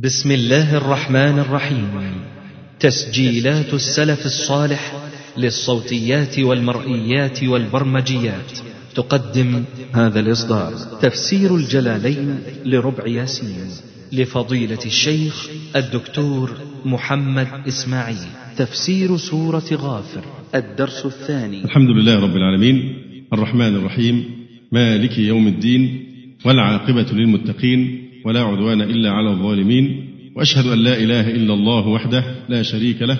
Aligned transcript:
بسم 0.00 0.30
الله 0.30 0.76
الرحمن 0.76 1.38
الرحيم. 1.38 2.20
تسجيلات 2.80 3.74
السلف 3.74 4.26
الصالح 4.26 5.08
للصوتيات 5.36 6.38
والمرئيات 6.38 7.44
والبرمجيات. 7.44 8.58
تقدم 8.94 9.64
هذا 9.92 10.20
الإصدار. 10.20 10.72
تفسير 11.02 11.56
الجلالين 11.56 12.38
لربع 12.64 13.06
ياسين. 13.06 13.70
لفضيلة 14.12 14.78
الشيخ 14.86 15.48
الدكتور 15.76 16.50
محمد 16.84 17.48
إسماعيل. 17.68 18.28
تفسير 18.56 19.16
سورة 19.16 19.68
غافر 19.72 20.24
الدرس 20.54 21.06
الثاني. 21.06 21.64
الحمد 21.64 21.90
لله 21.90 22.20
رب 22.20 22.36
العالمين. 22.36 22.94
الرحمن 23.32 23.76
الرحيم. 23.76 24.24
مالك 24.72 25.18
يوم 25.18 25.46
الدين 25.46 26.04
والعاقبة 26.44 27.06
للمتقين. 27.12 28.01
ولا 28.24 28.40
عدوان 28.40 28.80
إلا 28.80 29.10
على 29.10 29.30
الظالمين 29.30 30.04
وأشهد 30.36 30.66
أن 30.66 30.78
لا 30.78 30.96
إله 30.96 31.30
إلا 31.30 31.54
الله 31.54 31.88
وحده 31.88 32.24
لا 32.48 32.62
شريك 32.62 33.02
له 33.02 33.18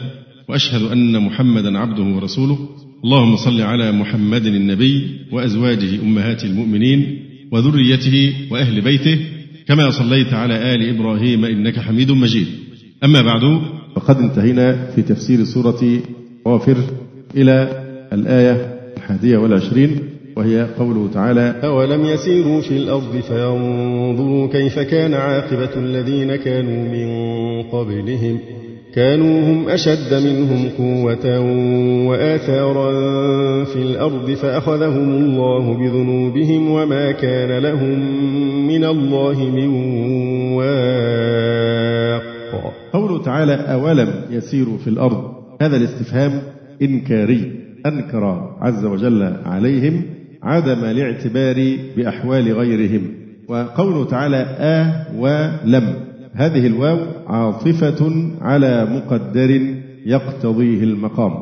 وأشهد 0.48 0.82
أن 0.82 1.22
محمدا 1.22 1.78
عبده 1.78 2.02
ورسوله. 2.02 2.58
اللهم 3.04 3.36
صل 3.36 3.60
على 3.60 3.92
محمد 3.92 4.46
النبي 4.46 5.08
وأزواجه 5.32 6.02
أمهات 6.02 6.44
المؤمنين 6.44 7.18
وذريته 7.52 8.32
وأهل 8.50 8.80
بيته 8.80 9.18
كما 9.66 9.90
صليت 9.90 10.32
على 10.34 10.74
آل 10.74 10.88
إبراهيم 10.88 11.44
إنك 11.44 11.78
حميد 11.78 12.10
مجيد. 12.12 12.46
أما 13.04 13.22
بعد 13.22 13.62
فقد 13.94 14.16
انتهينا 14.16 14.90
في 14.94 15.02
تفسير 15.02 15.44
سورة 15.44 16.02
غافر 16.48 16.76
إلى 17.36 17.82
الآية 18.12 18.78
الحادية 18.96 19.38
والعشرين. 19.38 20.11
وهي 20.36 20.66
قوله 20.78 21.08
تعالى 21.14 21.54
أولم 21.64 22.04
يسيروا 22.04 22.60
في 22.60 22.76
الأرض 22.76 23.20
فينظروا 23.28 24.46
كيف 24.46 24.78
كان 24.78 25.14
عاقبة 25.14 25.70
الذين 25.76 26.36
كانوا 26.36 26.88
من 26.88 27.62
قبلهم 27.62 28.38
كانوا 28.94 29.40
هم 29.40 29.68
أشد 29.68 30.14
منهم 30.14 30.68
قوة 30.78 31.40
وآثارا 32.08 32.90
في 33.64 33.82
الأرض 33.82 34.30
فأخذهم 34.30 35.10
الله 35.10 35.74
بذنوبهم 35.74 36.70
وما 36.70 37.12
كان 37.12 37.62
لهم 37.62 37.98
من 38.68 38.84
الله 38.84 39.44
من 39.44 39.68
واق 40.54 42.22
قوله 42.92 43.22
تعالى 43.22 43.54
أولم 43.54 44.10
يسيروا 44.30 44.78
في 44.78 44.88
الأرض 44.88 45.32
هذا 45.60 45.76
الاستفهام 45.76 46.42
إنكاري 46.82 47.52
أنكر 47.86 48.54
عز 48.60 48.84
وجل 48.84 49.36
عليهم 49.44 50.02
عدم 50.42 50.84
الاعتبار 50.84 51.76
بأحوال 51.96 52.52
غيرهم. 52.52 53.02
وقوله 53.48 54.04
تعالى 54.04 54.36
آ 54.58 55.04
ولم 55.18 55.94
هذه 56.32 56.66
الواو 56.66 56.98
عاطفة 57.26 58.30
على 58.40 58.84
مقدر 58.84 59.60
يقتضيه 60.06 60.84
المقام. 60.84 61.32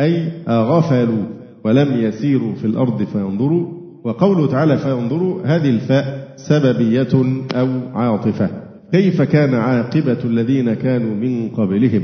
أي 0.00 0.28
أغفلوا 0.48 1.24
ولم 1.64 1.88
يسيروا 2.00 2.54
في 2.54 2.64
الأرض 2.64 3.02
فينظروا. 3.02 3.66
وقوله 4.04 4.46
تعالى 4.46 4.78
فينظروا 4.78 5.42
هذه 5.44 5.70
الفاء 5.70 6.34
سببية 6.36 7.42
أو 7.54 7.68
عاطفة. 7.94 8.50
كيف 8.92 9.22
كان 9.22 9.54
عاقبة 9.54 10.18
الذين 10.24 10.74
كانوا 10.74 11.14
من 11.14 11.48
قبلهم؟ 11.48 12.02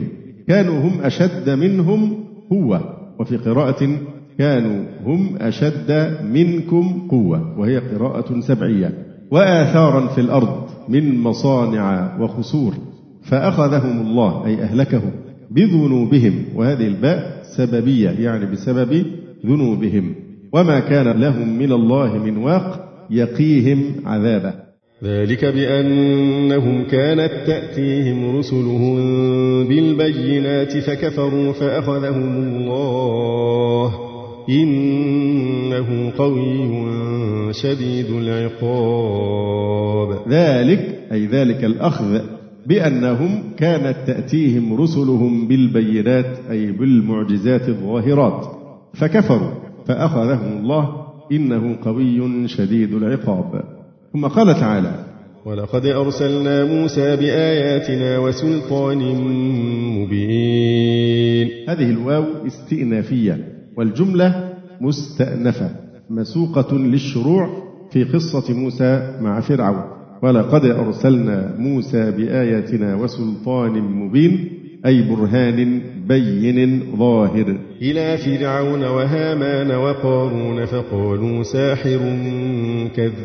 كانوا 0.48 0.80
هم 0.80 1.00
أشد 1.00 1.50
منهم 1.50 2.24
قوة. 2.50 2.80
وفي 3.20 3.36
قراءة 3.36 3.98
كانوا 4.38 4.84
هم 5.04 5.36
أشد 5.40 6.16
منكم 6.32 7.08
قوة 7.10 7.58
وهي 7.58 7.78
قراءة 7.78 8.40
سبعية. 8.40 8.92
وآثارا 9.30 10.06
في 10.06 10.20
الأرض 10.20 10.66
من 10.88 11.18
مصانع 11.18 12.16
وخسور 12.20 12.74
فأخذهم 13.22 14.06
الله 14.06 14.46
أي 14.46 14.62
أهلكهم 14.62 15.10
بذنوبهم. 15.50 16.44
وهذه 16.54 16.86
الباء 16.86 17.42
سببية 17.56 18.10
يعني 18.10 18.46
بسبب 18.46 19.06
ذنوبهم. 19.46 20.14
وما 20.52 20.80
كان 20.80 21.20
لهم 21.20 21.58
من 21.58 21.72
الله 21.72 22.18
من 22.18 22.36
واق 22.36 22.88
يقيهم 23.10 23.92
عذابه. 24.06 24.66
ذلك 25.04 25.44
بأنهم 25.44 26.84
كانت 26.84 27.32
تأتيهم 27.46 28.36
رسلهم 28.36 28.96
بالبينات 29.68 30.78
فكفروا 30.78 31.52
فأخذهم 31.52 32.36
الله. 32.36 34.15
إنه 34.50 36.12
قوي 36.18 37.52
شديد 37.52 38.10
العقاب. 38.10 39.48
ذلك 40.28 41.00
أي 41.12 41.26
ذلك 41.26 41.64
الأخذ 41.64 42.20
بأنهم 42.66 43.42
كانت 43.56 43.96
تأتيهم 44.06 44.80
رسلهم 44.80 45.48
بالبينات 45.48 46.38
أي 46.50 46.72
بالمعجزات 46.72 47.68
الظاهرات 47.68 48.46
فكفروا 48.94 49.50
فأخذهم 49.86 50.58
الله 50.58 51.06
إنه 51.32 51.76
قوي 51.84 52.48
شديد 52.48 52.94
العقاب. 52.94 53.64
ثم 54.12 54.26
قال 54.26 54.54
تعالى 54.54 55.04
ولقد 55.44 55.86
أرسلنا 55.86 56.64
موسى 56.64 57.16
بآياتنا 57.16 58.18
وسلطان 58.18 58.98
مبين. 59.98 61.48
هذه 61.68 61.90
الواو 61.90 62.24
استئنافية. 62.46 63.55
والجملة 63.76 64.54
مستأنفة 64.80 65.70
مسوقة 66.10 66.78
للشروع 66.78 67.48
في 67.90 68.04
قصة 68.04 68.54
موسى 68.54 69.18
مع 69.20 69.40
فرعون. 69.40 69.84
ولقد 70.22 70.64
أرسلنا 70.64 71.54
موسى 71.58 72.10
بآياتنا 72.10 72.94
وسلطان 72.94 73.72
مبين 73.72 74.48
أي 74.86 75.02
برهان 75.02 75.80
بين 76.08 76.82
ظاهر. 76.96 77.58
إلى 77.82 78.16
فرعون 78.16 78.84
وهامان 78.84 79.70
وقارون 79.70 80.64
فقالوا 80.64 81.42
ساحر 81.42 81.98
كذاب. 82.96 83.16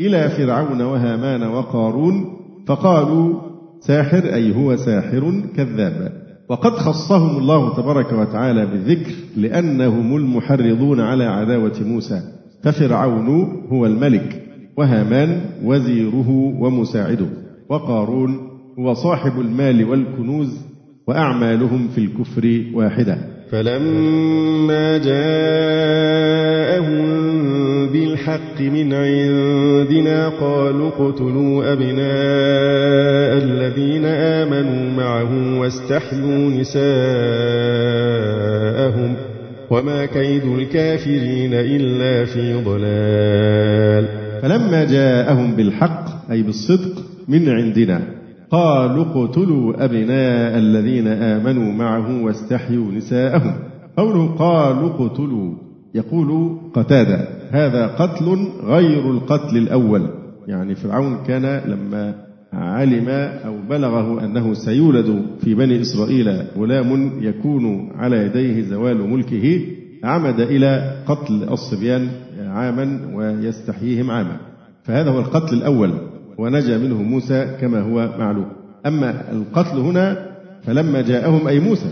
إلى 0.00 0.28
فرعون 0.28 0.82
وهامان 0.82 1.42
وقارون 1.42 2.38
فقالوا 2.66 3.40
ساحر 3.80 4.34
أي 4.34 4.56
هو 4.56 4.76
ساحر 4.76 5.42
كذاب. 5.56 6.27
وقد 6.48 6.72
خصهم 6.72 7.36
الله 7.38 7.76
تبارك 7.76 8.12
وتعالى 8.12 8.66
بالذكر 8.66 9.12
لأنهم 9.36 10.16
المحرضون 10.16 11.00
على 11.00 11.24
عداوة 11.24 11.80
موسى. 11.80 12.20
ففرعون 12.62 13.28
هو 13.72 13.86
الملك 13.86 14.42
وهامان 14.76 15.40
وزيره 15.64 16.30
ومساعده 16.60 17.26
وقارون 17.68 18.38
هو 18.78 18.94
صاحب 18.94 19.40
المال 19.40 19.84
والكنوز 19.84 20.60
وأعمالهم 21.06 21.88
في 21.88 21.98
الكفر 21.98 22.64
واحدة. 22.74 23.18
فلما 23.50 24.98
جاءهم 24.98 25.28
بالحق 27.92 28.60
من 28.60 28.92
عندنا 28.92 30.28
قالوا 30.28 30.88
اقتلوا 30.88 31.72
أبناء 31.72 33.38
الذين 33.44 34.04
آمنوا 34.04 34.96
معه 34.96 35.60
واستحيوا 35.60 36.50
نساءهم 36.50 36.78
وما 39.70 40.06
كيد 40.06 40.44
الكافرين 40.44 41.54
إلا 41.54 42.24
في 42.24 42.54
ضلال. 42.64 44.08
فلما 44.42 44.84
جاءهم 44.84 45.56
بالحق 45.56 46.30
أي 46.30 46.42
بالصدق 46.42 47.02
من 47.28 47.48
عندنا 47.48 48.00
قالوا 48.50 49.04
اقتلوا 49.04 49.84
أبناء 49.84 50.58
الذين 50.58 51.06
آمنوا 51.06 51.72
معه 51.72 52.24
واستحيوا 52.24 52.92
نساءهم. 52.92 53.54
قوله 53.96 54.26
قالوا 54.26 54.90
اقتلوا 54.90 55.54
يقول 55.94 56.58
قتادة 56.74 57.28
هذا 57.50 57.86
قتل 57.86 58.48
غير 58.64 59.10
القتل 59.10 59.56
الأول. 59.56 60.02
يعني 60.46 60.74
فرعون 60.74 61.16
كان 61.26 61.60
لما 61.66 62.14
علم 62.52 63.08
أو 63.46 63.54
بلغه 63.70 64.24
أنه 64.24 64.54
سيولد 64.54 65.22
في 65.40 65.54
بني 65.54 65.80
إسرائيل 65.80 66.42
غلام 66.58 67.12
يكون 67.20 67.90
على 67.96 68.16
يديه 68.16 68.62
زوال 68.62 69.10
ملكه 69.10 69.60
عمد 70.04 70.40
إلى 70.40 71.02
قتل 71.06 71.42
الصبيان 71.50 72.08
عاما 72.46 73.00
ويستحييهم 73.14 74.10
عاما. 74.10 74.36
فهذا 74.84 75.10
هو 75.10 75.18
القتل 75.18 75.56
الأول. 75.56 75.90
ونجا 76.38 76.78
منه 76.78 77.02
موسى 77.02 77.56
كما 77.60 77.80
هو 77.80 78.10
معلوم. 78.18 78.46
أما 78.86 79.32
القتل 79.32 79.78
هنا 79.78 80.26
فلما 80.62 81.02
جاءهم 81.02 81.48
أي 81.48 81.60
موسى 81.60 81.90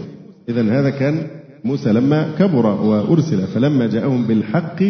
إذا 0.48 0.62
هذا 0.62 0.90
كان 0.90 1.26
موسى 1.64 1.92
لما 1.92 2.34
كبر 2.38 2.66
وأرسل 2.66 3.46
فلما 3.46 3.86
جاءهم 3.86 4.26
بالحق 4.26 4.82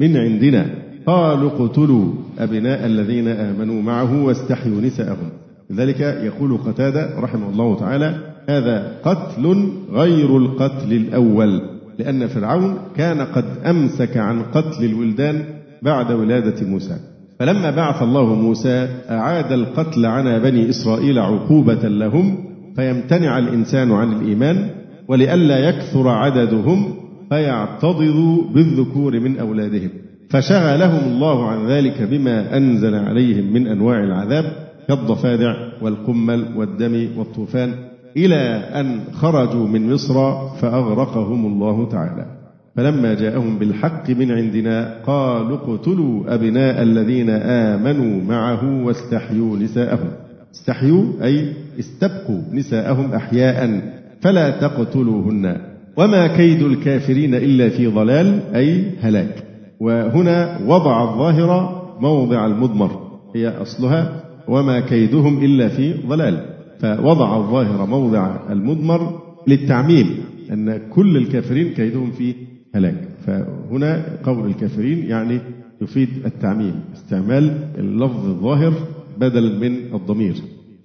من 0.00 0.16
عندنا 0.16 0.66
قالوا 1.06 1.50
اقتلوا 1.50 2.12
أبناء 2.38 2.86
الذين 2.86 3.28
آمنوا 3.28 3.82
معه 3.82 4.24
واستحيوا 4.24 4.80
نساءهم. 4.80 5.30
لذلك 5.70 6.00
يقول 6.00 6.58
قتادة 6.58 7.20
رحمه 7.20 7.48
الله 7.50 7.78
تعالى 7.78 8.14
هذا 8.48 8.92
قتل 9.04 9.72
غير 9.92 10.36
القتل 10.36 10.92
الأول 10.92 11.62
لأن 11.98 12.26
فرعون 12.26 12.78
كان 12.96 13.20
قد 13.20 13.44
أمسك 13.66 14.16
عن 14.16 14.42
قتل 14.42 14.84
الولدان 14.84 15.44
بعد 15.82 16.12
ولادة 16.12 16.66
موسى. 16.66 16.96
فلما 17.38 17.70
بعث 17.70 18.02
الله 18.02 18.34
موسى 18.34 18.88
أعاد 19.10 19.52
القتل 19.52 20.06
عن 20.06 20.38
بني 20.38 20.68
إسرائيل 20.68 21.18
عقوبة 21.18 21.88
لهم 21.88 22.36
فيمتنع 22.76 23.38
الإنسان 23.38 23.92
عن 23.92 24.12
الإيمان 24.12 24.70
ولئلا 25.08 25.58
يكثر 25.58 26.08
عددهم 26.08 26.94
فيعتضدوا 27.28 28.42
بالذكور 28.54 29.20
من 29.20 29.38
أولادهم. 29.38 29.90
فشغلهم 30.30 31.12
الله 31.12 31.48
عن 31.48 31.66
ذلك 31.66 32.02
بما 32.02 32.56
أنزل 32.56 32.94
عليهم 32.94 33.52
من 33.52 33.66
أنواع 33.66 34.04
العذاب 34.04 34.44
كالضفادع 34.88 35.54
والقمل 35.82 36.44
والدم 36.56 37.08
والطوفان 37.18 37.74
إلى 38.16 38.36
أن 38.74 39.00
خرجوا 39.12 39.68
من 39.68 39.92
مصر 39.92 40.48
فأغرقهم 40.48 41.46
الله 41.46 41.88
تعالى. 41.88 42.37
فلما 42.76 43.14
جاءهم 43.14 43.58
بالحق 43.58 44.10
من 44.10 44.32
عندنا 44.32 44.94
قالوا 45.06 45.56
اقتلوا 45.56 46.34
أبناء 46.34 46.82
الذين 46.82 47.30
آمنوا 47.30 48.24
معه 48.24 48.84
واستحيوا 48.84 49.56
نساءهم. 49.56 50.10
استحيوا 50.54 51.04
أي 51.22 51.52
استبقوا 51.78 52.40
نساءهم 52.52 53.12
أحياء 53.12 53.82
فلا 54.20 54.50
تقتلوهن. 54.50 55.56
وما 55.96 56.26
كيد 56.26 56.62
الكافرين 56.62 57.34
إلا 57.34 57.68
في 57.68 57.86
ضلال 57.86 58.40
أي 58.54 58.84
هلاك. 59.00 59.44
وهنا 59.80 60.58
وضع 60.66 61.02
الظاهر 61.02 61.82
موضع 62.00 62.46
المضمر. 62.46 63.08
هي 63.34 63.48
أصلها 63.48 64.24
وما 64.48 64.80
كيدهم 64.80 65.44
إلا 65.44 65.68
في 65.68 65.94
ضلال. 66.08 66.58
فوضع 66.80 67.36
الظاهر 67.36 67.86
موضع 67.86 68.36
المضمر 68.50 69.20
للتعميم 69.46 70.06
أن 70.52 70.80
كل 70.90 71.16
الكافرين 71.16 71.68
كيدهم 71.68 72.10
في 72.10 72.34
هلاك. 72.74 73.08
فهنا 73.26 74.04
قول 74.24 74.46
الكافرين 74.46 75.06
يعني 75.06 75.40
يفيد 75.82 76.08
التعميم 76.26 76.74
استعمال 76.94 77.58
اللفظ 77.78 78.26
الظاهر 78.26 78.72
بدلا 79.18 79.58
من 79.58 79.94
الضمير. 79.94 80.34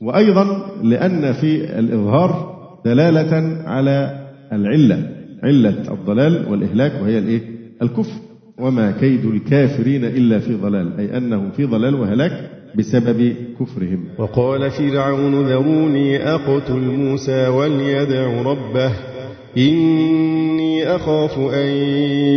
وأيضا 0.02 0.72
لأن 0.84 1.34
في 1.34 1.80
الإظهار 1.80 2.54
دلالة 2.86 3.64
على 3.66 4.28
العلة 4.54 5.10
علة 5.44 5.94
الضلال 5.94 6.52
والإهلاك 6.52 6.92
وهي 7.02 7.18
الإيه؟ 7.18 7.42
الكفر. 7.82 8.22
وما 8.60 8.92
كيد 8.92 9.26
الكافرين 9.26 10.06
إلا 10.06 10.40
في 10.40 10.56
ضلال 10.56 10.98
أي 11.00 11.18
أنهم 11.18 11.52
في 11.52 11.66
ضلال 11.66 11.96
وهلاك 11.96 12.50
بسبب 12.78 13.36
كفرهم. 13.60 14.06
وقال 14.18 14.72
فرعون 14.72 15.48
ذروني 15.48 16.18
أقتل 16.18 16.82
موسى 16.82 17.48
وليدع 17.48 18.42
ربه. 18.42 19.13
إني 19.58 20.96
أخاف 20.96 21.40
أن 21.40 21.68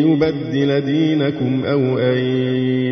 يبدل 0.08 0.80
دينكم 0.80 1.64
أو 1.64 1.98
أن 1.98 2.18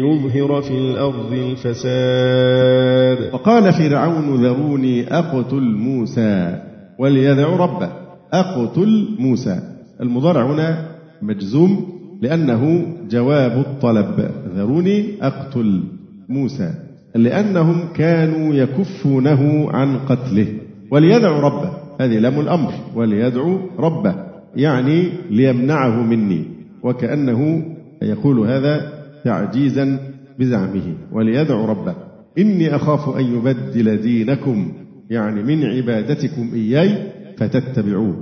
يظهر 0.04 0.62
في 0.62 0.70
الأرض 0.70 1.32
الفساد 1.32 3.34
وقال 3.34 3.72
فرعون 3.72 4.44
ذروني 4.44 5.14
أقتل 5.18 5.62
موسى 5.62 6.58
وليدع 6.98 7.48
ربه. 7.48 7.88
أقتل 8.32 9.08
موسى. 9.18 9.60
المضارع 10.00 10.46
هنا 10.46 10.88
مجزوم 11.22 11.86
لأنه 12.22 12.86
جواب 13.10 13.58
الطلب. 13.58 14.30
ذروني 14.56 15.04
أقتل 15.22 15.82
موسى. 16.28 16.70
لأنهم 17.14 17.88
كانوا 17.96 18.54
يكفونه 18.54 19.70
عن 19.70 19.98
قتله. 19.98 20.46
وليدعو 20.90 21.40
ربه. 21.40 21.83
هذه 22.00 22.18
لام 22.18 22.40
الأمر 22.40 22.72
وليدعو 22.94 23.58
ربه 23.78 24.14
يعني 24.56 25.08
ليمنعه 25.30 26.02
مني 26.02 26.44
وكأنه 26.82 27.64
يقول 28.02 28.38
هذا 28.38 28.92
تعجيزا 29.24 29.98
بزعمه 30.38 30.94
وليدعو 31.12 31.64
ربه. 31.64 31.94
إني 32.38 32.76
أخاف 32.76 33.16
أن 33.16 33.24
يبدل 33.24 33.96
دينكم 34.00 34.72
يعني 35.10 35.42
من 35.42 35.64
عبادتكم 35.64 36.50
إياي 36.54 37.12
فتتبعوه. 37.36 38.16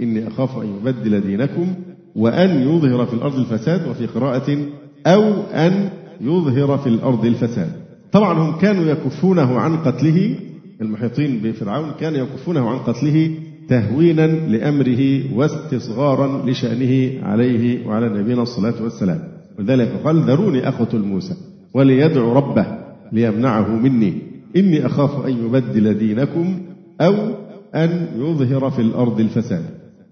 إني 0.00 0.28
أخاف 0.28 0.58
أن 0.58 0.66
يبدل 0.66 1.20
دينكم 1.20 1.74
وأن 2.16 2.50
يظهر 2.50 3.06
في 3.06 3.14
الأرض 3.14 3.38
الفساد 3.38 3.88
وفي 3.88 4.06
قراءة 4.06 4.58
أو 5.06 5.22
أن 5.42 5.88
يظهر 6.20 6.78
في 6.78 6.86
الأرض 6.86 7.24
الفساد. 7.24 7.72
طبعا 8.12 8.38
هم 8.38 8.58
كانوا 8.58 8.84
يكفونه 8.84 9.58
عن 9.58 9.76
قتله 9.76 10.34
المحيطين 10.82 11.40
بفرعون 11.42 11.90
كانوا 12.00 12.18
يكفونه 12.18 12.70
عن 12.70 12.78
قتله 12.78 13.30
تهوينا 13.68 14.26
لأمره 14.26 15.34
واستصغارا 15.34 16.50
لشأنه 16.50 17.24
عليه 17.24 17.86
وعلى 17.86 18.08
نبينا 18.08 18.42
الصلاة 18.42 18.82
والسلام. 18.82 19.20
ولذلك 19.58 19.88
قال 20.04 20.20
ذروني 20.20 20.68
أقتل 20.68 20.98
موسى 20.98 21.34
وليدعو 21.74 22.32
ربه 22.32 22.66
ليمنعه 23.12 23.68
مني. 23.68 24.12
إني 24.56 24.86
أخاف 24.86 25.26
أن 25.26 25.44
يبدل 25.46 25.98
دينكم 25.98 26.58
أو 27.00 27.14
أن 27.74 28.06
يظهر 28.16 28.70
في 28.70 28.82
الأرض 28.82 29.20
الفساد. 29.20 29.64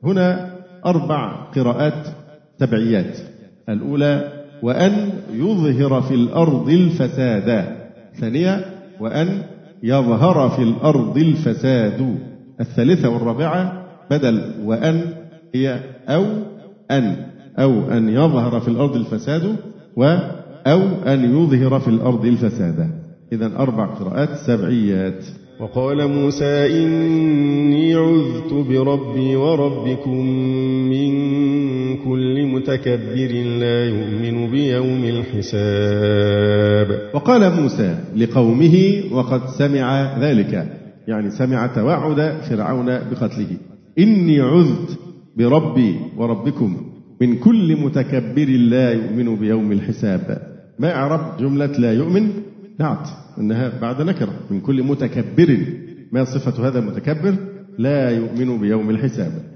هنا 0.05 0.51
أربع 0.87 1.51
قراءات 1.51 2.07
تبعيات. 2.59 3.19
الأولى 3.69 4.33
وأن 4.63 5.11
يظهر 5.35 6.03
في 6.03 6.15
الأرض 6.15 6.69
الفساد. 6.69 7.77
ثانية 8.21 8.65
وأن 9.01 9.43
يظهر 9.83 10.49
في 10.49 10.63
الأرض 10.63 11.19
الفساد. 11.19 12.19
الثالثة 12.61 13.09
والرابعة 13.09 13.87
بدل 14.11 14.53
وأن 14.65 15.01
هي 15.55 15.81
أو 16.09 16.25
أن 16.91 17.17
أو 17.59 17.91
أن 17.91 18.09
يظهر 18.09 18.61
في 18.61 18.69
الأرض 18.69 18.97
الفساد 18.97 19.57
و 19.97 20.05
أو 20.67 20.81
أن 21.07 21.25
يظهر 21.25 21.81
في 21.81 21.89
الأرض 21.89 22.25
الفساد. 22.25 22.91
إذا 23.33 23.57
أربع 23.57 23.87
قراءات 23.87 24.31
سبعيات. 24.47 25.25
وقال 25.61 26.09
موسى 26.09 26.85
إني 26.85 27.95
عذت 27.95 28.53
بربي 28.53 29.37
وربكم 29.37 30.27
من 30.91 31.13
كل 31.95 32.47
متكبر 32.47 33.33
لا 33.61 33.85
يؤمن 33.85 34.51
بيوم 34.51 35.05
الحساب. 35.05 36.89
وقال 37.15 37.63
موسى 37.63 37.99
لقومه 38.17 39.03
وقد 39.13 39.41
سمع 39.59 40.19
ذلك. 40.19 40.53
يعني 41.09 41.31
سمع 41.31 41.67
توعد 41.67 42.33
فرعون 42.51 42.87
بقتله. 42.87 43.57
إني 43.99 44.41
عذت 44.41 44.99
بربي 45.37 45.95
وربكم 46.17 46.77
من 47.21 47.37
كل 47.37 47.77
متكبر 47.77 48.49
لا 48.49 48.93
يؤمن 48.93 49.37
بيوم 49.37 49.73
الحساب. 49.73 50.39
ما 50.79 50.95
إعراب 50.95 51.37
جملة 51.41 51.67
لا 51.67 51.93
يؤمن؟ 51.93 52.31
نعت. 52.81 53.09
أنها 53.39 53.81
بعد 53.81 54.03
نكرة. 54.03 54.33
من 54.51 54.61
كل 54.61 54.83
متكبر. 54.83 55.59
ما 56.13 56.25
صفة 56.25 56.69
هذا 56.69 56.79
المتكبر؟ 56.79 57.35
لا 57.79 58.11
يؤمن 58.11 58.59
بيوم 58.59 58.91
الحساب. 58.91 59.56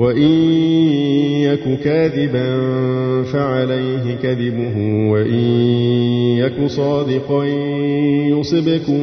وإن 0.00 0.32
يك 1.44 1.80
كاذبا 1.84 2.48
فعليه 3.22 4.14
كذبه 4.22 4.76
وإن 5.12 5.44
يك 6.40 6.66
صادقا 6.66 7.44
يصبكم 8.34 9.00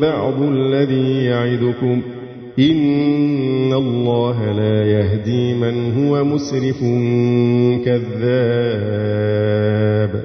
بعض 0.00 0.42
الذي 0.42 1.24
يعدكم 1.24 2.02
إن 2.58 3.72
الله 3.72 4.52
لا 4.52 4.84
يهدي 4.84 5.54
من 5.54 5.92
هو 5.98 6.24
مسرف 6.24 6.80
كذاب. 7.84 8.12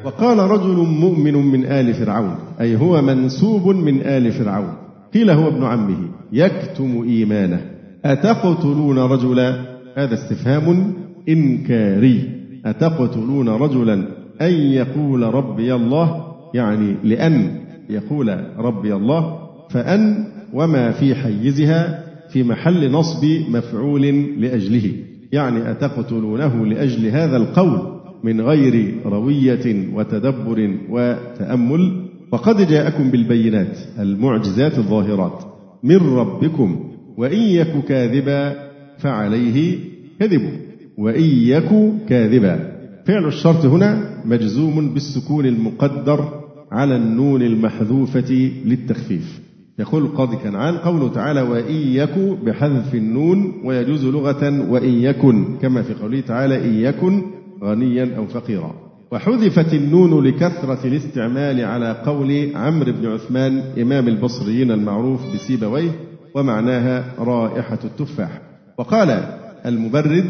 وقال 0.05 0.37
رجل 0.39 0.75
مؤمن 0.75 1.33
من 1.33 1.65
آل 1.65 1.93
فرعون 1.93 2.35
أي 2.61 2.75
هو 2.75 3.01
منسوب 3.01 3.67
من 3.67 4.01
آل 4.01 4.31
فرعون 4.31 4.73
قيل 5.13 5.29
هو 5.29 5.47
ابن 5.47 5.63
عمه 5.63 5.97
يكتم 6.33 7.03
إيمانه. 7.09 7.61
أتقتلون 8.05 8.99
رجلا؟ 8.99 9.66
هذا 9.97 10.13
استفهام 10.13 10.93
إنكاري. 11.29 12.29
أتقتلون 12.65 13.49
رجلا 13.49 13.93
أن 14.41 14.53
يقول 14.53 15.21
ربي 15.21 15.75
الله؟ 15.75 16.23
يعني 16.53 16.95
لأن 17.03 17.51
يقول 17.89 18.43
ربي 18.57 18.95
الله 18.95 19.39
فأن 19.69 20.25
وما 20.53 20.91
في 20.91 21.15
حيزها 21.15 22.03
في 22.29 22.43
محل 22.43 22.91
نصب 22.91 23.25
مفعول 23.49 24.01
لأجله. 24.41 24.91
يعني 25.31 25.71
أتقتلونه 25.71 26.65
لأجل 26.65 27.05
هذا 27.05 27.37
القول 27.37 27.81
من 28.23 28.41
غير 28.41 28.95
روية 29.05 29.87
وتدبر 29.93 30.77
وتأمل؟ 30.89 32.05
وقد 32.31 32.67
جاءكم 32.67 33.11
بالبينات 33.11 33.77
المعجزات 33.99 34.77
الظاهرات. 34.77 35.43
من 35.83 35.97
ربكم 35.97 36.93
وإن 37.17 37.39
يك 37.39 37.85
كاذبا 37.87 38.66
فعليه 38.99 39.79
كذبه 40.19 40.51
وإن 40.97 41.23
يك 41.23 41.69
كاذبا 42.09 42.77
فعل 43.05 43.27
الشرط 43.27 43.65
هنا 43.65 44.21
مجزوم 44.25 44.93
بالسكون 44.93 45.45
المقدر 45.45 46.43
على 46.71 46.95
النون 46.95 47.41
المحذوفة 47.41 48.51
للتخفيف. 48.65 49.39
يقول 49.79 50.03
القاضي 50.03 50.35
كنعان 50.35 50.77
قوله 50.77 51.07
تعالى 51.07 51.41
وإن 51.41 51.75
يك 51.75 52.19
بحذف 52.45 52.95
النون 52.95 53.53
ويجوز 53.65 54.05
لغة 54.05 54.71
وإن 54.71 54.93
يكن 54.93 55.57
كما 55.61 55.81
في 55.81 55.93
قوله 55.93 56.19
تعالى 56.19 56.65
إن 56.65 56.73
يكن 56.73 57.21
غنيا 57.63 58.17
أو 58.17 58.27
فقيرا. 58.27 58.75
وحذفت 59.11 59.73
النون 59.73 60.23
لكثرة 60.23 60.87
الاستعمال 60.87 61.65
على 61.65 62.01
قول 62.05 62.55
عمرو 62.55 62.91
بن 62.91 63.07
عثمان 63.07 63.61
إمام 63.81 64.07
البصريين 64.07 64.71
المعروف 64.71 65.35
بسيبويه 65.35 65.91
ومعناها 66.35 67.13
رائحة 67.19 67.79
التفاح. 67.83 68.41
وقال 68.77 69.23
المبرد 69.65 70.25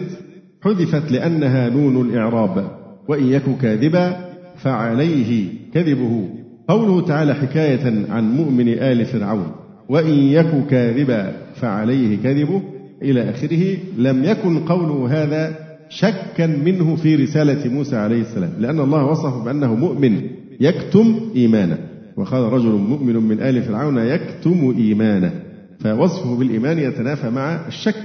حذفت 0.63 1.11
لأنها 1.11 1.69
نون 1.69 2.09
الإعراب 2.09 2.71
وإن 3.07 3.27
يك 3.27 3.43
كاذبا 3.61 4.15
فعليه 4.57 5.49
كذبه. 5.73 6.29
قوله 6.67 7.05
تعالى 7.05 7.33
حكاية 7.33 8.05
عن 8.09 8.35
مؤمن 8.35 8.67
آل 8.67 9.05
فرعون 9.05 9.51
وإن 9.89 10.13
يك 10.13 10.67
كاذبا 10.69 11.33
فعليه 11.55 12.17
كذبه. 12.23 12.61
إلى 13.01 13.29
آخره 13.29 13.77
لم 13.97 14.23
يكن 14.23 14.59
قوله 14.59 15.23
هذا 15.23 15.55
شكا 15.89 16.47
منه 16.47 16.95
في 16.95 17.15
رسالة 17.15 17.69
موسى 17.73 17.95
عليه 17.95 18.21
السلام 18.21 18.53
لأن 18.59 18.79
الله 18.79 19.05
وصفه 19.05 19.43
بأنه 19.43 19.75
مؤمن 19.75 20.21
يكتم 20.59 21.19
إيمانه. 21.35 21.77
وقال 22.17 22.53
رجل 22.53 22.69
مؤمن 22.71 23.15
من 23.15 23.39
آل 23.41 23.61
فرعون 23.61 23.97
يكتم 23.97 24.75
إيمانه. 24.77 25.31
فوصفه 25.79 26.35
بالإيمان 26.35 26.79
يتنافى 26.79 27.29
مع 27.29 27.67
الشك. 27.67 28.03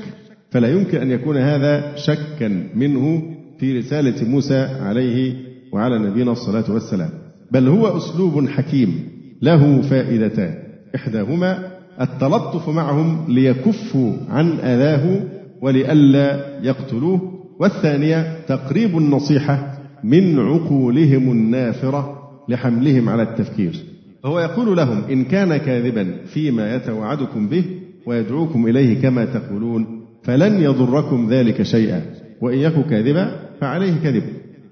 فلا 0.52 0.68
يمكن 0.68 0.98
أن 0.98 1.10
يكون 1.10 1.36
هذا 1.36 1.96
شكا 1.96 2.66
منه 2.74 3.22
في 3.58 3.78
رسالة 3.78 4.28
موسى 4.28 4.58
عليه 4.58 5.34
وعلى 5.72 5.98
نبينا 5.98 6.32
الصلاة 6.32 6.72
والسلام. 6.72 7.10
بل 7.52 7.68
هو 7.68 7.96
أسلوب 7.96 8.48
حكيم 8.48 9.08
له 9.42 9.82
فائدتان. 9.82 10.54
إحداهما 10.94 11.58
التلطف 12.00 12.68
معهم 12.68 13.24
ليكفوا 13.28 14.12
عن 14.28 14.50
أذاه 14.50 15.20
ولئلا 15.62 16.58
يقتلوه. 16.62 17.32
والثانية 17.60 18.36
تقريب 18.48 18.98
النصيحة 18.98 19.78
من 20.04 20.38
عقولهم 20.38 21.32
النافرة 21.32 22.18
لحملهم 22.48 23.08
على 23.08 23.22
التفكير. 23.22 23.76
هو 24.24 24.40
يقول 24.40 24.76
لهم 24.76 25.04
إن 25.10 25.24
كان 25.24 25.56
كاذبا 25.56 26.06
فيما 26.26 26.74
يتوعدكم 26.74 27.48
به 27.48 27.64
ويدعوكم 28.06 28.66
إليه 28.66 29.02
كما 29.02 29.24
تقولون 29.24 30.01
فلن 30.22 30.60
يضركم 30.60 31.28
ذلك 31.30 31.62
شيئا. 31.62 32.02
وإن 32.40 32.58
يك 32.58 32.86
كاذبا 32.86 33.36
فعليه 33.60 33.92
كذب. 34.04 34.22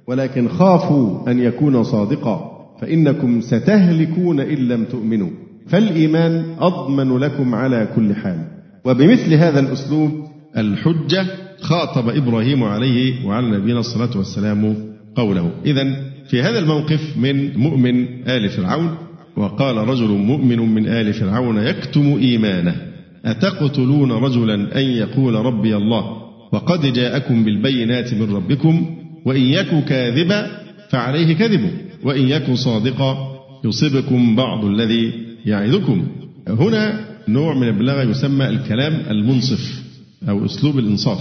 ولكن 0.07 0.49
خافوا 0.49 1.31
أن 1.31 1.39
يكون 1.39 1.83
صادقا 1.83 2.51
فإنكم 2.81 3.41
ستهلكون 3.41 4.41
إن 4.41 4.69
لم 4.69 4.85
تؤمنوا. 4.85 5.31
فالإيمان 5.67 6.45
أضمن 6.59 7.19
لكم 7.19 7.55
على 7.55 7.89
كل 7.97 8.15
حال. 8.15 8.39
وبمثل 8.85 9.35
هذا 9.35 9.61
الأسلوب 9.61 10.11
الحجة 10.57 11.27
خاطب 11.61 12.09
إبراهيم 12.09 12.65
عليه 12.65 13.27
وعلى 13.27 13.59
نبينا 13.59 13.81
الصلاة 13.81 14.17
والسلام 14.17 14.77
قوله. 15.15 15.51
إذا 15.67 15.97
في 16.29 16.43
هذا 16.43 16.59
الموقف 16.59 17.17
من 17.17 17.59
مؤمن 17.59 18.07
آل 18.29 18.49
فرعون 18.49 18.95
وقال 19.37 19.77
رجل 19.77 20.09
مؤمن 20.09 20.75
من 20.75 20.87
آل 20.87 21.13
فرعون 21.15 21.59
يكتم 21.59 22.19
إيمانه. 22.21 22.90
أتقتلون 23.25 24.13
رجلا 24.13 24.55
أن 24.55 24.85
يقول 24.85 25.35
ربي 25.35 25.77
الله؟ 25.77 26.31
وقد 26.53 26.93
جاءكم 26.93 27.45
بالبينات 27.45 28.15
من 28.15 28.35
ربكم 28.35 28.97
وإن 29.25 29.41
يك 29.41 29.85
كاذبا 29.85 30.47
فعليه 30.91 31.35
كذبه 31.35 31.71
وإن 32.05 32.29
يك 32.29 32.53
صادقا 32.55 33.31
يصيبكم 33.65 34.37
بعض 34.37 34.65
الذي 34.65 35.13
يعدكم 35.47 36.07
هنا 36.49 37.01
نوع 37.29 37.55
من 37.55 37.69
البلاغة 37.69 38.03
يسمى 38.03 38.49
الكلام 38.49 39.03
المنصف 39.11 39.83
أو 40.29 40.45
أسلوب 40.45 40.79
الإنصاف. 40.79 41.19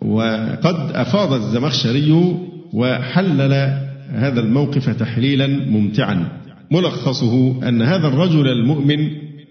وقد 0.00 0.90
أفاض 0.94 1.32
الزمخشري 1.32 2.36
وحلل 2.72 3.52
هذا 4.10 4.40
الموقف 4.40 4.90
تحليلا 4.90 5.46
ممتعا. 5.46 6.28
ملخصه 6.70 7.68
أن 7.68 7.82
هذا 7.82 8.08
الرجل 8.08 8.48
المؤمن 8.48 9.08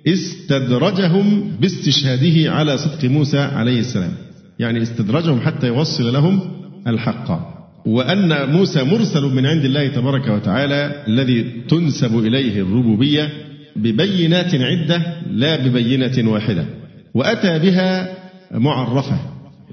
استدرجهم 0.08 1.52
باستشهاده 1.62 2.52
على 2.52 2.78
صدق 2.78 3.06
موسى 3.06 3.40
عليه 3.40 3.80
السلام. 3.80 4.12
يعني 4.60 4.82
استدرجهم 4.82 5.40
حتى 5.40 5.68
يوصل 5.68 6.14
لهم 6.14 6.40
الحق. 6.88 7.56
وأن 7.86 8.50
موسى 8.52 8.84
مرسل 8.84 9.22
من 9.22 9.46
عند 9.46 9.66
الله 9.66 9.88
تبارك 9.88 10.28
وتعالى 10.28 11.04
الذي 11.08 11.44
تنسب 11.70 12.20
إليه 12.20 12.62
الربوبية 12.62 13.30
ببينات 13.76 14.56
عدة 14.56 15.22
لا 15.32 15.56
ببينة 15.68 16.32
واحدة. 16.32 16.66
وأتى 17.14 17.60
بها 17.60 18.18
معرفة 18.52 19.20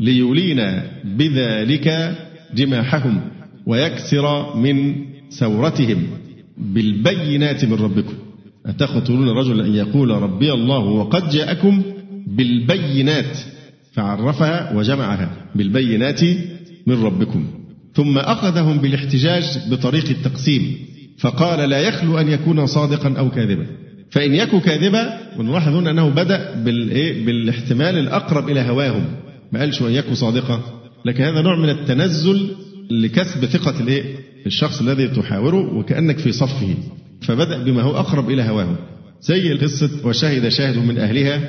ليلين 0.01 0.83
بذلك 1.05 2.17
جماحهم 2.55 3.21
ويكسر 3.67 4.57
من 4.57 4.95
ثورتهم 5.31 6.07
بالبينات 6.59 7.65
من 7.65 7.75
ربكم. 7.75 8.15
أتقتلون 8.67 9.29
رجلا 9.29 9.67
أن 9.67 9.75
يقول 9.75 10.11
ربي 10.11 10.53
الله 10.53 10.79
وقد 10.79 11.31
جاءكم 11.31 11.83
بالبينات 12.27 13.39
فعرفها 13.93 14.77
وجمعها 14.77 15.31
بالبينات 15.55 16.21
من 16.87 17.03
ربكم. 17.05 17.47
ثم 17.95 18.19
أخذهم 18.19 18.79
بالاحتجاج 18.79 19.45
بطريق 19.71 20.09
التقسيم 20.09 20.77
فقال 21.19 21.71
لا 21.71 21.81
يخلو 21.81 22.19
أن 22.19 22.29
يكون 22.29 22.67
صادقا 22.67 23.15
أو 23.19 23.31
كاذبا. 23.31 23.67
فإن 24.11 24.35
يكن 24.35 24.61
كاذبا 24.61 25.19
ونلاحظ 25.39 25.75
هنا 25.75 25.91
أنه 25.91 26.09
بدأ 26.09 26.55
بالاحتمال 27.25 27.99
الأقرب 27.99 28.49
إلى 28.49 28.61
هواهم. 28.61 29.05
ما 29.53 29.61
قالش 29.61 29.83
أن 29.83 29.91
يكن 29.91 30.15
صادقا 30.15 30.61
لكن 31.05 31.25
هذا 31.25 31.43
نوع 31.43 31.57
من 31.57 31.69
التنزل 31.69 32.51
لكسب 32.91 33.45
ثقة 33.45 33.81
الإيه؟ 33.81 34.03
الشخص 34.47 34.81
الذي 34.81 35.09
تحاوره 35.09 35.75
وكأنك 35.75 36.19
في 36.19 36.33
صفه. 36.33 36.75
فبدأ 37.23 37.63
بما 37.65 37.83
هو 37.83 37.97
أقرب 37.97 38.31
إلى 38.31 38.43
هواه. 38.43 38.77
زي 39.21 39.55
قصة 39.55 39.91
وشهد 40.05 40.49
شاهد 40.49 40.79
من 40.79 40.99
أهلها 40.99 41.41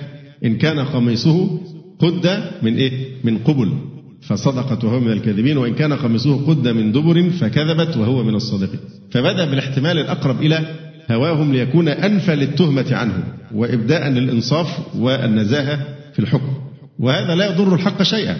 إن 0.45 0.57
كان 0.57 0.79
قميصه 0.79 1.59
قد 1.99 2.43
من 2.61 2.75
إيه؟ 2.75 2.91
من 3.23 3.37
قبل 3.37 3.73
فصدقت 4.21 4.83
وهو 4.83 4.99
من 4.99 5.11
الكاذبين 5.11 5.57
وإن 5.57 5.73
كان 5.73 5.93
قميصه 5.93 6.47
قد 6.47 6.67
من 6.67 6.91
دبر 6.91 7.29
فكذبت 7.29 7.97
وهو 7.97 8.23
من 8.23 8.35
الصادقين 8.35 8.79
فبدأ 9.11 9.45
بالاحتمال 9.45 9.99
الأقرب 9.99 10.41
إلى 10.41 10.59
هواهم 11.11 11.53
ليكون 11.53 11.87
أنفى 11.87 12.35
للتهمة 12.35 12.95
عنه 12.95 13.23
وإبداء 13.53 14.09
للإنصاف 14.09 14.67
والنزاهة 14.97 15.79
في 16.13 16.19
الحكم. 16.19 16.53
وهذا 16.99 17.35
لا 17.35 17.53
يضر 17.53 17.75
الحق 17.75 18.03
شيئا. 18.03 18.37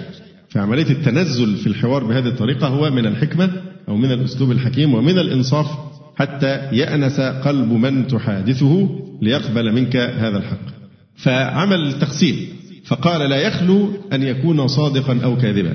فعملية 0.50 0.90
التنزل 0.90 1.56
في 1.56 1.68
الحوار 1.68 2.04
بهذه 2.04 2.28
الطريقة 2.28 2.68
هو 2.68 2.90
من 2.90 3.06
الحكمة 3.06 3.52
أو 3.88 3.98
من 3.98 4.12
الأسلوب 4.12 4.52
الحكيم 4.52 4.94
ومن 4.94 5.20
الإنصاف 5.20 5.68
حتى 6.16 6.70
يأنس 6.72 7.20
قلب 7.20 7.72
من 7.72 8.08
تحادثه 8.08 8.90
ليقبل 9.22 9.74
منك 9.74 9.96
هذا 9.96 10.38
الحق. 10.38 10.74
فعمل 11.16 11.88
التقسيم 11.88 12.36
فقال 12.86 13.30
لا 13.30 13.36
يخلو 13.36 13.90
أن 14.14 14.24
يكون 14.24 14.68
صادقا 14.68 15.20
أو 15.24 15.38
كاذبا. 15.38 15.74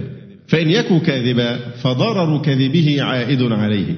فإن 0.48 0.70
يكن 0.70 0.98
كاذبا 0.98 1.56
فضرر 1.82 2.42
كذبه 2.42 3.02
عائد 3.02 3.42
عليه. 3.42 3.94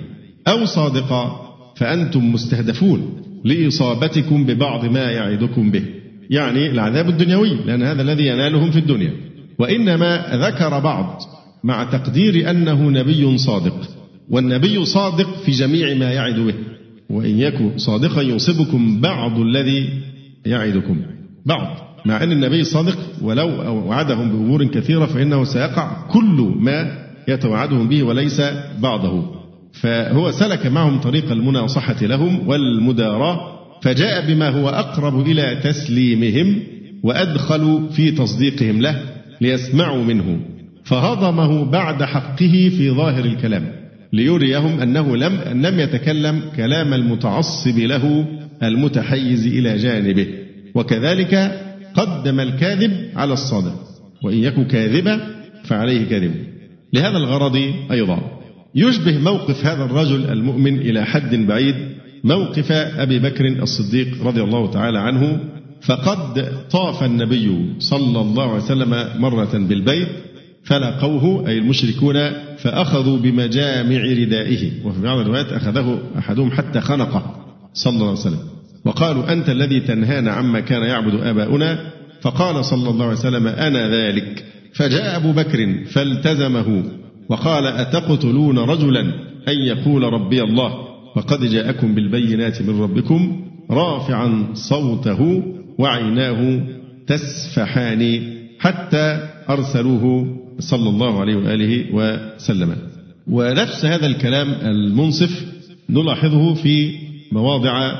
أو 0.48 0.64
صادقا 0.64 1.40
فأنتم 1.76 2.32
مستهدفون 2.32 3.22
لإصابتكم 3.44 4.46
ببعض 4.46 4.84
ما 4.84 5.10
يعدكم 5.10 5.70
به. 5.70 5.82
يعني 6.30 6.70
العذاب 6.70 7.08
الدنيوي 7.08 7.54
لأن 7.66 7.82
هذا 7.82 8.02
الذي 8.02 8.26
ينالهم 8.26 8.70
في 8.70 8.78
الدنيا. 8.78 9.12
وإنما 9.58 10.26
ذكر 10.32 10.78
بعض 10.78 11.22
مع 11.64 11.84
تقدير 11.84 12.50
أنه 12.50 12.90
نبي 12.90 13.38
صادق. 13.38 13.99
والنبي 14.30 14.84
صادق 14.84 15.42
في 15.44 15.50
جميع 15.50 15.94
ما 15.94 16.12
يعد 16.12 16.40
به. 16.40 16.54
وإن 17.10 17.38
يكن 17.38 17.78
صادقا 17.78 18.22
يصيبكم 18.22 19.00
بعض 19.00 19.38
الذي 19.38 19.88
يعدكم. 20.46 20.96
بعض. 21.46 21.76
مع 22.06 22.22
أن 22.22 22.32
النبي 22.32 22.64
صادق 22.64 22.98
ولو 23.22 23.48
وعدهم 23.86 24.30
بأمور 24.30 24.64
كثيرة 24.64 25.06
فإنه 25.06 25.44
سيقع 25.44 26.06
كل 26.10 26.54
ما 26.56 26.98
يتوعدهم 27.28 27.88
به 27.88 28.02
وليس 28.02 28.42
بعضه. 28.78 29.40
فهو 29.72 30.30
سلك 30.30 30.66
معهم 30.66 31.00
طريق 31.00 31.32
المناصحة 31.32 32.06
لهم 32.06 32.48
والمداراة 32.48 33.60
فجاء 33.82 34.26
بما 34.26 34.48
هو 34.48 34.68
أقرب 34.68 35.26
إلى 35.26 35.60
تسليمهم 35.64 36.62
وأدخلوا 37.02 37.88
في 37.88 38.10
تصديقهم 38.10 38.80
له 38.80 39.02
ليسمعوا 39.40 40.04
منه. 40.04 40.40
فهضمه 40.84 41.64
بعد 41.64 42.02
حقه 42.02 42.70
في 42.76 42.90
ظاهر 42.90 43.24
الكلام. 43.24 43.79
ليريهم 44.12 44.80
أنه 44.80 45.16
لم 45.16 45.40
لم 45.66 45.80
يتكلم 45.80 46.42
كلام 46.56 46.94
المتعصب 46.94 47.78
له 47.78 48.26
المتحيز 48.62 49.46
إلى 49.46 49.76
جانبه. 49.76 50.26
وكذلك 50.74 51.60
قدم 51.94 52.40
الكاذب 52.40 52.92
على 53.16 53.32
الصادق 53.32 53.74
وإن 54.24 54.36
يك 54.36 54.66
كاذبا 54.66 55.20
فعليه 55.64 56.04
كاذب. 56.04 56.34
لهذا 56.92 57.16
الغرض 57.16 57.72
أيضا 57.90 58.40
يشبه 58.74 59.18
موقف 59.18 59.66
هذا 59.66 59.84
الرجل 59.84 60.30
المؤمن 60.30 60.78
إلى 60.78 61.04
حد 61.04 61.34
بعيد 61.34 61.74
موقف 62.24 62.72
أبي 62.72 63.18
بكر 63.18 63.46
الصديق 63.46 64.08
رضي 64.26 64.42
الله 64.42 64.70
تعالى 64.70 64.98
عنه 64.98 65.40
فقد 65.82 66.52
طاف 66.70 67.04
النبي 67.04 67.74
صلى 67.78 68.20
الله 68.20 68.50
عليه 68.50 68.62
وسلم 68.62 69.08
مرة 69.20 69.58
بالبيت 69.58 70.08
فلقوه 70.64 71.48
أي 71.48 71.58
المشركون 71.58 72.16
فأخذوا 72.62 73.18
بمجامع 73.18 74.00
ردائه. 74.02 74.70
وفي 74.84 75.02
بعض 75.02 75.18
الروايات 75.18 75.52
أخذه 75.52 76.02
أحدهم 76.18 76.50
حتى 76.50 76.80
خنقه 76.80 77.36
صلى 77.74 77.92
الله 77.92 78.08
عليه 78.08 78.20
وسلم. 78.20 78.38
وقالوا 78.84 79.32
أنت 79.32 79.48
الذي 79.48 79.80
تنهانا 79.80 80.32
عما 80.32 80.60
كان 80.60 80.82
يعبد 80.82 81.14
آباؤنا؟ 81.14 81.78
فقال 82.20 82.64
صلى 82.64 82.90
الله 82.90 83.04
عليه 83.04 83.18
وسلم 83.18 83.46
أنا 83.46 83.88
ذلك. 83.88 84.44
فجاء 84.74 85.16
أبو 85.16 85.32
بكر 85.32 85.84
فالتزمه 85.84 86.84
وقال 87.28 87.66
أتقتلون 87.66 88.58
رجلا 88.58 89.00
أن 89.48 89.58
يقول 89.58 90.02
ربي 90.02 90.42
الله؟ 90.42 90.74
وقد 91.16 91.44
جاءكم 91.44 91.94
بالبينات 91.94 92.62
من 92.62 92.82
ربكم 92.82 93.46
رافعا 93.70 94.48
صوته 94.54 95.42
وعيناه 95.78 96.60
تسفحان 97.06 98.22
حتى 98.58 99.28
أرسلوه 99.50 100.36
صلى 100.58 100.88
الله 100.88 101.20
عليه 101.20 101.36
وآله 101.36 101.86
وسلم. 101.92 102.76
ونفس 103.26 103.84
هذا 103.84 104.06
الكلام 104.06 104.48
المنصف 104.62 105.44
نلاحظه 105.90 106.54
في 106.54 106.92
مواضع 107.32 107.92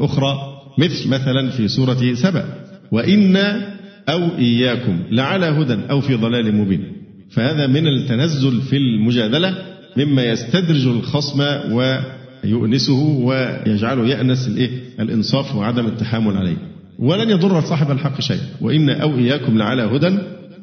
أخرى 0.00 0.38
مثل 0.78 1.08
مثلا 1.08 1.50
في 1.50 1.68
سورة 1.68 2.14
سبأ 2.14 2.44
وإنا 2.92 3.74
أو 4.08 4.28
إياكم 4.38 4.98
لعلى 5.10 5.46
هدى 5.46 5.78
أو 5.90 6.00
في 6.00 6.14
ضلال 6.14 6.54
مبين 6.54 6.84
فهذا 7.30 7.66
من 7.66 7.86
التنزل 7.86 8.60
في 8.60 8.76
المجادلة 8.76 9.54
مما 9.96 10.24
يستدرج 10.24 10.86
الخصم 10.86 11.40
ويؤنسه 11.72 13.02
ويجعله 13.02 14.06
يأنس 14.06 14.48
الإيه؟ 14.48 14.70
الإنصاف 15.00 15.56
وعدم 15.56 15.86
التحامل 15.86 16.36
عليه. 16.36 16.56
ولن 16.98 17.30
يضر 17.30 17.60
صاحب 17.60 17.90
الحق 17.90 18.20
شيء 18.20 18.40
وإن 18.60 18.90
أو 18.90 19.18
إياكم 19.18 19.58
لعلى 19.58 19.82
هدى 19.82 20.18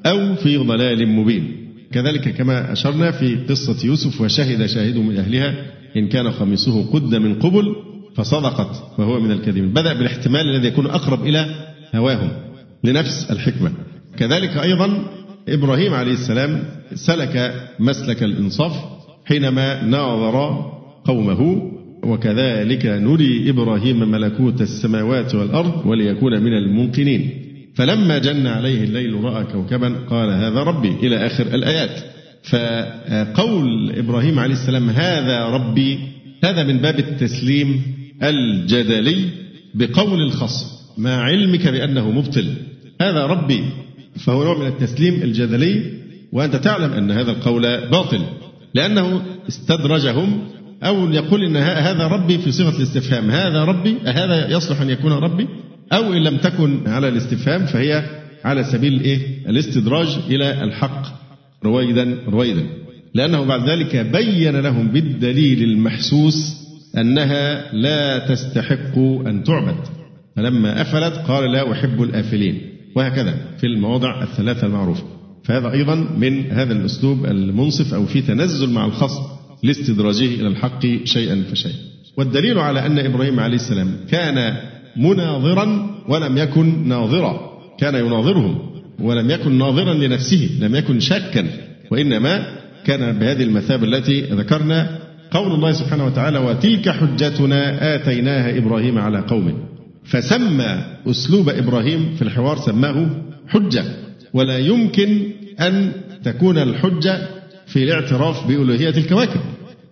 أو 0.05 0.35
في 0.35 0.57
ضلال 0.57 1.07
مبين. 1.07 1.43
كذلك 1.91 2.29
كما 2.29 2.71
أشرنا 2.71 3.12
في 3.12 3.35
قصة 3.35 3.88
يوسف 3.88 4.21
وشهد 4.21 4.65
شاهد 4.65 4.97
من 4.97 5.17
أهلها 5.17 5.55
إن 5.97 6.07
كان 6.07 6.27
قميصه 6.27 6.91
قد 6.91 7.15
من 7.15 7.39
قبل 7.39 7.75
فصدقت 8.15 9.00
وهو 9.00 9.19
من 9.19 9.31
الكاذبين. 9.31 9.69
بدأ 9.69 9.93
بالاحتمال 9.93 10.55
الذي 10.55 10.67
يكون 10.67 10.85
أقرب 10.85 11.27
إلى 11.27 11.45
هواهم 11.95 12.29
لنفس 12.83 13.31
الحكمة. 13.31 13.71
كذلك 14.17 14.57
أيضا 14.57 15.05
إبراهيم 15.50 15.93
عليه 15.93 16.13
السلام 16.13 16.63
سلك 16.93 17.53
مسلك 17.79 18.24
الإنصاف 18.24 18.74
حينما 19.25 19.83
ناظر 19.83 20.65
قومه 21.05 21.71
وكذلك 22.03 22.85
نري 22.85 23.50
إبراهيم 23.50 24.12
ملكوت 24.12 24.62
السماوات 24.62 25.35
والأرض 25.35 25.85
وليكون 25.85 26.43
من 26.43 26.53
الموقنين 26.53 27.44
فلما 27.75 28.17
جن 28.17 28.48
عليه 28.48 28.84
الليل 28.84 29.24
رأى 29.24 29.44
كوكبا 29.44 29.96
قال 30.10 30.29
هذا 30.29 30.63
ربي 30.63 30.89
إلى 30.89 31.25
آخر 31.25 31.48
الآيات. 31.48 32.03
فقول 32.44 33.91
إبراهيم 33.98 34.39
عليه 34.39 34.53
السلام 34.53 34.89
هذا 34.89 35.46
ربي 35.46 36.00
هذا 36.44 36.63
من 36.63 36.77
باب 36.77 37.00
التسليم 37.00 37.82
الجدلي 38.24 39.29
بقول 39.75 40.22
الخصم 40.22 40.65
مع 40.98 41.12
علمك 41.12 41.67
بأنه 41.67 42.12
مبطل. 42.12 42.53
هذا 43.01 43.25
ربي 43.25 43.63
فهو 44.25 44.44
نوع 44.44 44.58
من 44.58 44.67
التسليم 44.67 45.24
الجدلي 45.24 45.84
وأنت 46.34 46.56
تعلم 46.56 46.93
أن 46.93 47.12
هذا 47.12 47.32
القول 47.32 47.62
باطل 47.89 48.21
لأنه 48.73 49.21
استدرجهم 49.47 50.47
أو 50.84 51.12
يقول 51.12 51.43
إن 51.43 51.58
هذا 51.58 52.08
ربي 52.08 52.38
في 52.38 52.52
صيغة 52.52 52.78
الاستفهام. 52.78 53.32
هذا 53.32 53.63
ربي 53.63 53.95
هذا 54.06 54.52
يصلح 54.52 54.82
أن 54.82 54.89
يكون 54.89 55.12
ربي؟ 55.12 55.47
أو 55.93 56.13
إن 56.13 56.24
لم 56.24 56.38
تكن 56.38 56.88
على 56.88 57.08
الاستفهام 57.08 57.65
فهي 57.65 58.04
على 58.43 58.63
سبيل 58.63 58.93
الإيه؟ 58.93 59.19
الاستدراج 59.50 60.08
إلى 60.30 60.63
الحق. 60.63 61.06
رويدا 61.63 62.17
رويدا. 62.28 62.63
لأنه 63.13 63.43
بعد 63.45 63.69
ذلك 63.69 63.95
بين 63.95 64.56
لهم 64.56 64.88
بالدليل 64.88 65.63
المحسوس 65.63 66.56
أنها 66.98 67.74
لا 67.74 68.19
تستحق 68.19 68.98
أن 69.28 69.43
تعبد. 69.43 69.88
فلما 70.36 70.82
أفلت 70.82 71.13
قال 71.28 71.52
لا 71.52 71.71
أحب 71.71 72.04
الآفلين. 72.04 72.62
وهكذا 72.95 73.36
في 73.58 73.67
المواضع 73.67 74.24
الثلاثة 74.24 74.67
المعروفة. 74.67 75.04
فهذا 75.43 75.71
أيضا 75.71 75.95
من 75.95 76.52
هذا 76.52 76.74
الأسلوب 76.74 77.26
المنصف 77.26 77.93
أو 77.93 78.06
في 78.06 78.21
تنزل 78.21 78.69
مع 78.69 78.86
الخصم 78.86 79.24
لاستدراجه 79.63 80.26
إلى 80.26 80.48
الحق 80.48 80.86
شيئا 81.04 81.43
فشيئا. 81.52 81.76
والدليل 82.17 82.60
على 82.60 82.86
أن 82.86 83.00
إبراهيم 83.00 83.39
عليه 83.39 83.56
السلام 83.56 83.98
كان 84.10 84.58
مناظرا 84.97 85.89
ولم 86.08 86.38
يكن 86.38 86.88
ناظرا. 86.88 87.55
كان 87.79 87.95
يناظرهم 87.95 88.60
ولم 88.99 89.29
يكن 89.29 89.58
ناظرا 89.58 89.93
لنفسه 89.93 90.49
لم 90.62 90.75
يكن 90.75 90.99
شاكا. 90.99 91.45
وإنما 91.91 92.45
كان 92.86 93.19
بهذه 93.19 93.43
المثابة 93.43 93.84
التي 93.84 94.21
ذكرنا 94.21 94.99
قول 95.31 95.51
الله 95.51 95.71
سبحانه 95.71 96.05
وتعالى 96.05 96.39
وتلك 96.39 96.89
حجتنا 96.89 97.95
آتيناها 97.95 98.58
إبراهيم 98.58 98.97
على 98.97 99.19
قومه 99.19 99.53
فسمى 100.05 100.84
أسلوب 101.08 101.49
إبراهيم 101.49 102.15
في 102.15 102.21
الحوار 102.21 102.58
سماه 102.58 103.08
حجة. 103.47 103.84
ولا 104.34 104.58
يمكن 104.58 105.21
أن 105.60 105.91
تكون 106.23 106.58
الحجة 106.58 107.27
في 107.67 107.84
الاعتراف 107.84 108.47
بألوهية 108.47 108.89
الكواكب 108.89 109.39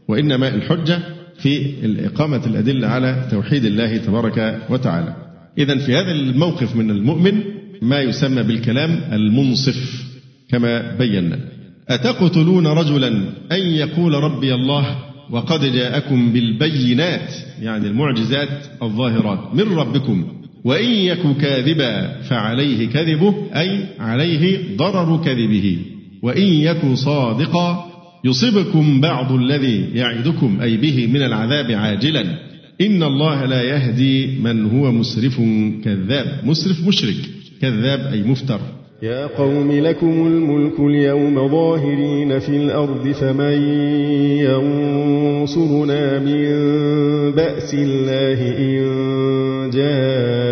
وإنما 0.07 0.47
الحجة 0.55 0.99
في 1.43 1.73
إقامة 2.05 2.45
الأدلة 2.45 2.87
على 2.87 3.27
توحيد 3.31 3.65
الله 3.65 3.97
تبارك 3.97 4.61
وتعالى. 4.69 5.15
إذا 5.57 5.77
في 5.77 5.95
هذا 5.95 6.11
الموقف 6.11 6.75
من 6.75 6.91
المؤمن 6.91 7.43
ما 7.81 8.01
يسمى 8.01 8.43
بالكلام 8.43 8.99
المنصف 9.11 10.03
كما 10.49 10.95
بينا. 10.97 11.39
أتقتلون 11.89 12.67
رجلا 12.67 13.07
أن 13.51 13.61
يقول 13.61 14.13
ربي 14.13 14.53
الله 14.53 14.97
وقد 15.31 15.73
جاءكم 15.73 16.33
بالبينات 16.33 17.33
يعني 17.61 17.87
المعجزات 17.87 18.49
الظاهرات 18.83 19.55
من 19.55 19.77
ربكم. 19.77 20.27
وإن 20.63 20.89
يك 20.89 21.37
كاذبا 21.41 22.21
فعليه 22.21 22.89
كذبه 22.89 23.35
أي 23.55 23.85
عليه 23.99 24.77
ضرر 24.77 25.17
كذبه. 25.17 25.77
وإن 26.21 26.43
يك 26.43 26.93
صادقا 26.93 27.92
يصبكم 28.25 29.01
بعض 29.01 29.31
الذي 29.31 29.89
يعدكم 29.93 30.57
أي 30.61 30.77
به 30.77 31.07
من 31.07 31.21
العذاب 31.21 31.71
عاجلا. 31.71 32.21
إن 32.81 33.03
الله 33.03 33.45
لا 33.45 33.61
يهدي 33.61 34.39
من 34.39 34.65
هو 34.65 34.91
مسرف 34.91 35.41
كذاب. 35.83 36.39
مسرف 36.43 36.87
مشرك 36.87 37.15
كذاب 37.61 37.99
أي 38.13 38.23
مفتر. 38.23 38.59
يا 39.03 39.27
قوم 39.27 39.71
لكم 39.71 40.27
الملك 40.27 40.79
اليوم 40.79 41.47
ظاهرين 41.51 42.39
في 42.39 42.49
الأرض 42.49 43.07
فمن 43.11 43.53
ينصرنا 45.43 46.19
من 46.19 46.45
بأس 47.31 47.73
الله 47.73 48.39
إن 48.57 49.69
جاءنا 49.69 50.42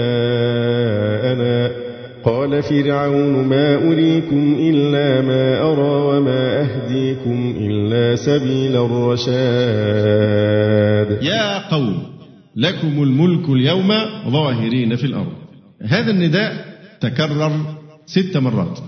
قال 2.26 2.64
فرعون 2.64 3.48
ما 3.48 3.76
أريكم 3.76 4.56
إلا 4.60 5.22
ما 5.22 5.62
أرى 5.72 6.18
وما 6.18 6.62
أهديكم 6.62 7.56
إلا 7.58 8.16
سبيل 8.16 8.76
الرشاد. 8.76 9.30
يا 11.24 11.70
قوم 11.70 12.04
لكم 12.56 13.04
الملك 13.04 13.50
اليوم 13.50 13.88
ظاهرين 14.30 14.96
في 14.96 15.04
الأرض. 15.04 15.34
هذا 15.82 16.12
النداء 16.12 16.66
تكرر 17.02 17.52
ست 18.06 18.38
مرات. 18.38 18.80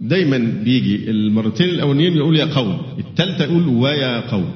دايما 0.00 0.38
بيجي 0.64 1.10
المرتين 1.10 1.68
الأولين 1.68 2.16
يقول 2.16 2.36
يا 2.36 2.44
قوم 2.44 2.78
الثالثة 2.98 3.44
يقول 3.44 3.68
ويا 3.68 4.20
قوم. 4.30 4.50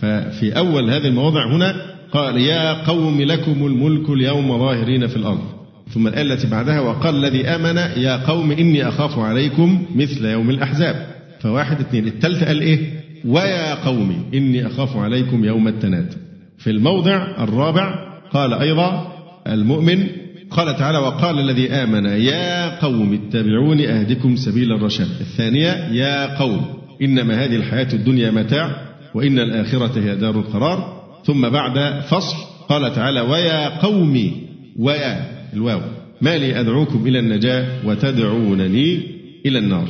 ففي 0.00 0.58
أول 0.58 0.90
هذه 0.90 1.06
المواضع 1.06 1.46
هنا 1.46 1.74
قال 2.12 2.36
يا 2.36 2.84
قوم 2.84 3.22
لكم 3.22 3.66
الملك 3.66 4.10
اليوم 4.10 4.58
ظاهرين 4.58 5.06
في 5.06 5.16
الأرض. 5.16 5.57
ثم 5.94 6.06
الآية 6.06 6.22
التي 6.22 6.46
بعدها 6.46 6.80
وقال 6.80 7.14
الذي 7.14 7.46
آمن 7.46 7.76
يا 7.76 8.16
قوم 8.16 8.50
إني 8.50 8.88
أخاف 8.88 9.18
عليكم 9.18 9.82
مثل 9.94 10.26
يوم 10.26 10.50
الأحزاب. 10.50 11.06
فواحد 11.40 11.80
اثنين 11.80 12.06
الثالثة 12.06 12.46
قال 12.46 12.60
إيه؟ 12.60 12.78
ويا 13.24 13.74
قوم 13.74 14.24
إني 14.34 14.66
أخاف 14.66 14.96
عليكم 14.96 15.44
يوم 15.44 15.68
التناد. 15.68 16.14
في 16.58 16.70
الموضع 16.70 17.44
الرابع 17.44 17.94
قال 18.32 18.54
أيضا 18.54 19.12
المؤمن 19.46 20.06
قال 20.50 20.76
تعالى 20.76 20.98
وقال 20.98 21.38
الذي 21.38 21.70
آمن 21.70 22.04
يا 22.06 22.78
قوم 22.80 23.12
اتبعوني 23.12 23.88
أهدكم 23.88 24.36
سبيل 24.36 24.72
الرشاد. 24.72 25.08
الثانية 25.20 25.70
يا 25.92 26.38
قوم 26.38 26.64
إنما 27.02 27.44
هذه 27.44 27.56
الحياة 27.56 27.88
الدنيا 27.92 28.30
متاع 28.30 28.88
وإن 29.14 29.38
الآخرة 29.38 30.00
هي 30.00 30.16
دار 30.16 30.38
القرار. 30.38 30.98
ثم 31.24 31.48
بعد 31.48 32.00
فصل 32.00 32.36
قال 32.68 32.94
تعالى 32.94 33.20
ويا 33.20 33.78
قوم 33.78 34.32
ويا 34.78 35.37
الواو. 35.54 35.80
ما 36.20 36.38
لي 36.38 36.60
أدعوكم 36.60 37.06
إلى 37.06 37.18
النجاة 37.18 37.86
وتدعونني 37.86 39.00
إلى 39.46 39.58
النار. 39.58 39.88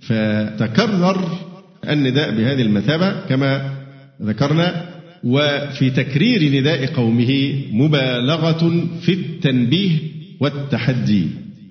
فتكرر 0.00 1.38
النداء 1.88 2.30
بهذه 2.30 2.62
المثابة 2.62 3.26
كما 3.28 3.74
ذكرنا 4.22 4.88
وفي 5.24 5.90
تكرير 5.90 6.60
نداء 6.60 6.86
قومه 6.86 7.52
مبالغة 7.72 8.86
في 9.00 9.12
التنبيه 9.12 9.90
والتحدي 10.40 11.26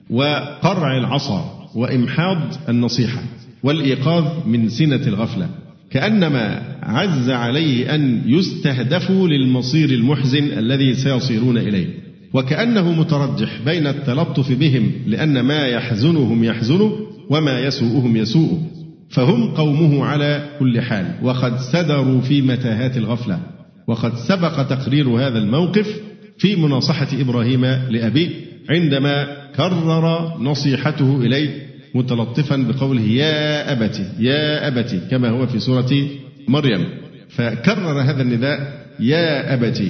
وقرع 0.10 0.98
العصا 0.98 1.70
وإمحاض 1.76 2.38
النصيحة 2.70 3.24
والإيقاظ 3.64 4.48
من 4.48 4.70
سنة 4.70 5.08
الغفلة. 5.08 5.50
كأنما 5.92 6.62
عز 6.84 7.30
عليه 7.30 7.96
أن 7.96 8.22
يستهدفوا 8.26 9.28
للمصير 9.28 9.90
المحزن 9.90 10.44
الذي 10.58 10.94
سيصيرون 10.94 11.58
إليه. 11.58 11.88
وكأنه 12.34 12.92
مترجح 12.92 13.62
بين 13.66 13.88
التلطف 13.88 14.52
بهم 14.52 14.92
لأن 15.08 15.40
ما 15.40 15.68
يحزنهم 15.68 16.44
يحزنه 16.44 16.92
وما 17.30 17.60
يسوءهم 17.60 18.18
يسوءه 18.18 18.62
فهم 19.10 19.54
قومه 19.54 20.06
على 20.06 20.50
كل 20.60 20.82
حال. 20.82 21.16
وقد 21.24 21.58
سدروا 21.60 22.22
في 22.22 22.42
متاهات 22.42 22.98
الغفلة 22.98 23.40
وقد 23.88 24.16
سبق 24.16 24.64
تقرير 24.64 25.10
هذا 25.10 25.38
الموقف 25.38 26.02
في 26.38 26.56
مناصحة 26.56 27.08
إبراهيم 27.14 27.66
لأبيه 27.66 28.30
عندما 28.70 29.28
كرر 29.56 30.38
نصيحته 30.42 31.22
إليه 31.22 31.68
متلطفا 31.96 32.56
بقوله 32.56 33.02
يا 33.02 33.72
أبت 33.72 34.12
يا 34.20 34.68
أبت 34.68 35.02
كما 35.12 35.30
هو 35.30 35.48
في 35.48 35.60
سورة 35.60 36.08
مريم. 36.48 36.86
فكرر 37.30 38.02
هذا 38.02 38.22
النداء 38.22 38.86
يا 39.00 39.54
أبت 39.54 39.84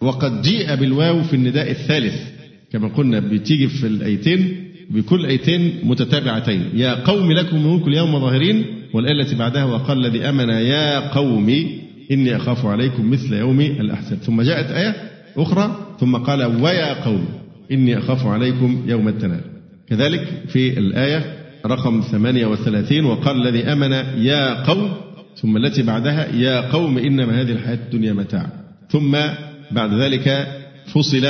وقد 0.00 0.42
جيء 0.42 0.74
بالواو 0.74 1.22
في 1.22 1.36
النداء 1.36 1.70
الثالث. 1.70 2.14
كما 2.72 2.88
قلنا 2.88 3.20
بتيجي 3.20 3.68
في 3.68 3.86
الأيتين 3.86 4.66
بكل 4.90 5.26
أيتين 5.26 5.72
متتابعتين. 5.82 6.62
يا 6.74 6.94
قوم 6.94 7.32
لكم 7.32 7.66
ملك 7.66 7.88
اليوم 7.88 8.20
ظاهرين 8.20 8.64
والآية 8.94 9.20
التي 9.20 9.36
بعدها 9.36 9.64
وقال 9.64 10.06
الذي 10.06 10.28
آمن 10.28 10.48
يا 10.48 11.08
قوم 11.08 11.66
إني 12.10 12.36
أخاف 12.36 12.66
عليكم 12.66 13.10
مثل 13.10 13.34
يوم 13.34 13.60
الأحزاب. 13.60 14.18
ثم 14.18 14.42
جاءت 14.42 14.70
آية 14.70 14.94
أخرى 15.36 15.96
ثم 16.00 16.16
قال 16.16 16.62
ويا 16.62 17.04
قوم 17.04 17.28
إني 17.72 17.98
أخاف 17.98 18.26
عليكم 18.26 18.82
يوم 18.86 19.08
التناد 19.08 19.40
كذلك 19.88 20.42
في 20.48 20.78
الآية 20.78 21.36
رقم 21.66 22.00
38 22.10 23.04
وقال 23.04 23.46
الذي 23.46 23.64
آمن 23.64 23.92
يا 24.24 24.62
قوم 24.62 24.92
ثم 25.36 25.56
التي 25.56 25.82
بعدها 25.82 26.34
يا 26.34 26.70
قوم 26.70 26.98
إنما 26.98 27.40
هذه 27.40 27.52
الحياة 27.52 27.74
الدنيا 27.74 28.12
متاع. 28.12 28.46
ثم 28.90 29.16
بعد 29.70 29.94
ذلك 29.94 30.46
فصل 30.86 31.26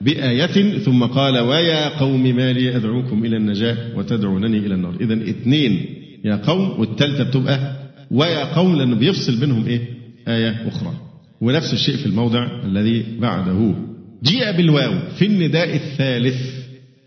بآية 0.00 0.78
ثم 0.78 1.04
قال 1.04 1.38
ويا 1.38 1.88
قوم 1.88 2.36
ما 2.36 2.52
لي 2.52 2.76
أدعوكم 2.76 3.24
إلى 3.24 3.36
النجاة 3.36 3.76
وتدعونني 3.96 4.58
إلى 4.58 4.74
النار. 4.74 4.96
إذا 5.00 5.14
اثنين 5.14 5.86
يا 6.24 6.36
قوم 6.36 6.80
والثالثة 6.80 7.24
بتبقى 7.24 7.76
ويا 8.10 8.44
قوم 8.44 8.76
لأنه 8.76 8.96
بيفصل 8.96 9.40
بينهم 9.40 9.66
إيه؟ 9.66 9.80
آية 10.28 10.68
أخرى. 10.68 10.92
ونفس 11.40 11.72
الشيء 11.72 11.96
في 11.96 12.06
الموضع 12.06 12.64
الذي 12.64 13.04
بعده. 13.20 13.74
جيء 14.22 14.52
بالواو 14.56 14.92
في 15.18 15.26
النداء 15.26 15.74
الثالث 15.76 16.36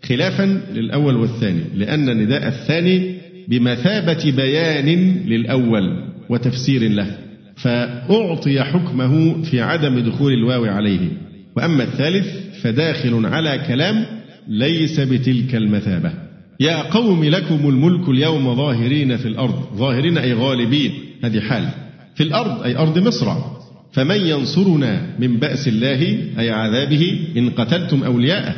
خلافا 0.04 0.60
للأول 0.74 1.16
والثاني 1.16 1.60
لأن 1.74 2.08
النداء 2.08 2.48
الثاني 2.48 3.14
بمثابة 3.48 4.32
بيان 4.36 5.16
للأول 5.26 6.04
وتفسير 6.28 6.88
له. 6.88 7.18
فأعطي 7.62 8.62
حكمه 8.62 9.42
في 9.42 9.60
عدم 9.60 9.98
دخول 9.98 10.32
الواو 10.32 10.64
عليه. 10.64 11.08
وأما 11.56 11.84
الثالث 11.84 12.26
فداخل 12.62 13.26
على 13.26 13.60
كلام 13.68 14.06
ليس 14.48 15.00
بتلك 15.00 15.54
المثابة. 15.54 16.12
يا 16.60 16.82
قوم 16.82 17.24
لكم 17.24 17.68
الملك 17.68 18.08
اليوم 18.08 18.54
ظاهرين 18.56 19.16
في 19.16 19.28
الأرض. 19.28 19.76
ظاهرين 19.76 20.18
أي 20.18 20.32
غالبين. 20.32 20.92
هذه 21.24 21.40
حال. 21.40 21.68
في 22.14 22.22
الأرض 22.22 22.62
أي 22.62 22.76
أرض 22.76 22.98
مصر. 22.98 23.34
فمن 23.92 24.16
ينصرنا 24.16 25.02
من 25.18 25.36
بأس 25.36 25.68
الله 25.68 26.18
أي 26.38 26.50
عذابه 26.50 27.18
إن 27.36 27.50
قتلتم 27.50 28.02
أولياءه. 28.02 28.54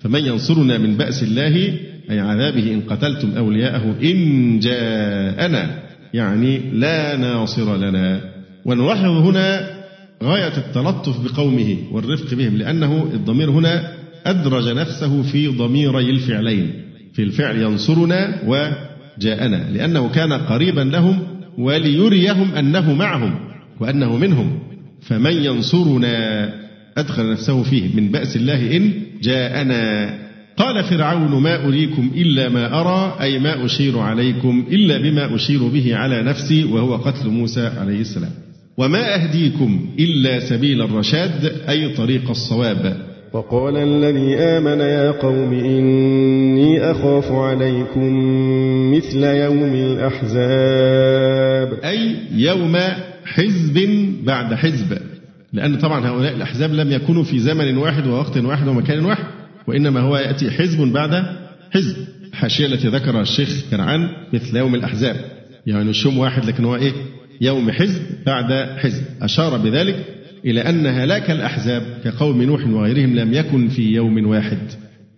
فمن 0.00 0.26
ينصرنا 0.26 0.78
من 0.78 0.96
بأس 0.96 1.22
الله 1.22 1.74
أي 2.10 2.20
عذابه 2.20 2.74
إن 2.74 2.80
قتلتم 2.80 3.32
أولياءه. 3.36 3.94
إن 4.02 4.58
جاءنا. 4.58 5.82
يعني 6.14 6.58
لا 6.72 7.16
ناصر 7.16 7.76
لنا. 7.76 8.33
ونلاحظ 8.64 9.10
هنا 9.10 9.70
غاية 10.22 10.56
التلطف 10.56 11.20
بقومه 11.20 11.76
والرفق 11.92 12.34
بهم 12.34 12.56
لأنه 12.56 13.10
الضمير 13.14 13.50
هنا 13.50 13.92
أدرج 14.26 14.68
نفسه 14.68 15.22
في 15.22 15.48
ضميري 15.48 16.10
الفعلين. 16.10 16.72
في 17.14 17.22
الفعل 17.22 17.56
ينصرنا 17.56 18.42
وجاءنا 18.46 19.70
لأنه 19.72 20.08
كان 20.08 20.32
قريبا 20.32 20.80
لهم 20.80 21.22
وليريهم 21.58 22.54
أنه 22.54 22.94
معهم 22.94 23.34
وأنه 23.80 24.16
منهم. 24.16 24.58
فمن 25.02 25.32
ينصرنا؟ 25.32 26.54
أدخل 26.98 27.32
نفسه 27.32 27.62
فيه 27.62 27.96
من 27.96 28.08
بأس 28.08 28.36
الله 28.36 28.76
إن 28.76 28.92
جاءنا. 29.22 30.14
قال 30.56 30.84
فرعون 30.84 31.42
ما 31.42 31.66
أريكم 31.66 32.10
إلا 32.14 32.48
ما 32.48 32.80
أرى 32.80 33.16
أي 33.20 33.38
ما 33.38 33.64
أشير 33.64 33.98
عليكم 33.98 34.66
إلا 34.70 34.98
بما 34.98 35.34
أشير 35.34 35.68
به 35.68 35.96
على 35.96 36.22
نفسي 36.22 36.64
وهو 36.64 36.96
قتل 36.96 37.28
موسى 37.28 37.66
عليه 37.66 38.00
السلام. 38.00 38.43
وما 38.76 39.14
أهديكم 39.14 39.86
إلا 39.98 40.40
سبيل 40.40 40.82
الرشاد 40.82 41.52
أي 41.68 41.88
طريق 41.88 42.30
الصواب. 42.30 42.96
وقال 43.32 43.76
الذي 43.76 44.34
آمن 44.34 44.80
يا 44.80 45.10
قوم 45.10 45.52
إني 45.52 46.90
أخاف 46.90 47.32
عليكم 47.32 48.12
مثل 48.94 49.24
يوم 49.24 49.74
الأحزاب. 49.74 51.72
أي 51.84 52.16
يوم 52.34 52.76
حزب 53.24 53.88
بعد 54.24 54.54
حزب. 54.54 54.98
لأن 55.52 55.76
طبعا 55.78 56.06
هؤلاء 56.08 56.36
الأحزاب 56.36 56.72
لم 56.74 56.92
يكونوا 56.92 57.24
في 57.24 57.38
زمن 57.38 57.76
واحد 57.76 58.06
ووقت 58.06 58.36
واحد 58.36 58.68
ومكان 58.68 59.04
واحد 59.04 59.24
وإنما 59.66 60.00
هو 60.00 60.16
يأتي 60.16 60.50
حزب 60.50 60.80
بعد 60.92 61.24
حزب. 61.74 61.96
الحاشية 62.32 62.66
التي 62.66 62.88
ذكرها 62.88 63.22
الشيخ 63.22 63.64
كنعان 63.70 64.08
مثل 64.32 64.56
يوم 64.56 64.74
الأحزاب. 64.74 65.16
يعني 65.66 65.84
مش 65.84 66.04
يوم 66.04 66.18
واحد 66.18 66.44
لكن 66.44 66.64
هو 66.64 66.76
إيه؟ 66.76 66.92
يوم 67.40 67.70
حزب 67.70 68.02
بعد 68.26 68.78
حزب. 68.78 69.02
أشار 69.22 69.58
بذلك 69.58 69.96
إلى 70.44 70.60
أن 70.60 70.86
هلاك 70.86 71.30
الأحزاب 71.30 71.82
كقوم 72.04 72.42
نوح 72.42 72.66
وغيرهم 72.66 73.14
لم 73.16 73.34
يكن 73.34 73.68
في 73.68 73.92
يوم 73.92 74.26
واحد 74.26 74.58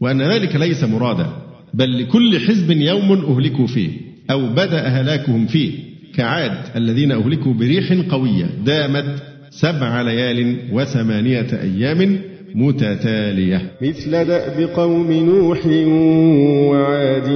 وأن 0.00 0.22
ذلك 0.22 0.56
ليس 0.56 0.84
مرادا 0.84 1.26
بل 1.74 2.02
لكل 2.02 2.40
حزب 2.40 2.70
يوم 2.70 3.12
أهلكوا 3.12 3.66
فيه 3.66 3.90
أو 4.30 4.48
بدأ 4.48 4.80
هلاكهم 4.80 5.46
فيه 5.46 5.72
كعاد 6.14 6.76
الذين 6.76 7.12
أهلكوا 7.12 7.54
بريح 7.54 7.92
قوية 8.10 8.46
دامت 8.64 9.22
سبع 9.50 10.02
ليال 10.02 10.58
وثمانية 10.72 11.48
أيام 11.52 12.20
متتالية. 12.56 13.70
مثل 13.82 14.24
دأب 14.24 14.70
قوم 14.74 15.12
نوح 15.12 15.66
وعاد 16.70 17.28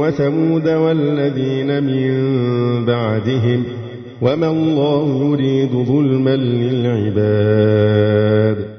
وثمود 0.00 0.68
والذين 0.68 1.84
من 1.84 2.12
بعدهم 2.84 3.64
وما 4.22 4.50
الله 4.50 5.30
يريد 5.32 5.70
ظلما 5.70 6.36
للعباد. 6.36 7.76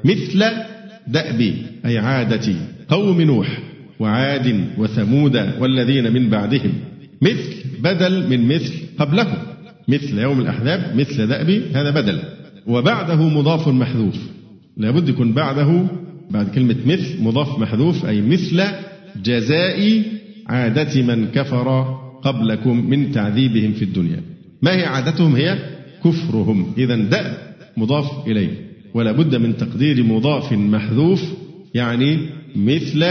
مثل 0.04 0.44
دأب 1.08 1.52
أي 1.86 1.98
عادة 1.98 2.52
قوم 2.88 3.20
نوح 3.20 3.58
وعاد 4.00 4.60
وثمود 4.78 5.36
والذين 5.60 6.12
من 6.12 6.30
بعدهم. 6.30 6.72
مثل 7.22 7.54
بدل 7.82 8.28
من 8.30 8.48
مثل 8.48 8.72
قبله 8.98 9.26
مثل 9.88 10.18
يوم 10.18 10.40
الأحزاب 10.40 10.96
مثل 10.96 11.26
دأب 11.26 11.62
هذا 11.74 11.90
بدل. 11.90 12.18
وبعده 12.66 13.28
مضاف 13.28 13.68
محذوف. 13.68 14.16
لابد 14.76 15.08
يكون 15.08 15.32
بعده 15.32 15.86
بعد 16.30 16.48
كلمة 16.48 16.76
مثل 16.86 17.22
مضاف 17.22 17.58
محذوف 17.58 18.06
أي 18.06 18.20
مثل 18.20 18.62
جزاء 19.22 20.02
عادة 20.46 21.02
من 21.02 21.26
كفر 21.26 21.98
قبلكم 22.22 22.90
من 22.90 23.12
تعذيبهم 23.12 23.72
في 23.72 23.82
الدنيا. 23.84 24.20
ما 24.62 24.72
هي 24.72 24.84
عادتهم؟ 24.84 25.36
هي 25.36 25.58
كفرهم. 26.04 26.72
إذا 26.78 26.96
دأب 26.96 27.36
مضاف 27.76 28.28
إليه. 28.28 28.50
ولا 28.94 29.12
بد 29.12 29.34
من 29.34 29.56
تقدير 29.56 30.02
مضاف 30.02 30.52
محذوف 30.52 31.22
يعني 31.74 32.18
مثل 32.56 33.04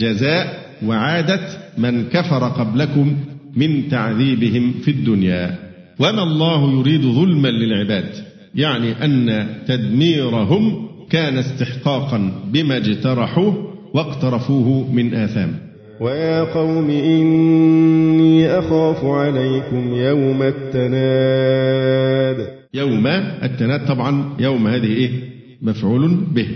جزاء 0.00 0.68
وعادة 0.84 1.40
من 1.78 2.04
كفر 2.04 2.48
قبلكم 2.48 3.16
من 3.56 3.88
تعذيبهم 3.88 4.72
في 4.82 4.90
الدنيا. 4.90 5.58
وما 5.98 6.22
الله 6.22 6.78
يريد 6.78 7.02
ظلما 7.02 7.48
للعباد 7.48 8.10
يعني 8.54 9.04
أن 9.04 9.46
تدميرهم 9.66 10.87
كان 11.10 11.38
استحقاقا 11.38 12.32
بما 12.52 12.76
اجترحوه 12.76 13.74
واقترفوه 13.94 14.92
من 14.92 15.14
آثام. 15.14 15.54
ويا 16.00 16.44
قوم 16.44 16.90
إني 16.90 18.58
أخاف 18.58 19.04
عليكم 19.04 19.94
يوم 19.94 20.42
التناد. 20.42 21.88
يوم 22.74 23.06
التناد 23.42 23.86
طبعا 23.86 24.24
يوم 24.38 24.66
هذه 24.66 24.92
إيه؟ 24.92 25.10
مفعول 25.62 26.14
به. 26.34 26.48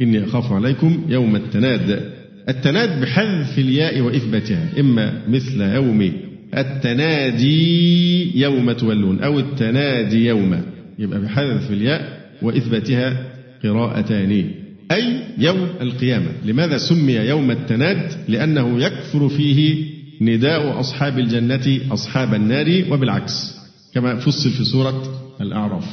إني 0.00 0.24
أخاف 0.24 0.52
عليكم 0.52 1.00
يوم 1.08 1.36
التناد. 1.36 2.12
التناد 2.48 3.00
بحذف 3.00 3.58
الياء 3.58 4.00
وإثباتها 4.00 4.68
إما 4.80 5.22
مثل 5.28 5.60
يوم 5.60 6.12
التنادي 6.56 8.40
يوم 8.40 8.72
تولون 8.72 9.20
أو 9.20 9.38
التنادي 9.38 10.26
يوم 10.26 10.62
يبقى 10.98 11.20
بحذف 11.20 11.70
الياء 11.70 12.30
وإثباتها 12.42 13.35
قراءتان 13.68 14.50
أي 14.92 15.20
يوم 15.38 15.68
القيامة. 15.80 16.26
لماذا 16.44 16.78
سمي 16.78 17.12
يوم 17.12 17.50
التناد؟ 17.50 18.12
لأنه 18.28 18.82
يكثر 18.82 19.28
فيه 19.28 19.84
نداء 20.20 20.80
أصحاب 20.80 21.18
الجنة 21.18 21.80
أصحاب 21.90 22.34
النار 22.34 22.84
وبالعكس 22.90 23.56
كما 23.94 24.16
فصل 24.16 24.50
في 24.50 24.64
سورة 24.64 25.02
الأعراف. 25.40 25.84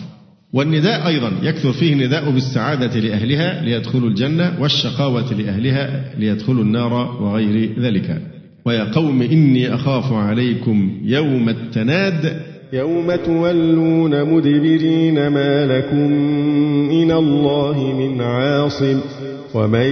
والنداء 0.53 1.07
أيضا 1.07 1.31
يكثر 1.43 1.73
فيه 1.73 1.95
نداء 1.95 2.29
بالسعادة 2.29 2.99
لأهلها 2.99 3.61
ليدخلوا 3.65 4.09
الجنة 4.09 4.57
والشقاوة 4.59 5.33
لأهلها 5.33 6.13
ليدخلوا 6.19 6.63
النار 6.63 6.93
وغير 6.93 7.79
ذلك. 7.79 8.21
ويا 8.65 8.83
قوم 8.83 9.21
إني 9.21 9.75
أخاف 9.75 10.13
عليكم 10.13 11.01
يوم 11.05 11.49
التناد 11.49 12.41
يوم 12.73 13.15
تولون 13.15 14.23
مدبرين 14.33 15.27
ما 15.27 15.65
لكم 15.65 16.11
من 16.89 17.11
الله 17.11 17.93
من 17.99 18.21
عاصم 18.21 18.99
ومن 19.53 19.89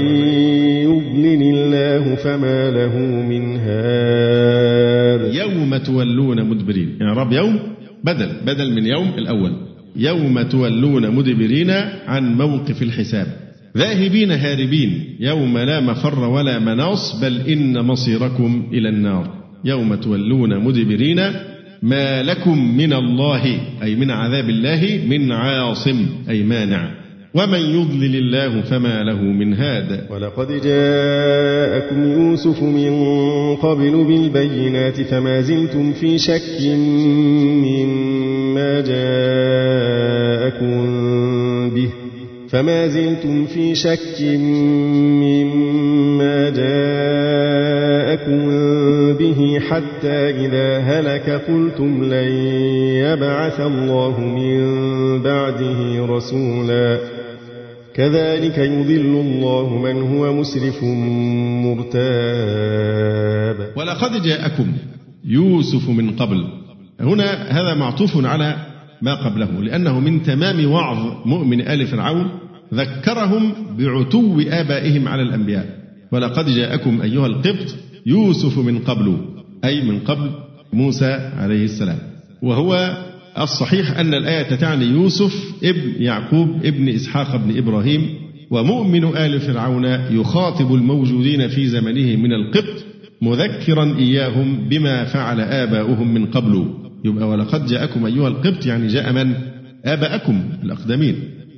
يضلل 0.89 1.41
الله 1.56 2.15
فما 2.15 2.72
له 2.72 2.98
من 3.00 3.58
هاد 3.58 5.36
يوم 5.36 5.78
تولون 5.78 6.50
مدبرين 6.50 6.98
يعني 7.00 7.13
رب 7.20 7.32
يوم 7.32 7.60
بدل 8.04 8.30
بدل 8.46 8.74
من 8.74 8.86
يوم 8.86 9.12
الأول. 9.17 9.52
يوم 9.96 10.41
تولون 10.41 11.15
مدبرين 11.15 11.72
عن 12.08 12.34
موقف 12.36 12.82
الحساب. 12.82 13.28
ذاهبين 13.78 14.32
هاربين 14.32 15.17
يوم 15.20 15.58
لا 15.58 15.80
مفر 15.80 16.20
ولا 16.20 16.60
مناص 16.60 17.22
بل 17.22 17.41
إن 17.48 17.86
مصيركم 17.86 18.63
إلى 18.74 18.89
النار. 18.89 19.28
يوم 19.65 19.96
تولون 19.96 20.63
مدبرين 20.63 21.20
ما 21.82 22.24
لكم 22.24 22.78
من 22.78 22.94
الله 22.94 23.60
أي 23.84 23.96
من 23.96 24.12
عذاب 24.12 24.50
الله 24.50 25.00
من 25.10 25.32
عاصم 25.32 26.06
أي 26.30 26.44
مانع. 26.44 26.91
ومن 27.34 27.60
يضلل 27.60 28.15
الله 28.15 28.62
فما 28.62 29.04
له 29.04 29.22
من 29.22 29.54
هاد. 29.54 30.06
ولقد 30.10 30.48
جاءكم 30.48 32.12
يوسف 32.12 32.63
من 32.63 32.96
قبل 33.56 34.04
بالبينات 34.04 35.02
فما 35.02 35.41
زلتم 35.41 35.94
في 35.94 36.17
شك 36.17 36.62
مما 37.65 38.82
جاءكم 38.82 39.30
به. 41.70 41.89
فما 42.50 42.88
زلتم 42.88 43.46
في 43.46 43.76
شك 43.76 44.22
مما 45.22 46.50
جاءكم 46.50 48.48
به 48.48 48.81
حتى 49.72 50.30
إذا 50.46 50.78
هلك 50.78 51.30
قلتم 51.30 52.04
لن 52.04 52.32
يبعث 53.08 53.60
الله 53.60 54.20
من 54.20 54.62
بعده 55.22 56.06
رسولا. 56.06 57.00
كذلك 57.94 58.58
يضل 58.58 59.16
الله 59.26 59.78
من 59.78 60.02
هو 60.02 60.34
مسرف 60.34 60.84
مرتاب. 61.64 63.58
ولقد 63.76 64.22
جاءكم 64.24 64.68
يوسف 65.26 65.90
من 65.90 66.10
قبل. 66.10 66.48
هنا 67.00 67.34
هذا 67.50 67.74
معطوف 67.74 68.26
على 68.26 68.56
ما 69.02 69.14
قبله 69.14 69.62
لأنه 69.62 70.00
من 70.00 70.24
تمام 70.24 70.72
وعظ 70.72 70.98
مؤمن 71.26 71.62
آل 71.62 71.88
فرعون 71.88 72.30
ذكرهم 72.74 73.54
بعتو 73.78 74.40
آبائهم 74.40 75.08
على 75.08 75.22
الأنبياء. 75.22 75.66
ولقد 76.12 76.46
جاءكم 76.46 77.02
أيها 77.02 77.28
القبط 77.28 77.76
يوسف 78.06 78.58
من 78.58 78.80
قبل. 78.80 79.18
أي 79.65 79.82
من 79.82 80.00
قبل 80.00 80.30
موسى 80.74 81.32
عليه 81.38 81.65
السلام. 81.65 81.97
وهو 82.41 82.97
الصحيح 83.38 84.00
أن 84.00 84.13
الآية 84.13 84.56
تعني 84.56 84.86
يوسف 84.86 85.34
ابن 85.63 86.04
يعقوب 86.04 86.65
ابن 86.65 86.89
إسحاق 86.89 87.36
بن 87.36 87.58
إبراهيم 87.58 88.10
ومؤمن 88.52 89.06
آل 89.06 89.39
فرعون 89.39 89.86
يخاطب 90.12 90.74
الموجودين 90.74 91.47
في 91.47 91.67
زمنه 91.67 92.15
من 92.15 92.34
القبط 92.34 92.86
مذكرا 93.21 93.95
إياهم 93.97 94.69
بما 94.69 95.06
فعل 95.06 95.41
آباؤهم 95.41 96.13
من 96.13 96.26
قبل. 96.26 96.65
يبقى 97.06 97.28
ولقد 97.28 97.65
جاءكم 97.65 98.06
أيها 98.06 98.28
القبط 98.28 98.65
يعني 98.65 98.88
جاء 98.88 99.13
من؟ 99.13 99.34
آباءكم 99.86 100.43
الأقدمين. 100.63 101.15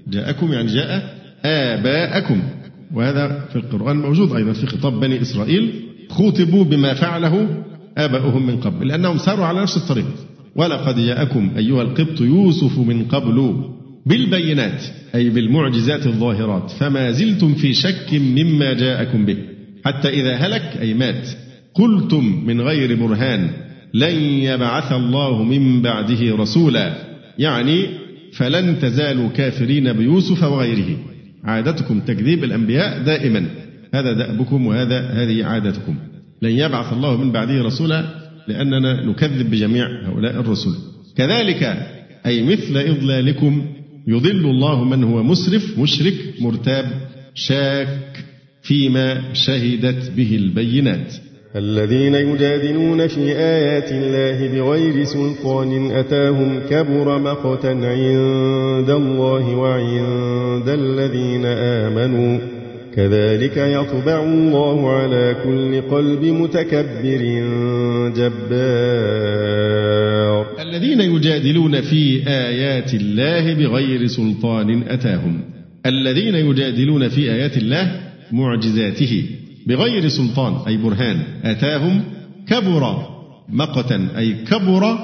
جاءكم 0.08 0.54
يعني 0.54 0.68
جاء 0.68 1.18
آباءكم. 1.46 2.42
وهذا 2.94 3.46
في 3.50 3.56
القرآن 3.56 3.98
موجود 3.98 4.36
أيضا 4.36 4.54
في 4.54 4.68
خطاب 4.68 5.00
بني 5.00 5.22
إسرائيل. 5.22 5.72
خوطبوا 6.10 6.64
بما 6.64 6.94
فعله 6.94 7.64
آباؤهم 7.98 8.48
من 8.48 8.58
قبل 8.58 8.88
لأنهم 8.88 9.18
ساروا 9.18 9.46
على 9.46 9.62
نفس 9.62 9.78
الطريق. 9.78 10.06
ولقد 10.56 11.00
جاءكم 11.00 11.52
أيها 11.58 11.82
القبط 11.82 12.22
يوسف 12.22 12.80
من 12.80 13.06
قبل 13.06 13.56
بالبينات 14.06 14.84
أي 15.16 15.30
بالمعجزات 15.30 16.08
الظاهرات 16.08 16.72
فما 16.72 17.12
زلتم 17.12 17.54
في 17.54 17.74
شك 17.74 18.14
مما 18.14 18.74
جاءكم 18.74 19.26
به. 19.26 19.38
حتى 19.86 20.10
إذا 20.10 20.36
هلك 20.36 20.78
أي 20.82 20.94
مات 20.94 21.28
قلتم 21.74 22.44
من 22.46 22.62
غير 22.62 22.96
برهان 22.96 23.50
لن 23.94 24.16
يبعث 24.22 24.92
الله 24.92 25.44
من 25.44 25.82
بعده 25.82 26.36
رسولا. 26.36 26.94
يعني 27.40 27.86
فلن 28.34 28.80
تزالوا 28.80 29.30
كافرين 29.30 29.94
بيوسف 29.94 30.44
وغيره. 30.44 30.98
عادتكم 31.44 32.00
تكذيب 32.00 32.44
الأنبياء 32.44 33.04
دائما. 33.04 33.46
هذا 33.94 34.14
دأبكم 34.14 34.68
وهذا 34.68 35.00
هذه 35.10 35.46
عادتكم. 35.46 35.96
لن 36.44 36.52
يبعث 36.52 36.94
الله 36.94 37.18
من 37.18 37.32
بعده 37.32 37.64
رسولا 37.64 38.04
لأننا 38.48 39.06
نكذب 39.06 39.52
بجميع 39.52 39.88
هؤلاء 40.10 40.40
الرسل. 40.40 40.70
كذلك 41.18 41.78
أي 42.26 42.44
مثل 42.44 42.78
إضلالكم 42.78 43.66
يضل 44.08 44.46
الله 44.46 44.84
من 44.84 45.04
هو 45.04 45.24
مسرف 45.24 45.80
مشرك 45.80 46.14
مرتاب 46.42 46.86
شاك 47.36 48.26
فيما 48.62 49.34
شهدت 49.34 50.12
به 50.18 50.36
البينات. 50.36 51.14
الذين 51.56 52.16
يجادلون 52.16 53.08
في 53.08 53.38
آيات 53.38 53.92
الله 53.92 54.48
بغير 54.48 55.04
سلطان 55.04 55.92
أتاهم 55.92 56.60
كبر 56.70 57.20
مقتا 57.20 57.68
عند 57.68 58.90
الله 58.90 59.56
وعند 59.56 60.70
الذين 60.70 61.46
آمنوا. 61.46 62.53
كذلك 62.96 63.58
يطبع 63.58 64.24
الله 64.24 64.90
على 64.92 65.36
كل 65.44 65.82
قلب 65.82 66.26
متكبر 66.26 67.22
جبار. 68.18 69.64
الذين 70.62 71.02
يجادلون 71.02 71.82
في 71.82 72.28
آيات 72.28 72.94
الله 72.94 73.54
بغير 73.54 74.08
سلطان 74.08 74.84
أتاهم. 74.88 75.42
الذين 75.86 76.36
يجادلون 76.36 77.08
في 77.08 77.32
آيات 77.32 77.58
الله 77.58 78.00
معجزاته 78.32 79.24
بغير 79.68 80.08
سلطان 80.08 80.54
أي 80.68 80.78
برهان 80.78 81.20
أتاهم 81.44 82.02
كبر 82.48 83.08
مقتا 83.50 84.08
أي 84.18 84.34
كبر 84.34 84.98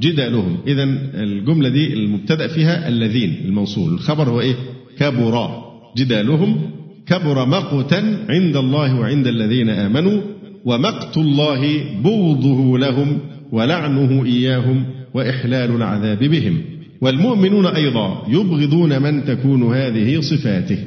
جدالهم. 0.00 0.58
إذا 0.66 0.84
الجملة 1.14 1.68
دي 1.68 1.94
المبتدأ 1.94 2.46
فيها 2.46 2.88
الذين 2.88 3.34
الموصول. 3.44 3.94
الخبر 3.94 4.28
هو 4.28 4.40
إيه؟ 4.40 4.54
كبر 4.98 5.62
جدالهم 5.96 6.75
كبر 7.06 7.46
مقتا 7.46 8.26
عند 8.28 8.56
الله 8.56 9.00
وعند 9.00 9.26
الذين 9.26 9.68
آمنوا 9.70 10.20
ومقت 10.64 11.16
الله 11.16 11.84
بغضه 12.04 12.78
لهم 12.78 13.18
ولعنه 13.52 14.24
إياهم 14.24 14.84
وإحلال 15.14 15.76
العذاب 15.76 16.18
بهم. 16.18 16.62
والمؤمنون 17.00 17.66
أيضا 17.66 18.26
يبغضون 18.28 19.02
من 19.02 19.24
تكون 19.24 19.74
هذه 19.74 20.20
صفاته. 20.20 20.78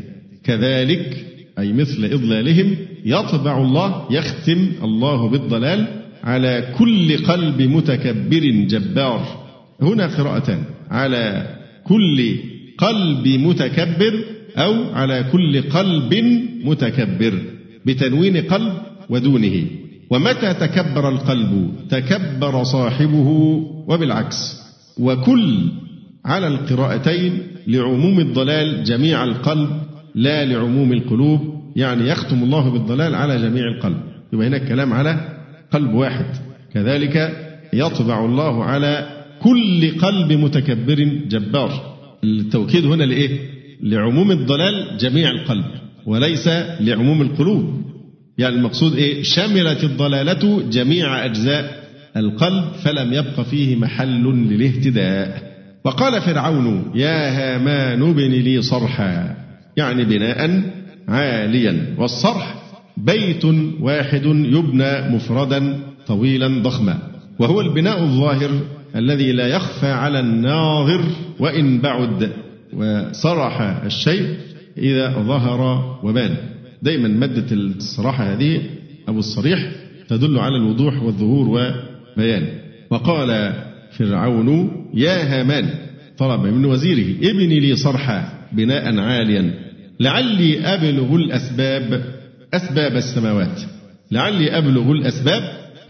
كذلك 0.44 1.26
أي 1.60 1.74
مثل 1.74 2.06
إضلالهم 2.06 2.76
يطبع 3.06 3.62
الله 3.62 4.06
يختم 4.12 4.68
الله 4.84 5.30
بالضلال 5.30 5.88
على 6.24 6.74
كل 6.78 7.18
قلب 7.18 7.62
متكبر 7.62 8.66
جبار. 8.70 9.46
هنا 9.82 10.08
قراءتان 10.08 10.64
على 10.90 11.56
كل 11.84 12.36
قلب 12.78 13.28
متكبر 13.28 14.24
أو 14.60 14.94
على 14.94 15.26
كل 15.32 15.62
قلب 15.62 16.14
متكبر 16.64 17.34
بتنوين 17.86 18.38
قلب 18.38 18.74
ودونه. 19.10 19.66
ومتى 20.10 20.54
تكبر 20.54 21.10
القلب؟ 21.10 21.72
تكبر 21.90 22.64
صاحبه 22.64 23.30
وبالعكس. 23.88 24.60
وكل 25.00 25.72
على 26.26 26.48
القراءتين 26.48 27.42
لعموم 27.68 28.20
الضلال 28.20 28.84
جميع 28.84 29.24
القلب 29.24 29.70
لا 30.16 30.46
لعموم 30.46 30.94
القلوب. 30.94 31.42
يعني 31.76 32.10
يختم 32.10 32.44
الله 32.44 32.70
بالضلال 32.70 33.16
على 33.16 33.42
جميع 33.42 33.64
القلب. 33.68 33.98
يبقى 34.34 34.48
هنا 34.48 34.58
الكلام 34.58 34.94
على 34.94 35.40
قلب 35.72 35.94
واحد. 35.94 36.26
كذلك 36.74 37.46
يطبع 37.74 38.26
الله 38.26 38.64
على 38.64 39.08
كل 39.42 40.00
قلب 40.00 40.34
متكبر 40.34 41.10
جبار. 41.30 41.98
التوكيد 42.24 42.86
هنا 42.86 43.04
لإيه؟ 43.04 43.59
لعموم 43.84 44.32
الضلال 44.32 44.98
جميع 44.98 45.32
القلب 45.32 45.66
وليس 46.06 46.48
لعموم 46.80 47.22
القلوب. 47.22 47.82
يعني 48.38 48.56
المقصود 48.56 48.96
إيه؟ 48.96 49.24
شملت 49.24 49.84
الضلالة 49.84 50.70
جميع 50.70 51.26
أجزاء 51.26 51.84
القلب 52.18 52.64
فلم 52.84 53.14
يبق 53.14 53.42
فيه 53.42 53.76
محل 53.76 54.24
للاهتداء. 54.24 55.50
وقال 55.86 56.22
فرعون 56.22 56.92
يا 56.96 57.30
هامان 57.30 58.10
ابن 58.10 58.32
لي 58.32 58.62
صرحا. 58.62 59.36
يعني 59.78 60.04
بناء 60.04 60.64
عاليا. 61.08 61.96
والصرح 61.98 62.56
بيت 62.98 63.46
واحد 63.80 64.26
يبنى 64.26 65.16
مفردا 65.16 65.80
طويلا 66.08 66.48
ضخما. 66.48 66.98
وهو 67.40 67.62
البناء 67.62 68.04
الظاهر 68.04 68.50
الذي 68.96 69.32
لا 69.32 69.48
يخفى 69.48 69.88
على 69.88 70.20
الناظر 70.20 71.02
وإن 71.40 71.82
بعد. 71.82 72.32
وصرح 72.74 73.62
الشيء 73.86 74.38
إذا 74.78 75.10
ظهر 75.10 75.62
وبان. 76.04 76.36
دايما 76.82 77.08
مادة 77.08 77.56
الصراحة 77.56 78.34
هذه 78.34 78.62
أو 79.10 79.20
الصريح 79.20 79.72
تدل 80.10 80.40
على 80.40 80.56
الوضوح 80.56 81.04
والظهور 81.04 81.48
وبيان. 82.18 82.48
وقال 82.90 83.54
فرعون 83.92 84.72
يا 84.94 85.42
هامان 85.42 85.70
طلب 86.18 86.42
من 86.42 86.66
وزيره 86.66 87.30
ابني 87.30 87.60
لي 87.60 87.76
صرحا 87.76 88.30
بناء 88.52 89.00
عاليا. 89.00 89.54
لعلي 90.00 90.60
أبلغ 90.60 91.16
الأسباب 91.16 92.04
أسباب 92.54 92.96
السماوات. 92.96 93.62
لعلي 94.12 94.58
أبلغ 94.58 94.92
الأسباب 94.92 95.44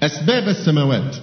أسباب 0.04 0.48
السماوات. 0.48 1.16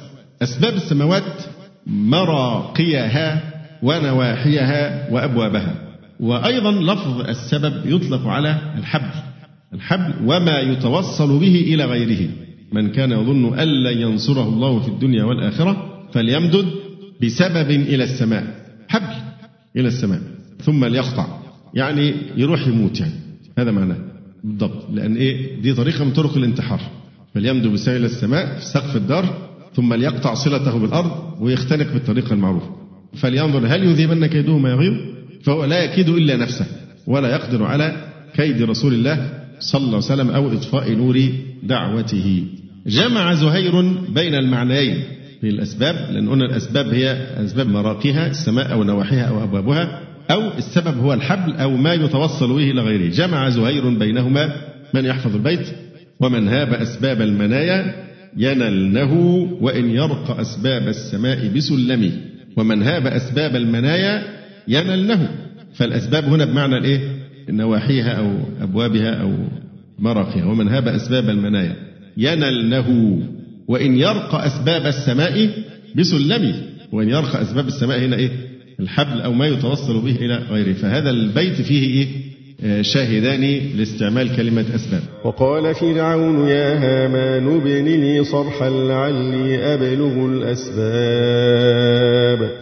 أسباب 0.43 0.75
السماوات 0.75 1.43
مراقيها 1.87 3.56
ونواحيها 3.83 5.11
وأبوابها. 5.13 5.75
وأيضا 6.21 6.73
لفظ 6.73 7.21
السبب 7.21 7.87
يطلق 7.87 8.27
على 8.27 8.59
الحبل. 8.79 9.11
الحبل 9.75 10.15
وما 10.27 10.61
يتوصل 10.61 11.39
به 11.39 11.75
إلى 11.75 11.85
غيره. 11.85 12.29
من 12.73 12.93
كان 12.93 13.13
يظن 13.13 13.59
أن 13.59 13.69
لن 13.69 13.99
ينصره 13.99 14.49
الله 14.49 14.81
في 14.81 14.89
الدنيا 14.89 15.25
والآخرة 15.25 15.87
فليمدد 16.13 16.67
بسبب 17.23 17.71
إلى 17.71 18.05
السماء. 18.05 18.45
حبل 18.89 19.15
إلى 19.77 19.89
السماء 19.89 20.21
ثم 20.63 20.85
ليقطع. 20.85 21.27
يعني 21.75 22.15
يروح 22.37 22.67
يموت 22.69 23.01
يعني. 23.01 23.13
هذا 23.59 23.71
معناه. 23.71 23.97
بالضبط. 24.45 24.87
لأن 24.93 25.17
إيه؟ 25.17 25.63
دي 25.63 25.75
طريقة 25.75 26.05
من 26.05 26.13
طرق 26.13 26.37
الانتحار. 26.37 26.81
فليمدد 27.35 27.67
بسبب 27.67 27.97
إلى 27.97 28.07
السماء 28.07 28.59
في 28.59 28.65
سقف 28.65 28.97
الدار 28.97 29.49
ثم 29.75 29.95
ليقطع 29.95 30.35
صلته 30.35 30.79
بالأرض 30.79 31.11
ويختنق 31.41 31.93
بالطريقة 31.93 32.33
المعروفة. 32.33 32.86
فلينظر 33.17 33.67
هل 33.67 33.85
يذهبن 33.85 34.27
كيده 34.27 34.59
ما 34.59 34.71
يغيظ 34.71 34.95
فهو 35.43 35.65
لا 35.65 35.85
يكيد 35.85 36.09
إلا 36.09 36.37
نفسه 36.37 36.67
ولا 37.07 37.29
يقدر 37.29 37.65
على 37.65 37.97
كيد 38.35 38.63
رسول 38.63 38.95
الله 38.95 39.31
صلى 39.61 39.81
الله 39.81 39.95
عليه 39.95 39.97
وسلم 39.97 40.31
أو 40.31 40.53
إطفاء 40.53 40.93
نور 40.93 41.29
دعوته. 41.63 42.45
جمع 42.87 43.35
زهير 43.35 43.83
بين 44.09 44.35
المعنيين. 44.35 45.03
في 45.41 45.49
الأسباب 45.49 45.95
لأن 46.13 46.29
قلنا 46.29 46.45
الأسباب 46.45 46.95
هي 46.95 47.13
أسباب 47.45 47.69
مراقيها 47.69 48.31
السماء 48.31 48.73
أو 48.73 48.85
نواحيها 48.85 49.23
أو 49.23 49.45
أبوابها 49.45 50.01
أو 50.31 50.59
السبب 50.59 50.99
هو 50.99 51.13
الحبل 51.15 51.53
أو 51.53 51.77
ما 51.77 51.95
يتوصل 51.95 52.49
به 52.49 52.71
إلى 52.71 52.83
غيره. 52.83 53.11
جمع 53.11 53.49
زهير 53.49 53.89
بينهما 53.89 54.57
من 54.95 55.05
يحفظ 55.05 55.35
البيت 55.35 55.67
ومن 56.21 56.49
هاب 56.49 56.75
أسباب 56.75 57.23
المنايا 57.23 58.07
ينلنه 58.37 59.13
وإن 59.61 59.91
يرق 59.91 60.41
أسباب 60.41 60.89
السماء 60.89 61.49
بسلم. 61.57 62.13
ومن 62.57 62.83
هاب 62.83 63.07
أسباب 63.07 63.57
المنايا 63.57 64.23
ينلنه 64.69 65.29
فالأسباب 65.75 66.25
هنا 66.25 66.45
بمعنى 66.45 66.79
الإيه؟ 66.79 67.01
نواحيها 67.49 68.13
أو 68.13 68.39
أبوابها 68.61 69.11
أو 69.11 69.33
مرقها 69.99 70.45
ومن 70.45 70.69
هاب 70.69 70.89
أسباب 70.89 71.31
المنايا 71.31 71.77
ينلنه 72.17 73.19
وإن 73.69 73.97
يرق 73.97 74.35
أسباب 74.35 74.87
السماء 74.87 75.51
بسلم. 75.97 76.55
وإن 76.93 77.09
يرق 77.09 77.37
أسباب 77.37 77.67
السماء 77.67 77.99
هنا 77.99 78.17
إيه؟ 78.17 78.31
الحبل 78.81 79.21
أو 79.21 79.33
ما 79.33 79.47
يتوصل 79.47 80.01
به 80.01 80.17
إلى 80.17 80.35
غيره. 80.35 80.73
فهذا 80.73 81.11
البيت 81.11 81.61
فيه 81.63 81.87
إيه؟ 81.87 82.07
شاهدان 82.81 83.61
لاستعمال 83.77 84.37
كلمة 84.37 84.65
أسباب 84.75 85.01
وقال 85.25 85.75
فرعون 85.75 86.49
يا 86.49 86.75
هامان 86.75 87.57
ابن 87.57 87.85
لي 87.85 88.25
صرحا 88.25 88.71
لعلي 88.71 89.75
أبلغ 89.75 90.27
الأسباب. 90.27 90.81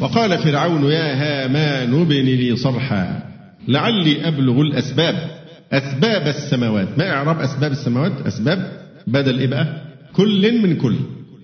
وقال 0.00 0.38
فرعون 0.38 0.84
يا 0.84 1.14
هامان 1.14 2.00
ابن 2.00 2.24
لي 2.24 2.56
صرحا 2.56 3.22
لعلي 3.68 4.28
أبلغ 4.28 4.60
الأسباب. 4.60 5.14
أسباب 5.72 6.28
السماوات. 6.28 6.88
ما 6.98 7.10
إعراب 7.10 7.40
أسباب 7.40 7.72
السماوات؟ 7.72 8.12
أسباب 8.26 8.72
بدل 9.06 9.38
إيه 9.38 9.46
بقى؟ 9.46 9.82
كل 10.16 10.62
من 10.62 10.76
كل. 10.76 10.96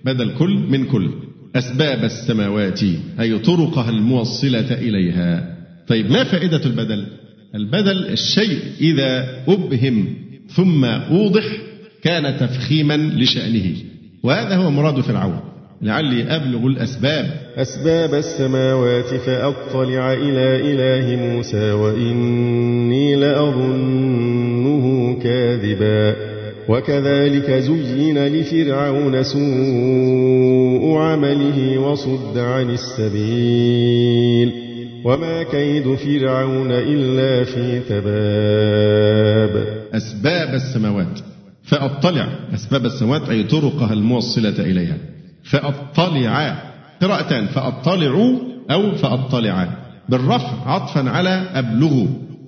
بدل 0.05 0.31
كل 0.39 0.53
من 0.69 0.85
كل. 0.85 1.09
أسباب 1.55 2.03
السماوات 2.03 2.79
أي 3.19 3.39
طرقها 3.39 3.89
الموصلة 3.89 4.73
إليها. 4.73 5.57
طيب 5.87 6.11
ما 6.11 6.23
فائدة 6.23 6.65
البدل؟ 6.65 7.05
البدل 7.55 8.07
الشيء 8.07 8.59
إذا 8.81 9.29
أبهم 9.47 10.05
ثم 10.55 10.85
أوضح 10.85 11.43
كان 12.03 12.37
تفخيما 12.37 12.97
لشأنه. 12.97 13.75
وهذا 14.23 14.55
هو 14.55 14.71
مراد 14.71 14.99
فرعون. 14.99 15.39
لعلي 15.81 16.35
أبلغ 16.35 16.67
الأسباب. 16.67 17.25
أسباب 17.55 18.13
السماوات 18.13 19.05
فأطلع 19.05 20.13
إلى 20.13 20.73
إله 20.73 21.15
موسى 21.15 21.71
وإني 21.71 23.15
لأظنه 23.15 25.17
كاذبا. 25.23 26.15
وكذلك 26.69 27.51
زين 27.51 28.27
لفرعون 28.27 29.23
سوء 29.23 30.97
عمله 30.97 31.79
وصد 31.79 32.37
عن 32.37 32.69
السبيل. 32.69 34.60
وما 35.05 35.43
كيد 35.43 35.95
فرعون 35.95 36.71
إلا 36.71 37.43
في 37.43 37.79
تباب 37.79 39.67
أسباب 39.93 40.53
السماوات. 40.53 41.19
فأطلع. 41.63 42.27
أسباب 42.53 42.85
السماوات 42.85 43.29
أي 43.29 43.43
طرقها 43.43 43.93
الموصلة 43.93 44.59
إليها. 44.59 44.97
فأطلع. 45.43 46.63
قراءتان 47.01 47.47
فأطلع 47.47 48.37
أو 48.71 48.95
فأطلع. 48.95 49.77
بالرفع 50.09 50.51
عطفا 50.65 51.09
على 51.09 51.49
أبلغ. 51.53 52.05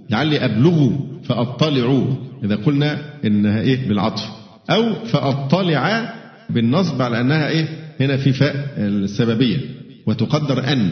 لعلي 0.09 0.45
أبلغ. 0.45 0.89
فأطلع. 1.23 2.03
إذا 2.43 2.55
قلنا 2.55 2.97
إنها 3.25 3.61
إيه؟ 3.61 3.87
بالعطف. 3.87 4.23
أو 4.69 4.93
فأطلع 4.93 6.13
بالنصب 6.49 7.01
على 7.01 7.21
أنها 7.21 7.47
إيه؟ 7.47 7.67
هنا 7.99 8.17
في 8.17 8.33
فاء 8.33 8.73
السببية. 8.77 9.57
وتقدر 10.05 10.71
أن. 10.71 10.89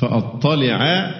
فأطلع 0.00 1.10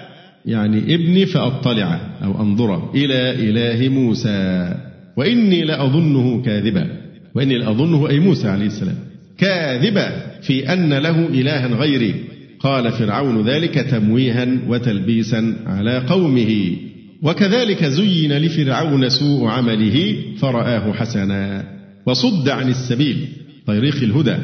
يعني 0.45 0.77
ابني 0.95 1.25
فأطلع 1.25 2.01
أو 2.23 2.41
أنظر 2.41 2.91
إلى 2.95 3.31
إله 3.31 3.89
موسى. 3.89 4.75
وإني 5.17 5.61
لأظنه 5.61 6.41
كاذبا. 6.41 6.87
وإني 7.35 7.57
لأظنه 7.57 8.09
أي 8.09 8.19
موسى 8.19 8.47
عليه 8.47 8.65
السلام. 8.65 8.95
كاذبا 9.37 10.11
في 10.41 10.73
أن 10.73 10.93
له 10.93 11.25
إلها 11.27 11.67
غيري. 11.67 12.15
قال 12.59 12.91
فرعون 12.91 13.49
ذلك 13.49 13.73
تمويها 13.73 14.47
وتلبيسا 14.67 15.55
على 15.65 15.97
قومه. 15.97 16.75
وكذلك 17.21 17.85
زين 17.85 18.33
لفرعون 18.33 19.09
سوء 19.09 19.47
عمله 19.47 20.15
فرآه 20.37 20.93
حسنا. 20.93 21.63
وصد 22.05 22.49
عن 22.49 22.69
السبيل 22.69 23.27
طريق 23.67 23.95
الهدى 23.95 24.35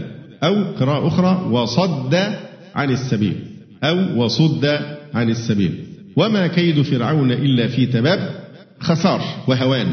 أو 0.44 0.64
قراءة 0.64 1.08
أخرى 1.08 1.50
وصد 1.52 2.16
عن 2.76 2.92
السبيل. 2.92 3.55
أو 3.90 4.24
وصد 4.24 4.66
عن 5.14 5.30
السبيل. 5.30 5.72
وما 6.16 6.48
كيد 6.48 6.82
فرعون 6.82 7.32
إلا 7.32 7.68
في 7.68 7.86
تباب 7.86 8.20
خسار 8.80 9.22
وهوان. 9.48 9.88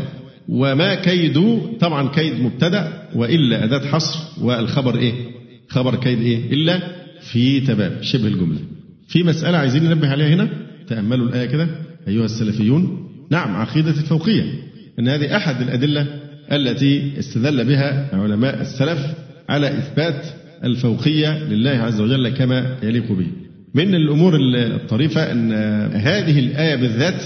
وما 0.48 0.94
كيد 0.94 1.38
طبعا 1.80 2.08
كيد 2.08 2.40
مبتدأ 2.40 3.08
وإلا 3.14 3.64
أداة 3.64 3.86
حصر. 3.86 4.18
والخبر 4.40 4.98
إيه؟ 4.98 5.12
خبر 5.68 5.94
كيد 5.94 6.20
إيه؟ 6.20 6.52
إلا 6.52 6.80
في 7.20 7.60
تباب. 7.60 8.02
شبه 8.02 8.26
الجملة. 8.26 8.58
في 9.08 9.22
مسألة 9.22 9.58
عايزين 9.58 9.84
ننبه 9.84 10.08
عليها 10.08 10.28
هنا؟ 10.28 10.48
تأملوا 10.88 11.28
الآية 11.28 11.46
كده 11.46 11.68
أيها 12.08 12.24
السلفيون. 12.24 13.08
نعم 13.30 13.56
عقيدة 13.56 13.90
الفوقية 13.90 14.44
أن 14.98 15.08
هذه 15.08 15.36
أحد 15.36 15.62
الأدلة 15.62 16.06
التي 16.52 17.18
استدل 17.18 17.64
بها 17.64 18.08
علماء 18.12 18.60
السلف 18.60 19.06
على 19.48 19.78
إثبات 19.78 20.26
الفوقية 20.64 21.44
لله 21.48 21.70
عز 21.70 22.00
وجل 22.00 22.28
كما 22.28 22.76
يليق 22.82 23.12
به. 23.12 23.26
من 23.74 23.94
الأمور 23.94 24.36
الطريفة 24.54 25.32
أن 25.32 25.52
هذه 25.92 26.38
الآية 26.38 26.76
بالذات 26.76 27.22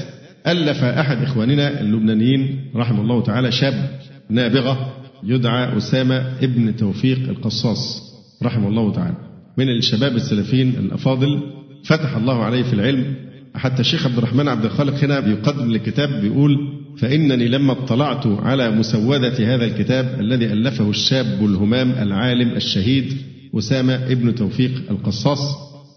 ألف 0.47 0.85
أحد 0.85 1.23
إخواننا 1.23 1.81
اللبنانيين 1.81 2.61
رحمه 2.77 3.01
الله 3.01 3.23
تعالى 3.23 3.53
شاب 3.53 3.91
نابغة 4.31 4.93
يدعى 5.25 5.77
أسامة 5.77 6.17
ابن 6.43 6.77
توفيق 6.77 7.19
القصاص 7.29 8.03
رحمه 8.43 8.69
الله 8.69 8.93
تعالى. 8.93 9.17
من 9.59 9.69
الشباب 9.69 10.17
السلفيين 10.17 10.69
الأفاضل 10.69 11.41
فتح 11.85 12.17
الله 12.17 12.45
عليه 12.45 12.63
في 12.63 12.73
العلم 12.73 13.15
حتى 13.55 13.81
الشيخ 13.81 14.07
عبد 14.07 14.19
الرحمن 14.19 14.49
عبد 14.49 14.65
الخالق 14.65 15.05
هنا 15.05 15.21
بيقدم 15.21 15.71
الكتاب 15.71 16.21
بيقول 16.21 16.59
فإنني 16.99 17.49
لما 17.49 17.73
اطلعت 17.73 18.27
على 18.27 18.71
مسودة 18.71 19.55
هذا 19.55 19.65
الكتاب 19.65 20.21
الذي 20.21 20.47
ألفه 20.53 20.91
الشاب 20.91 21.45
الهمام 21.45 21.91
العالم 21.91 22.51
الشهيد 22.51 23.13
أسامة 23.55 23.95
ابن 23.95 24.35
توفيق 24.35 24.71
القصاص 24.91 25.41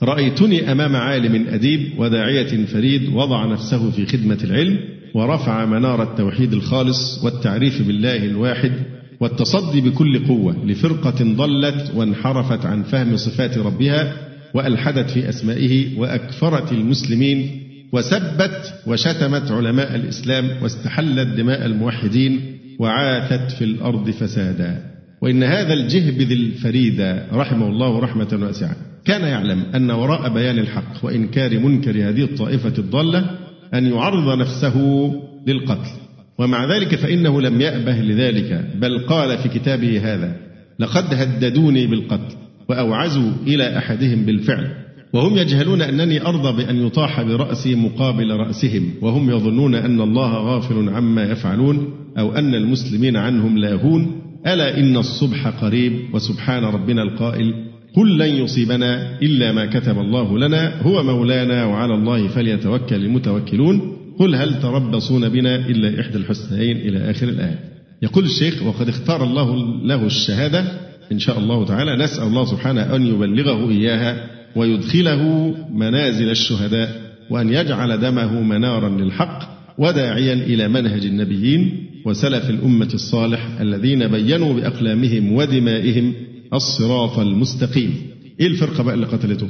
رأيتني 0.03 0.71
أمام 0.71 0.95
عالم 0.95 1.47
أديب 1.47 1.99
وداعية 1.99 2.65
فريد 2.65 3.13
وضع 3.13 3.45
نفسه 3.45 3.91
في 3.91 4.05
خدمة 4.05 4.37
العلم 4.43 4.79
ورفع 5.13 5.65
منار 5.65 6.03
التوحيد 6.03 6.53
الخالص 6.53 7.23
والتعريف 7.23 7.87
بالله 7.87 8.25
الواحد 8.25 8.71
والتصدي 9.19 9.81
بكل 9.81 10.27
قوة 10.27 10.65
لفرقة 10.65 11.23
ضلت 11.23 11.91
وانحرفت 11.95 12.65
عن 12.65 12.83
فهم 12.83 13.17
صفات 13.17 13.57
ربها 13.57 14.13
وألحدت 14.53 15.09
في 15.09 15.29
أسمائه 15.29 15.99
وأكفرت 15.99 16.71
المسلمين 16.71 17.61
وسبت 17.91 18.73
وشتمت 18.87 19.51
علماء 19.51 19.95
الإسلام 19.95 20.63
واستحلت 20.63 21.27
دماء 21.27 21.65
الموحدين 21.65 22.57
وعاثت 22.79 23.51
في 23.51 23.63
الأرض 23.63 24.09
فسادا 24.09 24.83
وإن 25.21 25.43
هذا 25.43 25.73
الجهبذ 25.73 26.31
الفريد 26.31 27.01
رحمه 27.33 27.67
الله 27.67 27.99
رحمة 27.99 28.39
واسعة. 28.41 28.88
كان 29.05 29.21
يعلم 29.21 29.63
أن 29.75 29.91
وراء 29.91 30.33
بيان 30.33 30.59
الحق 30.59 31.05
وإنكار 31.05 31.59
منكر 31.59 31.91
هذه 31.91 32.23
الطائفة 32.23 32.73
الضالة 32.77 33.25
أن 33.73 33.85
يعرض 33.85 34.37
نفسه 34.39 35.11
للقتل. 35.47 35.91
ومع 36.39 36.65
ذلك 36.75 36.95
فإنه 36.95 37.41
لم 37.41 37.61
يأبه 37.61 37.95
لذلك 37.95 38.65
بل 38.75 38.99
قال 38.99 39.37
في 39.37 39.49
كتابه 39.49 40.13
هذا 40.13 40.35
لقد 40.79 41.13
هددوني 41.13 41.87
بالقتل 41.87 42.35
وأوعزوا 42.69 43.31
إلى 43.47 43.77
أحدهم 43.77 44.25
بالفعل 44.25 44.71
وهم 45.13 45.37
يجهلون 45.37 45.81
أنني 45.81 46.21
أرضى 46.21 46.63
بأن 46.63 46.85
يطاح 46.85 47.21
برأسي 47.21 47.75
مقابل 47.75 48.31
رأسهم 48.31 48.91
وهم 49.01 49.29
يظنون 49.29 49.75
أن 49.75 50.01
الله 50.01 50.33
غافل 50.33 50.89
عما 50.89 51.23
يفعلون 51.23 51.93
أو 52.17 52.31
أن 52.31 52.55
المسلمين 52.55 53.17
عنهم 53.17 53.57
لاهون 53.57 54.21
ألا 54.47 54.79
إن 54.79 54.97
الصبح 54.97 55.47
قريب 55.47 55.93
وسبحان 56.13 56.63
ربنا 56.63 57.03
القائل 57.03 57.53
قل 57.95 58.17
لن 58.17 58.43
يصيبنا 58.43 59.19
إلا 59.21 59.51
ما 59.51 59.65
كتب 59.65 59.99
الله 59.99 60.37
لنا 60.37 60.81
هو 60.81 61.03
مولانا 61.03 61.65
وعلى 61.65 61.93
الله 61.93 62.27
فليتوكل 62.27 62.95
المتوكلون. 62.95 63.97
قل 64.19 64.35
هل 64.35 64.61
تربصون 64.61 65.29
بنا 65.29 65.55
إلا 65.55 66.01
إحدى 66.01 66.17
الحسنيين 66.17 66.77
إلى 66.77 67.11
آخر 67.11 67.29
الآية. 67.29 67.59
يقول 68.01 68.23
الشيخ 68.23 68.63
وقد 68.63 68.89
اختار 68.89 69.23
الله 69.23 69.55
له 69.83 70.05
الشهادة. 70.05 70.63
إن 71.11 71.19
شاء 71.19 71.39
الله 71.39 71.65
تعالى 71.65 72.03
نسأل 72.03 72.23
الله 72.23 72.45
سبحانه 72.45 72.95
أن 72.95 73.05
يبلغه 73.07 73.69
إياها 73.69 74.29
ويدخله 74.55 75.53
منازل 75.73 76.29
الشهداء 76.29 77.09
وأن 77.29 77.53
يجعل 77.53 77.99
دمه 77.99 78.41
منارا 78.41 78.89
للحق 78.89 79.59
وداعيا 79.77 80.33
إلى 80.33 80.67
منهج 80.67 81.05
النبيين 81.05 81.85
وسلف 82.05 82.49
الأمة 82.49 82.89
الصالح 82.93 83.59
الذين 83.61 84.07
بينوا 84.07 84.53
بأقلامهم 84.53 85.33
ودمائهم 85.33 86.13
الصراط 86.53 87.19
المستقيم. 87.19 87.95
إيه 88.39 88.47
الفرقة 88.47 88.83
بقى 88.83 88.93
اللي 88.95 89.05
قتلته؟ 89.05 89.49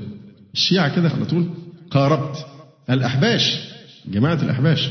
الشيعة 0.53 0.95
كده 0.95 1.09
على 1.09 1.25
طول 1.25 1.45
قاربت. 1.91 2.45
الأحباش 2.89 3.59
جماعة 4.11 4.43
الأحباش. 4.43 4.89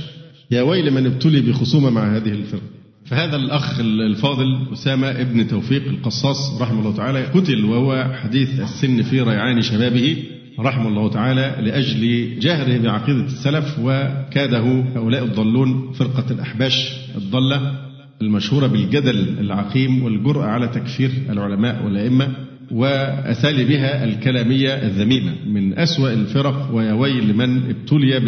يا 0.50 0.62
ويل 0.62 0.90
من 0.90 1.06
ابتلي 1.06 1.40
بخصومة 1.40 1.90
مع 1.90 2.16
هذه 2.16 2.28
الفرقة 2.28 2.62
فهذا 3.06 3.36
الأخ 3.36 3.80
الفاضل 3.80 4.66
أسامة 4.72 5.10
ابن 5.10 5.48
توفيق 5.48 5.82
القصاص 5.88 6.60
رحمه 6.62 6.80
الله 6.80 6.96
تعالى 6.96 7.24
قتل 7.24 7.64
وهو 7.64 8.12
حديث 8.22 8.60
السن 8.60 9.02
في 9.02 9.20
ريعان 9.20 9.62
شبابه 9.62 10.24
رحمه 10.58 10.88
الله 10.88 11.10
تعالى 11.10 11.56
لأجل 11.60 12.38
جهره 12.40 12.78
بعقيدة 12.78 13.24
السلف 13.24 13.78
وكاده 13.82 14.60
هؤلاء 14.96 15.24
الضالون 15.24 15.92
فرقة 15.92 16.24
الأحباش 16.30 16.92
الضالة. 17.16 17.87
المشهورة 18.22 18.66
بالجدل 18.66 19.38
العقيم 19.40 20.02
والجرأة 20.02 20.44
على 20.44 20.68
تكفير 20.68 21.10
العلماء 21.30 21.84
والأئمة 21.84 22.28
وأساليبها 22.70 24.04
الكلامية 24.04 24.70
الذميمة 24.70 25.32
من 25.46 25.78
أسوأ 25.78 26.12
الفرق 26.12 26.70
ويا 26.74 26.92
ويل 26.92 27.36
من 27.36 27.70
ابتلي 27.70 28.20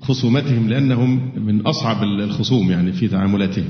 بخصومتهم 0.00 0.68
لأنهم 0.68 1.32
من 1.46 1.60
أصعب 1.60 2.02
الخصوم 2.02 2.70
يعني 2.70 2.92
في 2.92 3.08
تعاملاتهم. 3.08 3.68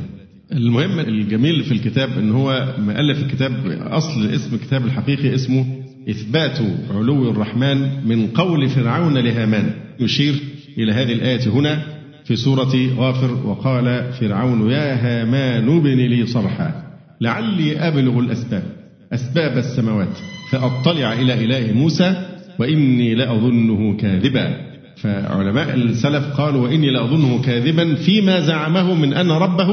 المهم 0.52 0.98
الجميل 1.00 1.64
في 1.64 1.72
الكتاب 1.72 2.08
إن 2.18 2.30
هو 2.30 2.74
مؤلف 2.78 3.22
الكتاب 3.22 3.52
أصل 3.80 4.26
اسم 4.26 4.54
الكتاب 4.54 4.86
الحقيقي 4.86 5.34
اسمه 5.34 5.66
إثبات 6.10 6.58
علو 6.90 7.30
الرحمن 7.30 8.06
من 8.08 8.26
قول 8.26 8.68
فرعون 8.68 9.18
لهامان. 9.18 9.70
يشير 10.00 10.34
إلى 10.78 10.92
هذه 10.92 11.12
الآية 11.12 11.48
هنا 11.48 11.95
في 12.26 12.36
سورة 12.36 12.94
غافر 12.96 13.46
وقال 13.46 14.12
فرعون 14.12 14.70
يا 14.70 14.94
هامان 14.94 15.76
ابن 15.76 15.96
لي 15.96 16.26
صرحا 16.26 16.82
لعلي 17.20 17.88
أبلغ 17.88 18.18
الأسباب 18.18 18.62
أسباب 19.12 19.58
السماوات 19.58 20.18
فأطلع 20.50 21.12
إلى 21.12 21.44
إله 21.44 21.72
موسى 21.72 22.14
وإني 22.58 23.14
لأظنه 23.14 23.96
كاذبا. 23.96 24.56
فعلماء 24.96 25.74
السلف 25.74 26.24
قالوا 26.24 26.62
وإني 26.62 26.90
لأظنه 26.90 27.42
كاذبا 27.42 27.94
فيما 27.94 28.40
زعمه 28.40 28.94
من 28.94 29.14
أن 29.14 29.30
ربه 29.30 29.68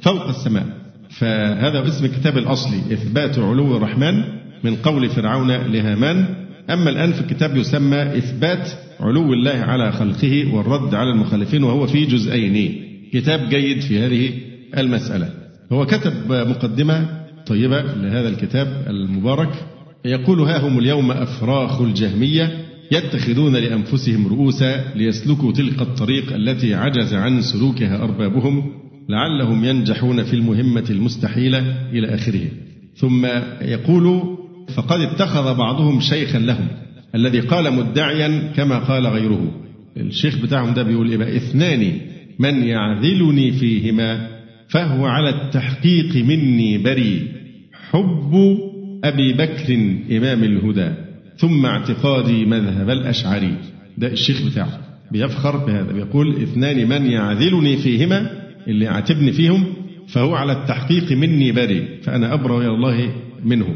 فوق 0.00 0.28
السماء. 0.28 0.66
فهذا 1.10 1.88
اسم 1.88 2.04
الكتاب 2.04 2.38
الأصلي 2.38 2.78
إثبات 2.92 3.38
علو 3.38 3.76
الرحمن 3.76 4.24
من 4.64 4.76
قول 4.76 5.08
فرعون 5.08 5.50
لهامان. 5.50 6.24
أما 6.70 6.90
الآن 6.90 7.12
في 7.12 7.20
الكتاب 7.20 7.56
يسمى 7.56 8.02
إثبات 8.02 8.70
علو 9.00 9.32
الله 9.32 9.50
على 9.50 9.92
خلقه 9.92 10.54
والرد 10.54 10.94
على 10.94 11.10
المخالفين 11.10 11.64
وهو 11.64 11.86
في 11.86 12.04
جزئين. 12.04 12.82
كتاب 13.12 13.48
جيد 13.48 13.80
في 13.80 13.98
هذه 13.98 14.30
المسألة. 14.78 15.30
هو 15.72 15.86
كتب 15.86 16.12
مقدمة 16.28 17.08
طيبة 17.46 17.82
لهذا 17.82 18.28
الكتاب 18.28 18.84
المبارك. 18.88 19.66
يقول 20.04 20.40
ها 20.40 20.68
هم 20.68 20.78
اليوم 20.78 21.10
أفراخ 21.10 21.80
الجهمية 21.80 22.64
يتخذون 22.92 23.56
لأنفسهم 23.56 24.26
رؤوسا 24.26 24.94
ليسلكوا 24.94 25.52
تلك 25.52 25.82
الطريق 25.82 26.32
التي 26.32 26.74
عجز 26.74 27.14
عن 27.14 27.42
سلوكها 27.42 28.02
أربابهم 28.02 28.72
لعلهم 29.08 29.64
ينجحون 29.64 30.24
في 30.24 30.34
المهمة 30.34 30.84
المستحيلة 30.90 31.90
إلى 31.92 32.14
آخره. 32.14 32.48
ثم 32.96 33.26
يقول 33.62 34.36
فقد 34.74 35.00
اتخذ 35.00 35.54
بعضهم 35.54 36.00
شيخا 36.00 36.38
لهم. 36.38 36.68
الذي 37.14 37.40
قال 37.40 37.72
مدعيا 37.74 38.52
كما 38.56 38.78
قال 38.78 39.06
غيره. 39.06 39.52
الشيخ 39.96 40.42
بتاعهم 40.42 40.74
ده 40.74 40.82
بيقول 40.82 41.10
إيه 41.10 41.16
بقى؟ 41.16 41.36
اثنان 41.36 41.92
من 42.38 42.62
يعذلني 42.62 43.52
فيهما 43.52 44.28
فهو 44.68 45.06
على 45.06 45.28
التحقيق 45.28 46.16
مني 46.16 46.78
بري 46.78 47.28
حب 47.90 48.34
أبي 49.04 49.32
بكر 49.32 49.74
إمام 50.16 50.44
الهدى 50.44 50.90
ثم 51.36 51.66
اعتقادي 51.66 52.44
مذهب 52.46 52.90
الأشعري. 52.90 53.54
ده 53.98 54.06
الشيخ 54.12 54.46
بتاعه. 54.46 54.80
بيفخر 55.12 55.56
بهذا 55.56 55.92
بيقول 55.92 56.42
اثنان 56.42 56.88
من 56.88 57.06
يعذلني 57.10 57.76
فيهما 57.76 58.30
اللي 58.68 58.86
عاتبني 58.86 59.32
فيهم 59.32 59.64
فهو 60.08 60.34
على 60.34 60.52
التحقيق 60.52 61.12
مني 61.12 61.52
بريء. 61.52 61.84
فأنا 62.02 62.34
أبرأ 62.34 62.60
إلى 62.60 62.70
الله 62.70 63.12
منه 63.44 63.66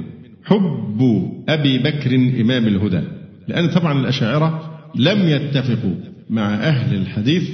حب 0.44 1.02
أبي 1.48 1.78
بكر 1.78 2.14
إمام 2.14 2.66
الهدى. 2.66 3.00
لأن 3.48 3.68
طبعا 3.70 4.00
الأشاعرة 4.00 4.70
لم 4.94 5.28
يتفقوا 5.28 5.94
مع 6.30 6.54
أهل 6.54 6.96
الحديث 6.96 7.50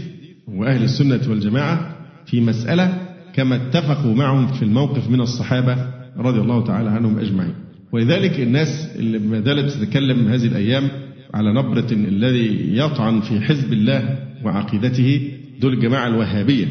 وأهل 0.48 0.82
السنة 0.82 1.20
والجماعة 1.28 1.96
في 2.26 2.40
مسألة 2.40 2.98
كما 3.34 3.56
اتفقوا 3.56 4.14
معهم 4.14 4.46
في 4.46 4.62
الموقف 4.62 5.10
من 5.10 5.20
الصحابة 5.20 5.76
رضي 6.16 6.40
الله 6.40 6.64
تعالى 6.64 6.90
عنهم 6.90 7.18
أجمعين. 7.18 7.54
ولذلك 7.92 8.40
الناس 8.40 8.96
اللي 8.96 9.18
ما 9.18 9.40
زالت 9.40 9.70
تتكلم 9.72 10.28
هذه 10.28 10.46
الأيام 10.46 10.88
على 11.34 11.52
نبرة 11.52 11.86
الذي 11.92 12.76
يطعن 12.78 13.20
في 13.20 13.40
حزب 13.40 13.72
الله 13.72 14.18
وعقيدته 14.44 15.20
دول 15.60 15.72
الجماعة 15.72 16.06
الوهابية. 16.06 16.66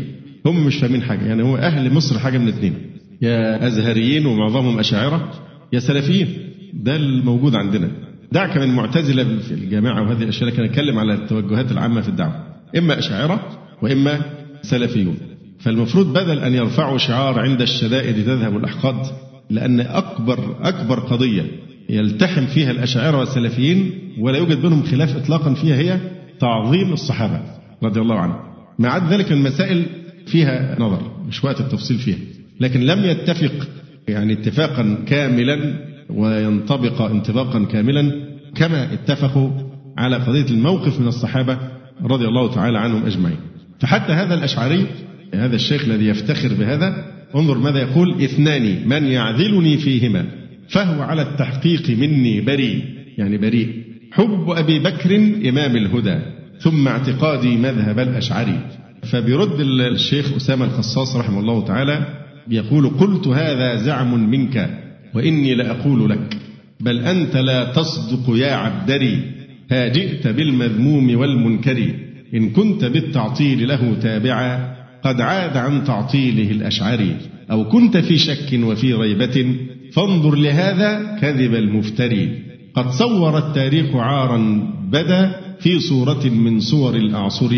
هم 0.45 0.65
مش 0.65 0.75
فاهمين 0.75 1.01
حاجة. 1.01 1.25
يعني 1.25 1.43
هو 1.43 1.57
أهل 1.57 1.93
مصر 1.93 2.19
حاجة 2.19 2.37
من 2.37 2.47
اثنين 2.47 2.73
يا 3.21 3.67
أزهريين 3.67 4.25
ومعظمهم 4.25 4.79
أشاعرة 4.79 5.31
يا 5.73 5.79
سلفيين. 5.79 6.27
ده 6.73 6.95
الموجود 6.95 7.55
عندنا. 7.55 7.91
دعك 8.31 8.57
من 8.57 8.75
معتزلة 8.75 9.23
في 9.23 9.53
الجامعة 9.53 10.01
وهذه 10.01 10.23
الأشياء 10.23 10.49
لكن 10.49 10.63
أتكلم 10.63 10.99
على 10.99 11.13
التوجهات 11.13 11.71
العامة 11.71 12.01
في 12.01 12.09
الدعوة. 12.09 12.43
إما 12.77 12.99
أشاعرة 12.99 13.39
وإما 13.81 14.21
سلفيون. 14.61 15.17
فالمفروض 15.59 16.13
بدل 16.13 16.39
أن 16.39 16.53
يرفعوا 16.53 16.97
شعار 16.97 17.39
عند 17.39 17.61
الشدائد 17.61 18.25
تذهب 18.25 18.57
الأحقاد 18.57 19.05
لأن 19.49 19.79
أكبر 19.79 20.55
أكبر 20.61 20.99
قضية 20.99 21.43
يلتحم 21.89 22.45
فيها 22.45 22.71
الأشاعرة 22.71 23.17
والسلفيين 23.17 23.91
ولا 24.19 24.37
يوجد 24.37 24.61
بينهم 24.61 24.83
خلاف 24.83 25.15
إطلاقا 25.15 25.53
فيها 25.53 25.75
هي 25.75 25.99
تعظيم 26.39 26.93
الصحابة 26.93 27.41
رضي 27.83 27.99
الله 28.01 28.19
عنهم. 28.19 28.39
ما 28.79 28.89
عدا 28.89 29.17
ذلك 29.17 29.31
من 29.31 29.37
المسائل 29.37 29.85
فيها 30.25 30.75
نظر 30.79 31.11
مش 31.27 31.43
وقت 31.43 31.59
التفصيل 31.59 31.97
فيها. 31.97 32.17
لكن 32.59 32.79
لم 32.79 33.05
يتفق 33.05 33.67
يعني 34.07 34.33
اتفاقا 34.33 34.97
كاملا 35.07 35.73
وينطبق 36.09 37.01
انطباقا 37.01 37.65
كاملا 37.65 38.11
كما 38.55 38.93
اتفقوا 38.93 39.49
على 39.97 40.15
قضية 40.15 40.45
الموقف 40.45 40.99
من 40.99 41.07
الصحابة 41.07 41.57
رضي 42.03 42.27
الله 42.27 42.53
تعالى 42.53 42.77
عنهم 42.77 43.05
أجمعين. 43.05 43.37
فحتى 43.79 44.13
هذا 44.13 44.33
الأشعري 44.33 44.85
هذا 45.33 45.55
الشيخ 45.55 45.83
الذي 45.83 46.07
يفتخر 46.07 46.53
بهذا 46.53 47.05
انظر 47.35 47.57
ماذا 47.57 47.79
يقول 47.79 48.23
اثنان 48.23 48.89
من 48.89 49.05
يعذلني 49.05 49.77
فيهما 49.77 50.25
فهو 50.69 51.01
على 51.01 51.21
التحقيق 51.21 51.89
مني 51.89 52.41
بريء. 52.41 52.83
يعني 53.17 53.37
بريء. 53.37 53.83
حب 54.11 54.49
أبي 54.49 54.79
بكر 54.79 55.15
إمام 55.49 55.75
الهدى 55.75 56.19
ثم 56.59 56.87
اعتقادي 56.87 57.57
مذهب 57.57 57.99
الأشعري. 57.99 58.59
فبيرد 59.03 59.59
الشيخ 59.59 60.33
أسامة 60.35 60.65
الخصاص 60.65 61.15
رحمه 61.15 61.39
الله 61.39 61.65
تعالى 61.65 62.07
يقول 62.49 62.89
قلت 62.89 63.27
هذا 63.27 63.75
زعم 63.75 64.29
منك 64.29 64.86
وإني 65.15 65.55
لأقول 65.55 66.09
لك 66.09 66.37
بل 66.79 66.99
أنت 66.99 67.37
لا 67.37 67.63
تصدق 67.63 68.35
يا 68.35 68.51
عبدري 68.51 69.21
ها 69.71 69.87
جئت 69.87 70.27
بالمذموم 70.27 71.19
والمنكر 71.19 71.93
إن 72.33 72.49
كنت 72.49 72.85
بالتعطيل 72.85 73.67
له 73.67 73.97
تابعا 74.01 74.75
قد 75.03 75.21
عاد 75.21 75.57
عن 75.57 75.83
تعطيله 75.83 76.51
الأشعري 76.51 77.15
أو 77.51 77.69
كنت 77.69 77.97
في 77.97 78.17
شك 78.17 78.59
وفي 78.63 78.93
ريبة 78.93 79.55
فانظر 79.91 80.35
لهذا 80.35 81.17
كذب 81.21 81.55
المفتري 81.55 82.39
قد 82.73 82.89
صور 82.89 83.37
التاريخ 83.37 83.95
عارا 83.95 84.67
بدا 84.91 85.35
في 85.59 85.79
صورة 85.79 86.27
من 86.27 86.59
صور 86.59 86.95
الأعصر 86.95 87.55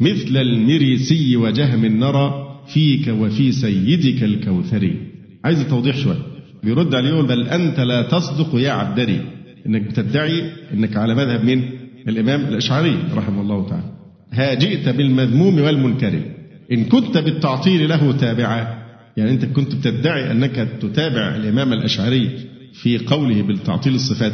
مثل 0.00 0.36
المريسي 0.36 1.36
وجهم 1.36 1.84
النرى 1.84 2.48
فيك 2.66 3.08
وفي 3.08 3.52
سيدك 3.52 4.22
الكوثري 4.22 4.96
عايز 5.44 5.68
توضيح 5.68 5.96
شوية؟ 5.96 6.31
بيرد 6.62 6.94
عليه 6.94 7.08
يقول 7.08 7.26
بل 7.26 7.48
أنت 7.48 7.80
لا 7.80 8.02
تصدق 8.02 8.54
يا 8.54 8.72
عبدري. 8.72 9.20
إنك 9.66 9.82
بتدعي 9.82 10.52
إنك 10.74 10.96
على 10.96 11.14
مذهب 11.14 11.44
مين؟ 11.44 11.70
الإمام 12.08 12.40
الأشعري 12.40 12.98
رحمه 13.14 13.42
الله 13.42 13.68
تعالى. 13.68 13.84
ها 14.32 14.54
جئت 14.54 14.88
بالمذموم 14.88 15.60
والمنكر 15.60 16.20
إن 16.72 16.84
كنت 16.84 17.18
بالتعطيل 17.18 17.88
له 17.88 18.12
تابعا 18.12 18.82
يعني 19.16 19.30
أنت 19.30 19.44
كنت 19.44 19.74
بتدعي 19.74 20.30
أنك 20.30 20.68
تتابع 20.80 21.36
الإمام 21.36 21.72
الأشعري 21.72 22.30
في 22.72 22.98
قوله 22.98 23.42
بالتعطيل 23.42 23.94
الصفات. 23.94 24.32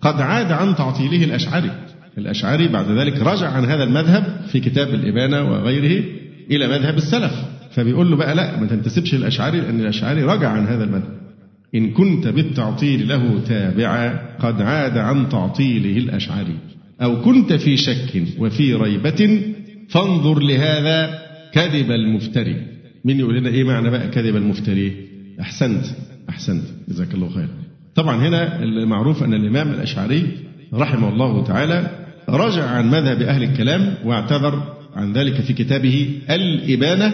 قد 0.00 0.20
عاد 0.20 0.52
عن 0.52 0.76
تعطيله 0.76 1.24
الأشعري. 1.24 1.70
الأشعري 2.18 2.68
بعد 2.68 2.90
ذلك 2.90 3.22
رجع 3.22 3.48
عن 3.48 3.64
هذا 3.64 3.84
المذهب 3.84 4.40
في 4.52 4.60
كتاب 4.60 4.94
الإبانة 4.94 5.42
وغيره 5.42 6.04
إلى 6.50 6.68
مذهب 6.68 6.96
السلف. 6.96 7.32
فبيقول 7.70 8.10
له 8.10 8.16
بقى 8.16 8.34
لا 8.34 8.60
ما 8.60 8.66
تنتسبش 8.66 9.14
الأشعري 9.14 9.60
لأن 9.60 9.80
الأشعري 9.80 10.22
رجع 10.22 10.48
عن 10.48 10.66
هذا 10.66 10.84
المذهب. 10.84 11.27
إن 11.74 11.90
كنت 11.90 12.28
بالتعطيل 12.28 13.08
له 13.08 13.40
تابعا 13.48 14.36
قد 14.38 14.62
عاد 14.62 14.98
عن 14.98 15.28
تعطيله 15.28 15.98
الأشعري. 15.98 16.56
أو 17.02 17.22
كنت 17.22 17.52
في 17.52 17.76
شك 17.76 18.22
وفي 18.38 18.74
ريبة 18.74 19.40
فانظر 19.88 20.38
لهذا 20.38 21.18
كذب 21.52 21.90
المفتري. 21.90 22.56
مين 23.04 23.20
يقول 23.20 23.36
لنا 23.36 23.48
إيه 23.48 23.64
معنى 23.64 23.90
بقى 23.90 24.08
كذب 24.08 24.36
المفتري؟ 24.36 24.92
أحسنت 25.40 25.84
أحسنت. 26.28 26.64
جزاك 26.88 27.14
الله 27.14 27.28
خير. 27.28 27.48
طبعا 27.94 28.28
هنا 28.28 28.62
المعروف 28.62 29.22
أن 29.22 29.34
الإمام 29.34 29.70
الأشعري 29.70 30.26
رحمه 30.74 31.08
الله 31.08 31.44
تعالى 31.44 31.90
رجع 32.28 32.64
عن 32.64 32.90
مذهب 32.90 33.22
أهل 33.22 33.42
الكلام 33.42 33.94
واعتذر 34.04 34.74
عن 34.94 35.12
ذلك 35.12 35.34
في 35.40 35.52
كتابه 35.52 36.10
الإبانة 36.30 37.12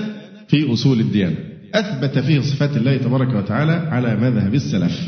في 0.48 0.72
أصول 0.72 1.00
الديانة. 1.00 1.36
أثبت 1.74 2.18
فيه 2.18 2.40
صفات 2.40 2.76
الله 2.76 2.96
تبارك 2.96 3.34
وتعالى 3.34 3.72
على 3.72 4.16
مذهب 4.16 4.54
السلف. 4.54 5.00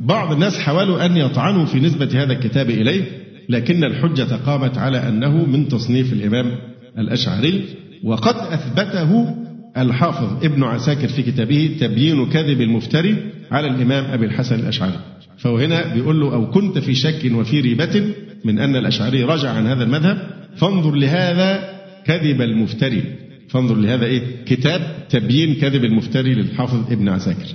بعض 0.00 0.32
الناس 0.32 0.58
حاولوا 0.58 1.06
أن 1.06 1.16
يطعنوا 1.16 1.64
في 1.64 1.80
نسبة 1.80 2.22
هذا 2.22 2.32
الكتاب 2.32 2.70
إليه 2.70 3.02
لكن 3.48 3.84
الحجة 3.84 4.34
قامت 4.34 4.78
على 4.78 5.08
أنه 5.08 5.46
من 5.46 5.68
تصنيف 5.68 6.12
الإمام 6.12 6.58
الأشعري. 6.98 7.64
وقد 8.04 8.34
أثبته 8.52 9.34
الحافظ 9.76 10.44
ابن 10.44 10.64
عساكر 10.64 11.08
في 11.08 11.22
كتابه 11.22 11.76
تبيين 11.80 12.26
كذب 12.26 12.60
المفتري 12.60 13.16
على 13.50 13.66
الإمام 13.66 14.04
أبي 14.04 14.26
الحسن 14.26 14.54
الأشعري. 14.60 14.98
فهو 15.38 15.58
هنا 15.58 15.94
بيقول 15.94 16.20
له 16.20 16.34
أو 16.34 16.50
كنت 16.50 16.78
في 16.78 16.94
شك 16.94 17.32
وفي 17.34 17.60
ريبة 17.60 18.04
من 18.44 18.58
أن 18.58 18.76
الأشعري 18.76 19.24
رجع 19.24 19.50
عن 19.50 19.66
هذا 19.66 19.84
المذهب 19.84 20.18
فانظر 20.56 20.94
لهذا 20.94 21.78
كذب 22.04 22.40
المفتري. 22.42 23.02
فانظر 23.48 23.74
لهذا 23.74 24.06
إيه؟ 24.06 24.22
كتاب 24.46 25.06
تبيين 25.10 25.54
كذب 25.54 25.84
المفتري 25.84 26.34
للحافظ 26.34 26.92
ابن 26.92 27.08
عساكر. 27.08 27.46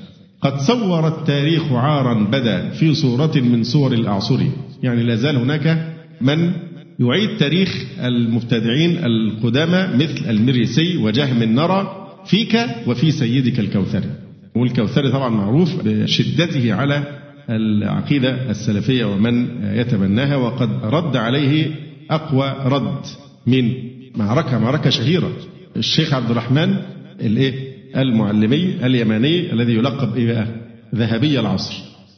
قد 0.41 0.59
صور 0.59 1.07
التاريخ 1.07 1.71
عارا 1.71 2.13
بدا 2.23 2.69
في 2.69 2.93
صورة 2.93 3.31
من 3.35 3.63
صور 3.63 3.93
الأعصر. 3.93 4.39
يعني 4.83 5.03
لا 5.03 5.15
زال 5.15 5.35
هناك 5.35 5.93
من 6.21 6.51
يعيد 6.99 7.37
تاريخ 7.37 7.85
المبتدعين 7.99 9.05
القدامى 9.05 10.03
مثل 10.03 10.29
المريسي 10.29 10.97
وجهم 10.97 11.43
النرى 11.43 12.07
فيك 12.25 12.59
وفي 12.87 13.11
سيدك 13.11 13.59
الكوثري 13.59 14.09
والكوثري 14.55 15.11
طبعا 15.11 15.29
معروف 15.29 15.69
بشدته 15.85 16.73
على 16.73 17.03
العقيدة 17.49 18.49
السلفية 18.49 19.05
ومن 19.05 19.47
يتبناها 19.63 20.35
وقد 20.35 20.69
رد 20.83 21.17
عليه 21.17 21.71
أقوى 22.11 22.55
رد 22.65 23.05
من 23.47 23.73
معركة 24.15 24.59
معركة 24.59 24.89
شهيرة. 24.89 25.31
الشيخ 25.77 26.13
عبد 26.13 26.31
الرحمن 26.31 26.75
الايه 27.21 27.53
المعلمي 27.97 28.85
اليماني 28.85 29.53
الذي 29.53 29.73
يلقب 29.73 30.15
إيه 30.15 30.27
بقى 30.33 30.47
ذهبي 30.95 31.39
العصر 31.39 31.73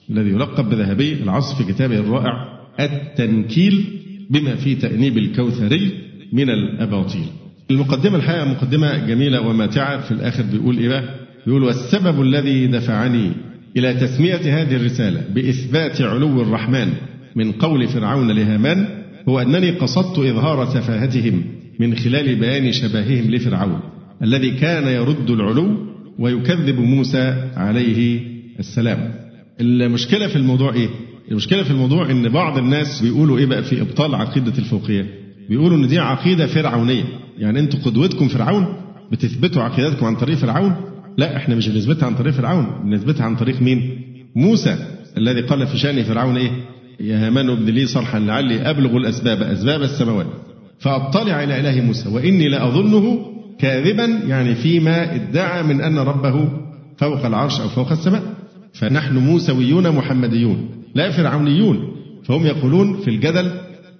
الذي 0.09 0.29
يلقب 0.29 0.69
بذهبي 0.69 1.13
العصر 1.13 1.55
في 1.55 1.73
كتابه 1.73 1.99
الرائع 1.99 2.59
التنكيل 2.79 3.83
بما 4.29 4.55
في 4.55 4.75
تأنيب 4.75 5.17
الكوثري 5.17 5.91
من 6.33 6.49
الأباطيل. 6.49 7.25
المقدمة 7.71 8.15
الحقيقة 8.15 8.45
مقدمة 8.45 9.05
جميلة 9.07 9.41
وماتعة 9.47 10.01
في 10.01 10.11
الآخر 10.11 10.43
بيقول 10.43 10.77
إيه 10.77 10.89
بقى؟ 10.89 11.03
بيقول 11.45 11.63
والسبب 11.63 12.21
الذي 12.21 12.67
دفعني 12.67 13.31
إلى 13.77 13.93
تسمية 13.93 14.35
هذه 14.61 14.75
الرسالة 14.75 15.21
بإثبات 15.35 16.01
علو 16.01 16.41
الرحمن 16.41 16.93
من 17.35 17.51
قول 17.51 17.87
فرعون 17.87 18.31
لهامان 18.31 18.87
هو 19.29 19.39
أنني 19.39 19.71
قصدت 19.71 20.19
إظهار 20.19 20.65
سفاهتهم 20.65 21.43
من 21.79 21.95
خلال 21.95 22.35
بيان 22.35 22.71
شبههم 22.71 23.31
لفرعون 23.31 23.79
الذي 24.23 24.51
كان 24.51 24.87
يرد 24.87 25.29
العلو 25.29 25.77
ويكذب 26.19 26.79
موسى 26.79 27.49
عليه 27.55 28.19
السلام. 28.59 29.13
المشكلة 29.61 30.27
في 30.27 30.35
الموضوع 30.35 30.73
إيه؟ 30.73 30.89
المشكلة 31.31 31.63
في 31.63 31.71
الموضوع 31.71 32.11
إن 32.11 32.29
بعض 32.29 32.57
الناس 32.57 33.01
بيقولوا 33.01 33.37
إيه 33.37 33.45
بقى 33.45 33.63
في 33.63 33.81
إبطال 33.81 34.15
عقيدة 34.15 34.53
الفوقية؟ 34.57 35.05
بيقولوا 35.49 35.77
إن 35.77 35.87
دي 35.87 35.99
عقيدة 35.99 36.47
فرعونية. 36.47 37.03
يعني 37.37 37.59
أنتوا 37.59 37.79
قدوتكم 37.79 38.27
فرعون 38.27 38.65
بتثبتوا 39.11 39.63
عقيدتكم 39.63 40.05
عن 40.05 40.15
طريق 40.15 40.37
فرعون؟ 40.37 40.75
لا 41.17 41.37
إحنا 41.37 41.55
مش 41.55 41.69
بنثبتها 41.69 42.05
عن 42.05 42.15
طريق 42.15 42.33
فرعون. 42.33 42.67
بنثبتها 42.83 43.23
عن 43.25 43.35
طريق 43.35 43.61
مين؟ 43.61 44.01
موسى 44.35 44.75
الذي 45.17 45.41
قال 45.41 45.67
في 45.67 45.77
شأن 45.77 46.03
فرعون 46.03 46.37
إيه؟ 46.37 46.51
يا 46.99 47.27
هامان 47.27 47.49
ابن 47.49 47.65
لي 47.65 47.85
صرحا 47.85 48.19
لعلي 48.19 48.69
أبلغ 48.69 48.97
الأسباب 48.97 49.41
أسباب 49.41 49.81
السماوات. 49.81 50.27
فأطلع 50.79 51.43
إلى 51.43 51.59
إله 51.59 51.81
موسى 51.81 52.09
وإني 52.09 52.49
لأظنه 52.49 53.31
كاذبا 53.59 54.05
يعني 54.27 54.55
فيما 54.55 55.15
ادعى 55.15 55.63
من 55.63 55.81
أن 55.81 55.97
ربه 55.97 56.49
فوق 56.97 57.25
العرش 57.25 57.59
أو 57.61 57.67
فوق 57.67 57.91
السماء. 57.91 58.23
فنحن 58.73 59.17
موسويون 59.17 59.91
محمديون 59.91 60.69
لا 60.95 61.11
فرعونيون. 61.11 61.77
فهم 62.23 62.45
يقولون 62.45 62.97
في 62.97 63.07
الجدل 63.07 63.51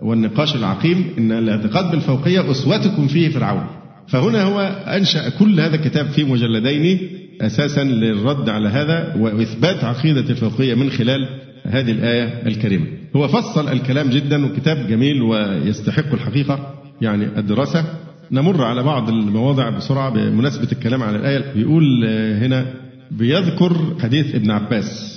والنقاش 0.01 0.55
العقيم 0.55 1.05
إن 1.17 1.31
الاعتقاد 1.31 1.91
بالفوقية 1.91 2.51
اسوتكم 2.51 3.07
فيه 3.07 3.29
فرعون. 3.29 3.65
فهنا 4.07 4.43
هو 4.43 4.59
أنشأ 4.87 5.29
كل 5.29 5.59
هذا 5.59 5.75
الكتاب 5.75 6.05
في 6.05 6.23
مجلدين 6.23 6.99
أساسا 7.41 7.83
للرد 7.83 8.49
على 8.49 8.69
هذا 8.69 9.15
وإثبات 9.19 9.83
عقيدة 9.83 10.29
الفوقية 10.29 10.75
من 10.75 10.89
خلال 10.89 11.27
هذه 11.65 11.91
الآية 11.91 12.47
الكريمة. 12.47 12.85
هو 13.15 13.27
فصل 13.27 13.69
الكلام 13.69 14.09
جدا 14.09 14.45
وكتاب 14.45 14.87
جميل 14.87 15.21
ويستحق 15.21 16.13
الحقيقة 16.13 16.73
يعني 17.01 17.25
الدراسة. 17.25 17.85
نمر 18.31 18.63
على 18.63 18.83
بعض 18.83 19.09
المواضع 19.09 19.69
بسرعة 19.69 20.09
بمناسبة 20.09 20.67
الكلام 20.71 21.03
عن 21.03 21.15
الآية 21.15 21.53
بيقول 21.53 22.05
هنا 22.41 22.65
بيذكر 23.11 23.95
حديث 23.99 24.35
ابن 24.35 24.51
عباس 24.51 25.15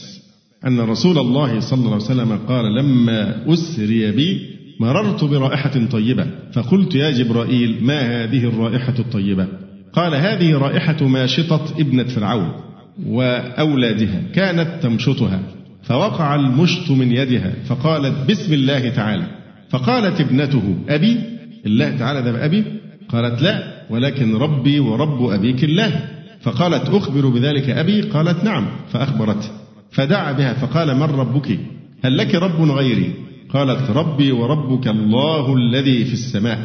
أن 0.67 0.81
رسول 0.81 1.19
الله 1.19 1.61
صلى 1.61 1.79
الله 1.79 1.93
عليه 1.93 2.05
وسلم 2.05 2.39
قال 2.49 2.75
لما 2.75 3.45
أسري 3.53 4.11
بي 4.13 4.41
مررت 4.81 5.25
برائحة 5.25 5.87
طيبة 5.91 6.27
فقلت 6.53 6.95
يا 6.95 7.11
جبرائيل 7.11 7.85
ما 7.85 8.25
هذه 8.25 8.45
الرائحة 8.45 8.95
الطيبة 8.99 9.47
قال 9.93 10.15
هذه 10.15 10.59
رائحة 10.59 11.07
ماشطة 11.09 11.61
ابنة 11.79 12.05
فرعون 12.05 12.53
وأولادها 13.07 14.23
كانت 14.35 14.83
تمشطها 14.83 15.41
فوقع 15.89 16.35
المشط 16.35 16.91
من 16.91 17.13
يدها 17.13 17.53
فقالت 17.69 18.31
بسم 18.31 18.53
الله 18.53 18.89
تعالى. 18.89 19.27
فقالت 19.71 20.21
ابنته 20.21 20.75
أبي؟ 20.89 21.21
الله 21.67 21.97
تعالى 21.97 22.23
ده 22.23 22.45
أبي؟ 22.45 22.65
قالت 23.09 23.43
لا 23.43 23.83
ولكن 23.91 24.37
ربي 24.37 24.81
ورب 24.81 25.31
أبيك 25.31 25.65
الله. 25.65 26.01
فقالت 26.41 26.89
أخبر 26.89 27.29
بذلك 27.29 27.71
أبي؟ 27.71 28.01
قالت 28.01 28.45
نعم. 28.45 28.67
فأخبرته 28.93 29.49
فدعا 29.91 30.33
بها 30.33 30.55
فقال 30.55 30.97
من 30.97 31.03
ربك؟ 31.03 31.59
هل 32.05 32.17
لك 32.17 32.35
رب 32.35 32.71
غيري؟ 32.71 33.13
قالت 33.49 33.91
ربي 33.91 34.33
وربك 34.33 34.89
الله 34.89 35.57
الذي 35.57 36.05
في 36.05 36.13
السماء. 36.13 36.59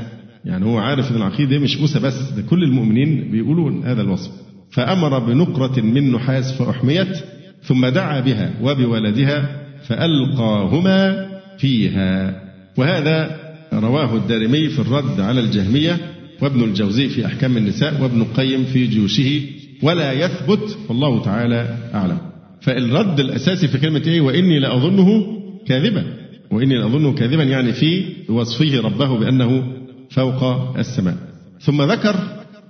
يعني 0.45 0.65
هو 0.65 0.78
عارف 0.78 1.11
أن 1.11 1.15
العقيدة 1.15 1.59
مش 1.59 1.78
موسى 1.78 1.99
بس 1.99 2.30
ده 2.30 2.41
كل 2.41 2.63
المؤمنين 2.63 3.32
بيقولوا 3.32 3.86
هذا 3.86 4.01
الوصف. 4.01 4.32
فأمر 4.71 5.19
بنقرة 5.19 5.82
من 5.82 6.11
نحاس 6.11 6.51
فأحميت. 6.57 7.17
ثم 7.64 7.88
دعا 7.88 8.20
بها 8.20 8.51
وبولدها 8.61 9.49
فألقاهما 9.88 11.28
فيها. 11.57 12.41
وهذا 12.78 13.39
رواه 13.74 14.16
الدارمي 14.16 14.70
في 14.70 14.80
الرد 14.80 15.20
على 15.20 15.39
الجهمية 15.39 15.97
وابن 16.41 16.64
الجوزي 16.64 17.09
في 17.09 17.26
أحكام 17.26 17.57
النساء 17.57 18.01
وابن 18.01 18.22
القيم 18.22 18.64
في 18.66 18.88
جيوشه 18.88 19.41
ولا 19.82 20.11
يثبت 20.11 20.78
والله 20.89 21.24
تعالى 21.24 21.78
أعلم. 21.93 22.18
فالرد 22.61 23.20
الأساسي 23.20 23.68
في 23.68 23.78
كلمة 23.78 24.01
إيه 24.07 24.22
وإني 24.22 24.59
لأظنه 24.59 25.39
كاذبا 25.68 26.03
وإني 26.51 26.78
لأظنه 26.78 27.14
كاذبا 27.14 27.43
يعني 27.43 27.74
في 27.74 28.03
وصفه 28.30 28.82
ربه 28.82 29.18
بأنه 29.20 29.64
فوق 30.09 30.43
السماء. 30.78 31.16
ثم 31.61 31.82
ذكر 31.82 32.16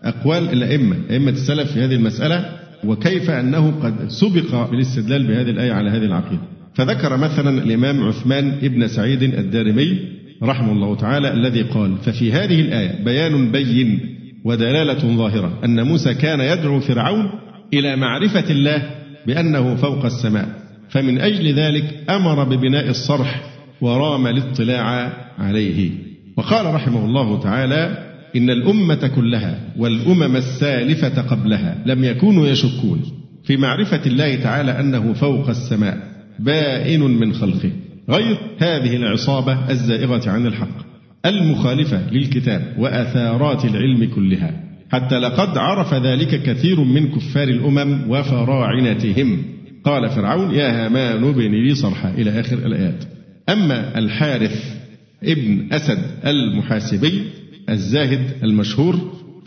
أقوال 0.03 0.49
الأئمة 0.53 0.95
أئمة 1.09 1.31
السلف 1.31 1.71
في 1.71 1.79
هذه 1.79 1.95
المسألة 1.95 2.62
وكيف 2.86 3.29
أنه 3.29 3.71
قد 3.84 3.93
سبق 4.07 4.69
بالاستدلال 4.69 5.27
بهذه 5.27 5.49
الآية 5.49 5.71
على 5.71 5.89
هذه 5.89 6.05
العقيدة. 6.05 6.41
فذكر 6.75 7.17
مثلا 7.17 7.63
الإمام 7.63 8.03
عثمان 8.03 8.49
ابن 8.49 8.88
سعيد 8.88 9.23
الدارمي 9.23 9.99
رحمه 10.43 10.71
الله 10.71 10.95
تعالى 10.95 11.34
الذي 11.34 11.61
قال 11.61 11.97
ففي 11.97 12.31
هذه 12.31 12.61
الآية 12.61 13.03
بيان 13.03 13.51
بين 13.51 13.99
ودلالة 14.45 15.17
ظاهرة 15.17 15.59
أن 15.65 15.84
موسى 15.84 16.13
كان 16.13 16.39
يدعو 16.39 16.79
فرعون 16.79 17.29
إلى 17.73 17.95
معرفة 17.95 18.51
الله 18.51 18.89
بأنه 19.27 19.75
فوق 19.75 20.05
السماء 20.05 20.47
فمن 20.89 21.21
أجل 21.21 21.53
ذلك 21.53 22.03
أمر 22.09 22.43
ببناء 22.43 22.89
الصرح 22.89 23.43
ورام 23.81 24.27
الاطلاع 24.27 25.13
عليه. 25.39 25.91
وقال 26.38 26.73
رحمه 26.75 27.05
الله 27.05 27.39
تعالى 27.39 28.12
إن 28.36 28.49
الأمة 28.49 29.07
كلها 29.15 29.59
والأمم 29.77 30.36
السالفة 30.36 31.21
قبلها 31.21 31.84
لم 31.86 32.03
يكونوا 32.03 32.47
يشكون 32.47 33.01
في 33.43 33.57
معرفة 33.57 34.05
الله 34.05 34.36
تعالى 34.36 34.79
أنه 34.79 35.13
فوق 35.13 35.49
السماء 35.49 35.97
بائن 36.39 37.01
من 37.01 37.34
خلقه. 37.34 37.71
غير 38.09 38.38
هذه 38.57 38.95
العصابة 38.95 39.69
الزائغة 39.69 40.29
عن 40.29 40.45
الحق 40.45 40.86
المخالفة 41.25 42.09
للكتاب 42.11 42.75
وأثارات 42.77 43.65
العلم 43.65 44.05
كلها. 44.15 44.63
حتى 44.91 45.19
لقد 45.19 45.57
عرف 45.57 45.93
ذلك 45.93 46.43
كثير 46.43 46.84
من 46.84 47.11
كفار 47.11 47.47
الأمم 47.47 48.09
وفراعنتهم. 48.09 49.43
قال 49.84 50.09
فرعون 50.09 50.55
يا 50.55 50.86
هامان 50.86 51.23
ابن 51.23 51.51
لي 51.51 51.75
صرحا 51.75 52.09
إلى 52.09 52.39
آخر 52.39 52.57
الآيات. 52.57 53.03
أما 53.49 53.99
الحارث 53.99 54.75
ابن 55.23 55.67
أسد 55.71 55.99
المحاسبي 56.25 57.23
الزاهد 57.70 58.43
المشهور 58.43 58.95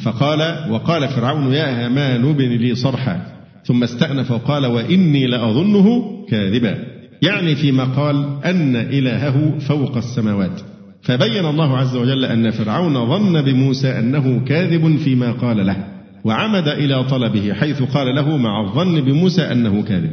فقال 0.04 0.70
وقال 0.70 1.08
فرعون 1.08 1.52
يا 1.52 1.86
هامان 1.86 2.24
ابن 2.24 2.48
لي 2.48 2.74
صرحا. 2.74 3.26
ثم 3.64 3.82
استأنف 3.82 4.30
وقال 4.30 4.66
وإني 4.66 5.26
لأظنه 5.26 6.02
كاذبا. 6.28 6.78
يعني 7.22 7.54
فيما 7.54 7.84
قال 7.84 8.44
أن 8.44 8.76
إلهه 8.76 9.58
فوق 9.58 9.96
السماوات. 9.96 10.60
فبين 11.02 11.46
الله 11.46 11.76
عز 11.76 11.96
وجل 11.96 12.24
أن 12.24 12.50
فرعون 12.50 13.06
ظن 13.06 13.42
بموسى 13.42 13.88
أنه 13.98 14.44
كاذب 14.44 14.96
فيما 14.96 15.32
قال 15.32 15.66
له 15.66 15.76
وعمد 16.24 16.68
إلى 16.68 17.04
طلبه 17.04 17.52
حيث 17.52 17.82
قال 17.82 18.14
له 18.14 18.36
مع 18.36 18.60
الظن 18.60 19.00
بموسى 19.00 19.42
أنه 19.42 19.82
كاذب. 19.82 20.10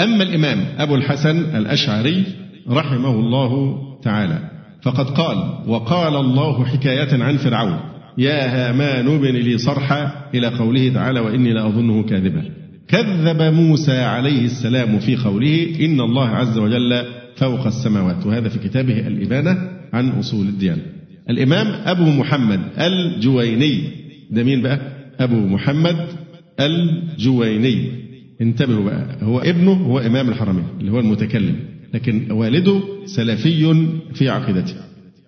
أما 0.00 0.22
الإمام 0.22 0.64
أبو 0.78 0.94
الحسن 0.94 1.56
الأشعري 1.56 2.24
رحمه 2.70 3.10
الله 3.10 3.78
تعالى. 4.02 4.51
فقد 4.82 5.10
قال 5.10 5.36
وقال 5.66 6.16
الله 6.16 6.64
حكاية 6.64 7.22
عن 7.22 7.36
فرعون 7.36 7.80
يا 8.18 8.70
هامان 8.70 9.06
ابن 9.14 9.34
لي 9.36 9.58
صرحا 9.58 10.12
إلى 10.34 10.46
قوله 10.46 10.88
تعالى 10.94 11.20
وإني 11.20 11.52
لأظنه 11.52 12.02
كاذبا. 12.02 12.44
كذب 12.88 13.42
موسى 13.42 13.98
عليه 13.98 14.44
السلام 14.44 14.98
في 14.98 15.16
قوله 15.16 15.76
إن 15.80 16.00
الله 16.00 16.28
عز 16.28 16.58
وجل 16.58 17.04
فوق 17.36 17.66
السماوات. 17.66 18.26
وهذا 18.26 18.48
في 18.48 18.58
كتابه 18.58 19.06
الإبانة 19.06 19.58
عن 19.92 20.08
أصول 20.08 20.46
الديانة. 20.46 20.82
الإمام 21.30 21.66
أبو 21.66 22.04
محمد 22.04 22.60
الجويني. 22.78 23.82
ده 24.30 24.44
مين 24.44 24.62
بقى. 24.62 24.80
أبو 25.20 25.36
محمد 25.36 25.96
الجويني. 26.60 27.88
انتبهوا 28.40 28.84
بقى 28.84 29.16
هو 29.22 29.38
ابنه 29.38 29.72
هو 29.72 29.98
إمام 29.98 30.28
الحرمين 30.28 30.64
اللي 30.80 30.90
هو 30.92 30.98
المتكلم. 30.98 31.56
لكن 31.94 32.32
والده 32.32 32.80
سلفي 33.06 33.74
في 34.14 34.28
عقيدته. 34.28 34.74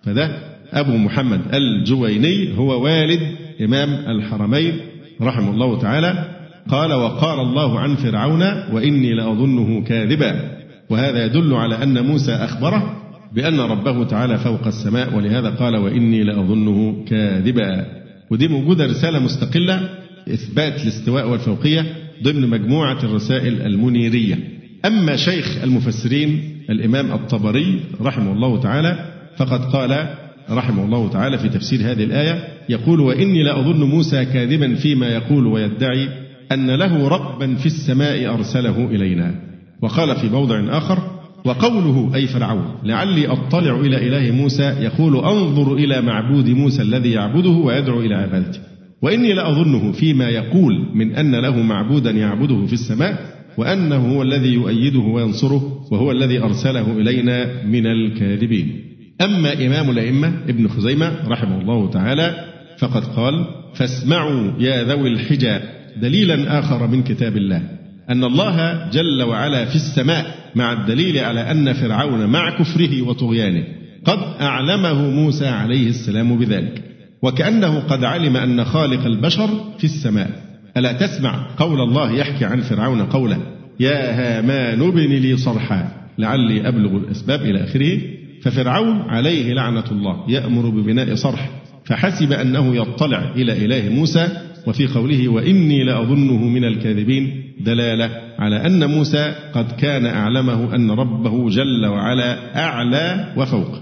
فده 0.03 0.29
أبو 0.73 0.97
محمد 0.97 1.41
الجويني 1.53 2.57
هو 2.57 2.83
والد 2.83 3.19
إمام 3.61 3.89
الحرمين 3.89 4.73
رحمه 5.21 5.51
الله 5.51 5.79
تعالى. 5.79 6.35
قال 6.69 6.93
وقال 6.93 7.39
الله 7.39 7.79
عن 7.79 7.95
فرعون 7.95 8.41
وإني 8.73 9.13
لأظنه 9.13 9.83
كاذبا. 9.83 10.51
وهذا 10.89 11.25
يدل 11.25 11.53
على 11.53 11.83
أن 11.83 12.05
موسى 12.05 12.31
أخبره 12.31 13.01
بأن 13.33 13.59
ربه 13.59 14.03
تعالى 14.03 14.37
فوق 14.37 14.67
السماء 14.67 15.15
ولهذا 15.15 15.49
قال 15.49 15.75
وإني 15.75 16.23
لأظنه 16.23 17.05
كاذبا. 17.07 17.85
ودي 18.31 18.47
موجودة 18.47 18.85
رسالة 18.85 19.19
مستقلة 19.19 19.89
إثبات 20.33 20.81
الاستواء 20.83 21.29
والفوقية 21.29 21.85
ضمن 22.23 22.49
مجموعة 22.49 23.03
الرسائل 23.03 23.61
المنيرية. 23.61 24.39
أما 24.85 25.15
شيخ 25.15 25.63
المفسرين 25.63 26.54
الإمام 26.69 27.11
الطبري 27.11 27.79
رحمه 28.01 28.31
الله 28.31 28.59
تعالى 28.59 29.05
فقد 29.37 29.65
قال 29.65 30.07
رحمه 30.49 30.85
الله 30.85 31.09
تعالى 31.09 31.37
في 31.37 31.49
تفسير 31.49 31.79
هذه 31.79 32.03
الآية 32.03 32.43
يقول 32.69 32.99
وإني 32.99 33.43
لأظن 33.43 33.83
موسى 33.83 34.25
كاذبا 34.25 34.75
فيما 34.75 35.07
يقول 35.07 35.47
ويدعي 35.47 36.09
أن 36.51 36.71
له 36.71 37.07
ربا 37.07 37.55
في 37.55 37.65
السماء 37.65 38.33
أرسله 38.33 38.85
إلينا. 38.85 39.35
وقال 39.81 40.15
في 40.15 40.29
موضع 40.29 40.77
آخر 40.77 40.97
وقوله 41.45 42.11
أي 42.15 42.27
فرعون 42.27 42.75
لعلي 42.83 43.27
أطلع 43.27 43.79
إلى 43.79 44.07
إله 44.07 44.31
موسى 44.31 44.63
يقول 44.63 45.17
أنظر 45.17 45.73
إلى 45.73 46.01
معبود 46.01 46.49
موسى 46.49 46.81
الذي 46.81 47.11
يعبده 47.11 47.49
ويدعو 47.49 48.01
إلى 48.01 48.15
عبادته. 48.15 48.59
وإني 49.01 49.33
لأظنه 49.33 49.91
فيما 49.91 50.29
يقول 50.29 50.85
من 50.93 51.15
أن 51.15 51.35
له 51.35 51.61
معبودا 51.61 52.11
يعبده 52.11 52.65
في 52.65 52.73
السماء 52.73 53.35
وأنه 53.57 54.15
هو 54.15 54.21
الذي 54.21 54.53
يؤيده 54.53 54.99
وينصره 54.99 55.74
وهو 55.91 56.11
الذي 56.11 56.39
أرسله 56.39 56.91
إلينا 56.91 57.63
من 57.63 57.87
الكاذبين. 57.87 58.81
أما 59.21 59.53
إمام 59.65 59.89
الأئمة 59.89 60.33
ابن 60.49 60.67
خزيمة 60.67 61.11
رحمه 61.27 61.61
الله 61.61 61.89
تعالى 61.89 62.35
فقد 62.79 63.03
قال 63.05 63.45
فاسمعوا 63.75 64.51
يا 64.59 64.83
ذوي 64.83 65.09
الحجى 65.09 65.59
دليلا 66.01 66.59
آخر 66.59 66.87
من 66.87 67.03
كتاب 67.03 67.37
الله 67.37 67.61
أن 68.09 68.23
الله 68.23 68.89
جل 68.89 69.23
وعلا 69.23 69.65
في 69.65 69.75
السماء 69.75 70.25
مع 70.55 70.73
الدليل 70.73 71.17
على 71.17 71.51
أن 71.51 71.73
فرعون 71.73 72.25
مع 72.25 72.57
كفره 72.59 73.01
وطغيانه 73.01 73.63
قد 74.05 74.19
أعلمه 74.41 75.09
موسى 75.09 75.47
عليه 75.47 75.89
السلام 75.89 76.37
بذلك 76.37 76.83
وكأنه 77.21 77.79
قد 77.79 78.03
علم 78.03 78.37
أن 78.37 78.65
خالق 78.65 79.05
البشر 79.05 79.49
في 79.77 79.83
السماء. 79.83 80.29
ألا 80.77 80.91
تسمع 80.91 81.47
قول 81.57 81.81
الله 81.81 82.11
يحكي 82.11 82.45
عن 82.45 82.61
فرعون 82.61 83.01
قولا 83.01 83.37
يا 83.79 84.11
هامان 84.11 84.81
ابن 84.81 84.99
لي 84.99 85.37
صرحا 85.37 85.91
لعلي 86.17 86.67
أبلغ 86.67 86.97
الأسباب 86.97 87.41
إلى 87.41 87.63
آخره. 87.63 88.01
ففرعون 88.41 89.01
عليه 89.01 89.53
لعنة 89.53 89.91
الله 89.91 90.31
يأمر 90.31 90.69
ببناء 90.69 91.15
صرح. 91.15 91.49
فحسب 91.85 92.31
أنه 92.31 92.75
يطلع 92.75 93.31
إلى 93.35 93.65
إله 93.65 93.89
موسى 93.89 94.27
وفي 94.67 94.87
قوله 94.87 95.29
وإني 95.29 95.83
لأظنه 95.83 96.47
من 96.47 96.63
الكاذبين 96.63 97.43
دلالة 97.59 98.09
على 98.39 98.65
أن 98.65 98.89
موسى 98.89 99.33
قد 99.53 99.71
كان 99.71 100.05
أعلمه 100.05 100.75
أن 100.75 100.91
ربه 100.91 101.49
جل 101.49 101.85
وعلا 101.85 102.59
أعلى 102.65 103.33
وفوق. 103.37 103.81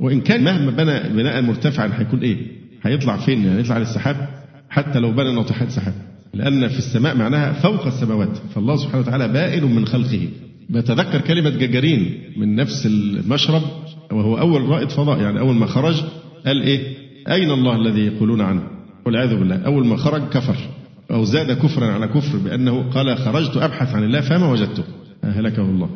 وإن 0.00 0.20
كان 0.20 0.44
مهما 0.44 0.70
بنى 0.70 1.22
بناء 1.22 1.42
مرتفعا 1.42 1.90
هيكون 1.98 2.20
إيه؟ 2.20 2.36
هيطلع 2.82 3.16
فين؟ 3.16 3.44
يعني 3.44 3.60
يطلع 3.60 3.78
للسحاب 3.78 4.16
حتى 4.70 4.98
لو 4.98 5.12
بنى 5.12 5.32
ناطحات 5.32 5.70
سحاب. 5.70 5.94
لأن 6.34 6.68
في 6.68 6.78
السماء 6.78 7.16
معناها 7.16 7.52
فوق 7.52 7.86
السماوات. 7.86 8.36
فالله 8.54 8.76
سبحانه 8.76 8.98
وتعالى 8.98 9.28
بائن 9.28 9.64
من 9.64 9.86
خلقه. 9.86 10.28
بتذكر 10.70 11.20
كلمة 11.20 11.50
جاجارين 11.50 12.20
من 12.36 12.56
نفس 12.56 12.86
المشرب 12.86 13.62
وهو 14.12 14.38
أول 14.38 14.62
رائد 14.62 14.90
فضاء 14.90 15.20
يعني 15.20 15.40
أول 15.40 15.54
ما 15.54 15.66
خرج 15.66 16.02
قال 16.46 16.62
إيه؟ 16.62 16.80
أين 17.28 17.50
الله 17.50 17.76
الذي 17.76 18.00
يقولون 18.00 18.40
عنه؟ 18.40 18.62
والعياذ 19.06 19.36
بالله. 19.36 19.56
أول 19.56 19.86
ما 19.86 19.96
خرج 19.96 20.28
كفر. 20.28 20.56
أو 21.10 21.24
زاد 21.24 21.52
كفرا 21.52 21.86
على 21.86 22.06
كفر 22.06 22.38
بأنه 22.38 22.90
قال 22.90 23.18
خرجت 23.18 23.56
أبحث 23.56 23.94
عن 23.94 24.04
الله 24.04 24.20
فما 24.20 24.52
وجدته؟ 24.52 24.84
أهلكه 25.24 25.62
الله. 25.62 25.88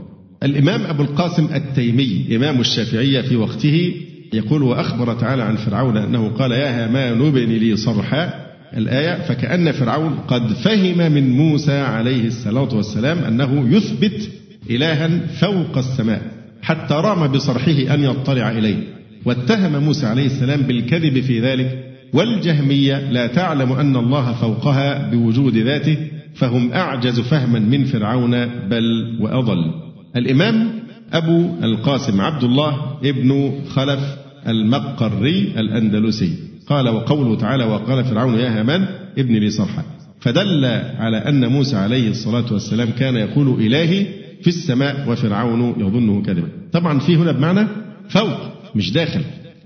الإمام 0.42 0.82
أبو 0.82 1.02
القاسم 1.02 1.48
التيمي 1.54 2.36
إمام 2.36 2.60
الشافعية 2.60 3.20
في 3.20 3.36
وقته 3.36 3.94
يقول 4.32 4.62
وأخبر 4.62 5.14
تعالى 5.14 5.42
عن 5.42 5.56
فرعون 5.56 5.96
أنه 5.96 6.28
قال 6.28 6.52
يا 6.52 6.84
هامان 6.84 7.26
ابن 7.26 7.50
لي 7.52 7.76
صرحا 7.76 8.43
الآية 8.76 9.22
فكأن 9.22 9.72
فرعون 9.72 10.14
قد 10.28 10.52
فهم 10.52 11.12
من 11.12 11.30
موسى 11.30 11.78
عليه 11.78 12.26
الصلاة 12.26 12.74
والسلام 12.74 13.18
أنه 13.18 13.76
يثبت 13.76 14.30
إلها 14.70 15.26
فوق 15.26 15.78
السماء 15.78 16.22
حتى 16.62 16.94
رام 16.94 17.26
بصرحه 17.26 17.94
أن 17.94 18.04
يطلع 18.04 18.50
إليه. 18.50 18.76
واتهم 19.24 19.84
موسى 19.84 20.06
عليه 20.06 20.26
السلام 20.26 20.60
بالكذب 20.60 21.20
في 21.20 21.40
ذلك 21.40 21.84
والجهمية 22.12 23.10
لا 23.10 23.26
تعلم 23.26 23.72
أن 23.72 23.96
الله 23.96 24.32
فوقها 24.32 25.10
بوجود 25.10 25.56
ذاته 25.56 25.96
فهم 26.34 26.72
أعجز 26.72 27.20
فهما 27.20 27.58
من 27.58 27.84
فرعون 27.84 28.46
بل 28.46 29.16
وأضل. 29.20 29.74
الإمام 30.16 30.70
أبو 31.12 31.50
القاسم 31.62 32.20
عبد 32.20 32.44
الله 32.44 32.98
ابن 33.04 33.60
خلف 33.68 34.00
المقري 34.48 35.52
الأندلسي. 35.56 36.43
قال 36.68 36.88
وقوله 36.88 37.36
تعالى 37.36 37.64
وقال 37.64 38.04
فرعون 38.04 38.38
يا 38.38 38.60
هامان 38.60 38.86
ابن 39.18 39.34
لي 39.34 39.50
صرحا. 39.50 39.84
فدل 40.20 40.64
على 40.98 41.16
أن 41.16 41.46
موسى 41.46 41.76
عليه 41.76 42.10
الصلاة 42.10 42.52
والسلام 42.52 42.90
كان 42.90 43.16
يقول 43.16 43.60
إلهي 43.60 44.06
في 44.42 44.48
السماء 44.48 45.10
وفرعون 45.10 45.74
يظنه 45.78 46.22
كذبا 46.22 46.48
طبعا 46.72 46.98
في 46.98 47.16
هنا 47.16 47.32
بمعنى 47.32 47.66
فوق 48.08 48.38
مش 48.74 48.92
داخل. 48.92 49.20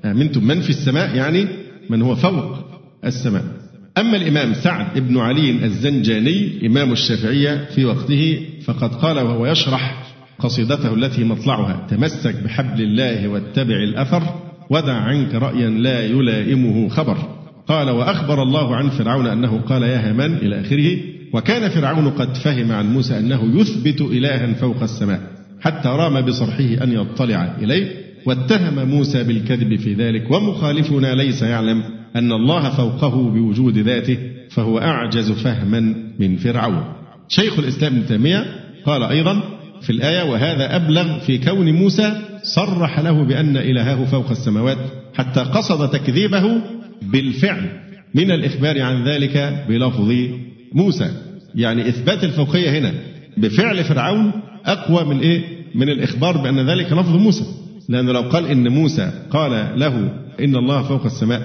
آمنتم 0.05 0.45
من 0.45 0.61
في 0.61 0.71
السماء؟ 0.71 1.17
يعني 1.17 1.47
من 1.91 2.03
هو 2.03 2.15
فوق 2.15 2.57
السماء. 3.05 3.45
أما 3.99 4.17
الإمام 4.17 4.55
سعد 4.55 4.99
بن 4.99 5.19
علي 5.19 5.51
الزنجاني 5.65 6.67
إمام 6.67 6.93
الشافعية 6.93 7.65
في 7.75 7.85
وقته 7.85 8.41
فقد 8.65 8.95
قال 8.95 9.19
وهو 9.19 9.47
يشرح 9.47 10.05
قصيدته 10.39 10.95
التي 10.95 11.25
مطلعها 11.25 11.87
تمسك 11.91 12.35
بحبل 12.45 12.83
الله 12.83 13.29
واتبع 13.29 13.77
الأثر 13.77 14.48
ودع 14.71 14.93
عنك 14.93 15.35
رأيا 15.35 15.71
لا 15.71 16.07
يلائمه 16.07 16.89
خبر. 16.89 17.17
قال 17.69 17.91
وأخبر 17.91 18.43
الله 18.43 18.77
عن 18.77 18.89
فرعون 18.89 19.27
أنه 19.27 19.61
قال 19.61 19.83
يا 19.83 20.11
هامان 20.11 20.35
إلى 20.35 20.61
آخره. 20.61 20.97
وكان 21.33 21.69
فرعون 21.69 22.11
قد 22.11 22.37
فهم 22.37 22.73
عن 22.73 22.93
موسى 22.93 23.19
أنه 23.19 23.61
يثبت 23.61 24.01
إلها 24.01 24.53
فوق 24.53 24.83
السماء 24.83 25.21
حتى 25.61 25.89
رام 25.89 26.21
بصرحه 26.21 26.85
أن 26.85 26.93
يطلع 26.93 27.57
إليه. 27.63 28.09
واتهم 28.27 28.89
موسى 28.89 29.25
بالكذب 29.25 29.77
في 29.77 29.95
ذلك 29.95 30.31
ومخالفنا 30.31 31.15
ليس 31.15 31.43
يعلم 31.43 31.83
أن 32.17 32.33
الله 32.33 32.71
فوقه 32.71 33.31
بوجود 33.31 33.79
ذاته 33.79 34.19
فهو 34.51 34.79
أعجز 34.79 35.33
فهما 35.33 35.95
من 36.19 36.37
فرعون. 36.37 36.85
شيخ 37.29 37.59
الإسلام 37.59 37.97
ابن 37.97 38.07
تيمية 38.07 38.45
قال 38.87 39.03
أيضا 39.03 39.43
في 39.83 39.91
الآية 39.91 40.23
وهذا 40.23 40.77
أبلغ 40.77 41.19
في 41.19 41.39
كون 41.39 41.73
موسى 41.73 42.13
صرح 42.43 43.01
له 43.01 43.25
بأن 43.25 43.57
إلهه 43.57 44.05
فوق 44.05 44.31
السماوات 44.31 44.79
حتى 45.15 45.41
قصد 45.41 45.91
تكذيبه 45.91 46.61
بالفعل 47.03 47.69
من 48.15 48.31
الإخبار 48.31 48.83
عن 48.83 49.05
ذلك 49.05 49.65
بلفظ 49.69 50.13
موسى. 50.73 51.11
يعني 51.55 51.89
إثبات 51.89 52.25
الفوقية 52.25 52.79
هنا 52.79 52.93
بفعل 53.37 53.85
فرعون 53.85 54.33
أقوى 54.67 55.05
من 55.05 55.21
إيه؟ 55.21 55.41
من 55.75 55.89
الإخبار 55.89 56.37
بأن 56.37 56.71
ذلك 56.71 56.93
لفظ 56.93 57.17
موسى. 57.17 57.45
لأن 57.89 58.07
لو 58.07 58.21
قال 58.21 58.47
إن 58.47 58.69
موسى 58.69 59.13
قال 59.31 59.81
له 59.81 60.11
إن 60.41 60.57
الله 60.57 60.83
فوق 60.83 61.05
السماء 61.05 61.43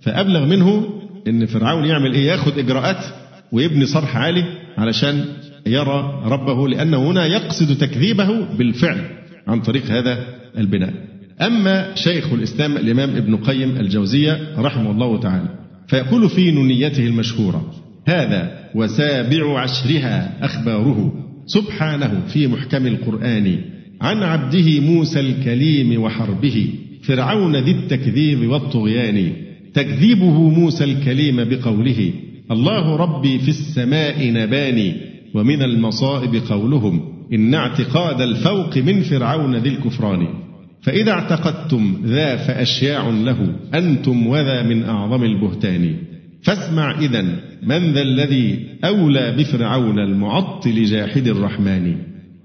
فأبلغ 0.00 0.44
منه 0.44 0.88
إن 1.28 1.46
فرعون 1.46 1.84
يعمل 1.84 2.14
إيه؟ 2.14 2.26
ياخد 2.26 2.58
إجراءات 2.58 3.04
ويبني 3.52 3.86
صرح 3.86 4.16
عالي 4.16 4.44
علشان 4.78 5.24
يرى 5.66 6.22
ربه 6.24 6.68
لأنه 6.68 7.10
هنا 7.10 7.26
يقصد 7.26 7.78
تكذيبه 7.78 8.44
بالفعل 8.58 9.04
عن 9.46 9.60
طريق 9.60 9.90
هذا 9.90 10.18
البناء. 10.58 10.94
أما 11.40 11.94
شيخ 11.94 12.32
الإسلام 12.32 12.76
الإمام 12.76 13.16
ابن 13.16 13.36
قيم 13.36 13.76
الجوزية 13.76 14.38
رحمه 14.58 14.90
الله 14.90 15.20
تعالى 15.20 15.48
فيقول 15.88 16.28
في 16.28 16.50
نونيته 16.50 17.06
المشهورة 17.06 17.72
هذا 18.08 18.70
وسابع 18.74 19.60
عشرها 19.60 20.44
أخباره 20.44 21.12
سبحانه 21.46 22.20
في 22.32 22.46
محكم 22.46 22.86
القرآن 22.86 23.58
عن 24.00 24.22
عبده 24.22 24.80
موسى 24.80 25.20
الكليم 25.20 26.02
وحربه 26.02 26.68
فرعون 27.02 27.56
ذي 27.56 27.70
التكذيب 27.70 28.50
والطغيان 28.50 29.32
تكذيبه 29.74 30.48
موسى 30.48 30.84
الكليم 30.84 31.44
بقوله 31.44 32.12
الله 32.50 32.96
ربي 32.96 33.38
في 33.38 33.48
السماء 33.48 34.32
نباني 34.32 35.09
ومن 35.34 35.62
المصائب 35.62 36.34
قولهم 36.48 37.00
إن 37.32 37.54
اعتقاد 37.54 38.20
الفوق 38.20 38.78
من 38.78 39.00
فرعون 39.00 39.56
ذي 39.56 39.68
الكفران. 39.68 40.26
فإذا 40.82 41.12
اعتقدتم 41.12 41.96
ذا 42.04 42.36
فأشياع 42.36 43.08
له 43.08 43.54
أنتم 43.74 44.26
وذا 44.26 44.62
من 44.62 44.84
أعظم 44.84 45.24
البهتان. 45.24 45.96
فاسمع 46.42 46.98
إذا 46.98 47.22
من 47.62 47.92
ذا 47.92 48.02
الذي 48.02 48.66
أولى 48.84 49.36
بفرعون 49.38 49.98
المعطل 49.98 50.84
جاحد 50.84 51.28
الرحمن؟ 51.28 51.96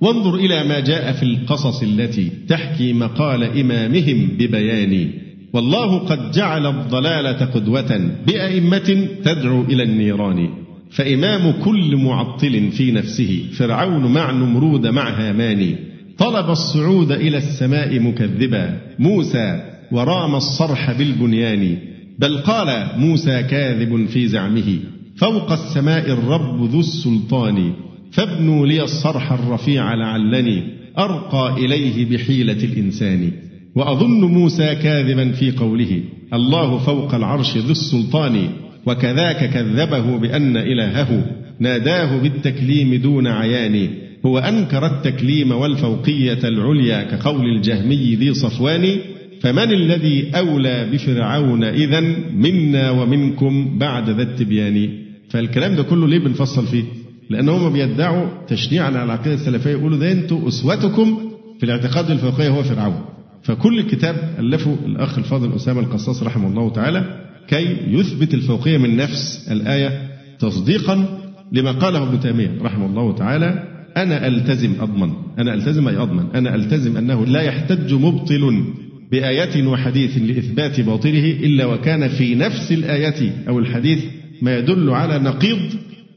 وانظر 0.02 0.36
إلى 0.36 0.64
ما 0.64 0.80
جاء 0.80 1.12
في 1.12 1.24
القصص 1.24 1.84
التي 1.84 2.32
تحكي 2.48 2.94
مقال 2.94 3.44
إمامهم 3.44 4.28
ببيان. 4.40 5.10
والله 5.54 5.98
قد 5.98 6.32
جعل 6.32 6.66
الضلالة 6.66 7.46
قدوة 7.46 8.10
بأئمة 8.28 9.08
تدعو 9.24 9.62
إلى 9.62 9.84
النيران. 9.84 10.65
فإمام 10.92 11.52
كل 11.52 11.98
معطل 11.98 12.72
في 12.72 12.92
نفسه 12.92 13.44
فرعون 13.58 14.14
مع 14.14 14.32
نمرود 14.32 14.88
مع 14.88 15.10
هامان. 15.10 15.76
طلب 16.18 16.50
الصعود 16.50 17.12
إلى 17.12 17.38
السماء 17.38 18.00
مكذبا. 18.00 18.82
موسى 19.00 19.62
ورام 19.92 20.36
الصرح 20.36 20.92
بالبنيان. 20.92 21.78
بل 22.20 22.38
قال 22.38 22.88
موسى 22.98 23.44
كاذب 23.44 24.06
في 24.06 24.28
زعمه. 24.28 24.80
فوق 25.18 25.52
السماء 25.52 26.12
الرب 26.12 26.70
ذو 26.72 26.80
السلطان. 26.80 27.74
فابنوا 28.12 28.68
لي 28.68 28.84
الصرح 28.84 29.32
الرفيع 29.32 29.94
لعلني 29.94 30.64
أرقى 30.98 31.66
إليه 31.66 32.06
بحيلة 32.06 32.64
الإنسان. 32.64 33.32
وأظن 33.76 34.22
موسى 34.22 34.76
كاذبا 34.76 35.32
في 35.32 35.52
قوله 35.52 36.02
الله 36.34 36.78
فوق 36.78 37.16
العرش 37.16 37.58
ذو 37.58 37.72
السلطان. 37.72 38.50
وكذاك 38.86 39.50
كذبه 39.50 40.18
بأن 40.18 40.58
إلهه 40.58 41.26
ناداه 41.60 42.18
بالتكليم 42.18 42.96
دون 42.96 43.28
عيان. 43.28 43.90
هو 44.26 44.38
أنكر 44.40 44.86
التكليم 44.86 45.52
والفوقية 45.52 46.40
العليا 46.44 47.04
كقول 47.04 47.46
الجهمي 47.56 48.16
ذي 48.16 48.34
صفوان 48.34 48.98
فمن 49.42 49.72
الذي 49.74 50.32
أولى 50.36 50.90
بفرعون 50.94 51.64
إذا 51.64 52.00
منا 52.36 52.92
ومنكم 52.92 53.78
بعد 53.80 54.10
ذا 54.10 54.22
التبيان. 54.22 54.90
فالكلام 55.30 55.76
ده 55.76 55.84
كله 55.84 56.08
ليه 56.08 56.20
بنفصل 56.20 56.68
فيه؟ 56.68 56.84
لأن 57.30 57.50
هم 57.50 57.74
بيدعوا 57.74 58.28
تشنيعا 58.48 58.86
على 58.88 59.04
العقيدة 59.04 59.34
السلفية 59.34 59.70
يقولوا 59.70 59.98
ده 59.98 60.12
أنتوا 60.12 60.48
أسوتكم 60.48 61.18
في 61.60 61.66
الاعتقاد 61.66 62.12
الفوقية 62.12 62.50
هو 62.50 62.64
فرعون. 62.64 63.02
فكل 63.44 63.82
كتاب 63.82 64.16
ألفه 64.40 64.76
الأخ 64.86 65.18
الفاضل 65.18 65.56
أسامة 65.56 65.80
القصاص 65.80 66.24
رحمه 66.24 66.48
الله 66.48 66.70
تعالى 66.70 67.25
كي 67.48 67.78
يثبت 67.88 68.34
الفوقية 68.34 68.78
من 68.78 68.98
نفس 68.98 69.48
الآية 69.52 70.10
تصديقا 70.40 71.20
لما 71.52 71.72
قاله 71.72 72.04
ابن 72.04 72.20
تيمية 72.20 72.58
رحمه 72.62 72.86
الله 72.86 73.16
تعالى 73.16 73.76
أنا 73.98 74.28
ألتزم 74.28 74.74
أضمن. 74.82 75.14
أنا 75.40 75.54
ألتزم 75.54 75.88
أي 75.88 75.98
أضمن. 75.98 76.26
أنا 76.36 76.56
ألتزم 76.56 76.98
أنه 76.98 77.26
لا 77.26 77.42
يحتج 77.42 77.94
مبطل 77.94 78.64
بآية 79.12 79.68
وحديث 79.68 80.18
لإثبات 80.18 80.82
باطله 80.82 81.32
إلا 81.32 81.66
وكان 81.66 82.08
في 82.08 82.36
نفس 82.36 82.72
الآية 82.72 83.46
أو 83.48 83.60
الحديث 83.60 84.04
ما 84.42 84.58
يدل 84.58 84.90
على 84.90 85.20
نقيض 85.20 85.60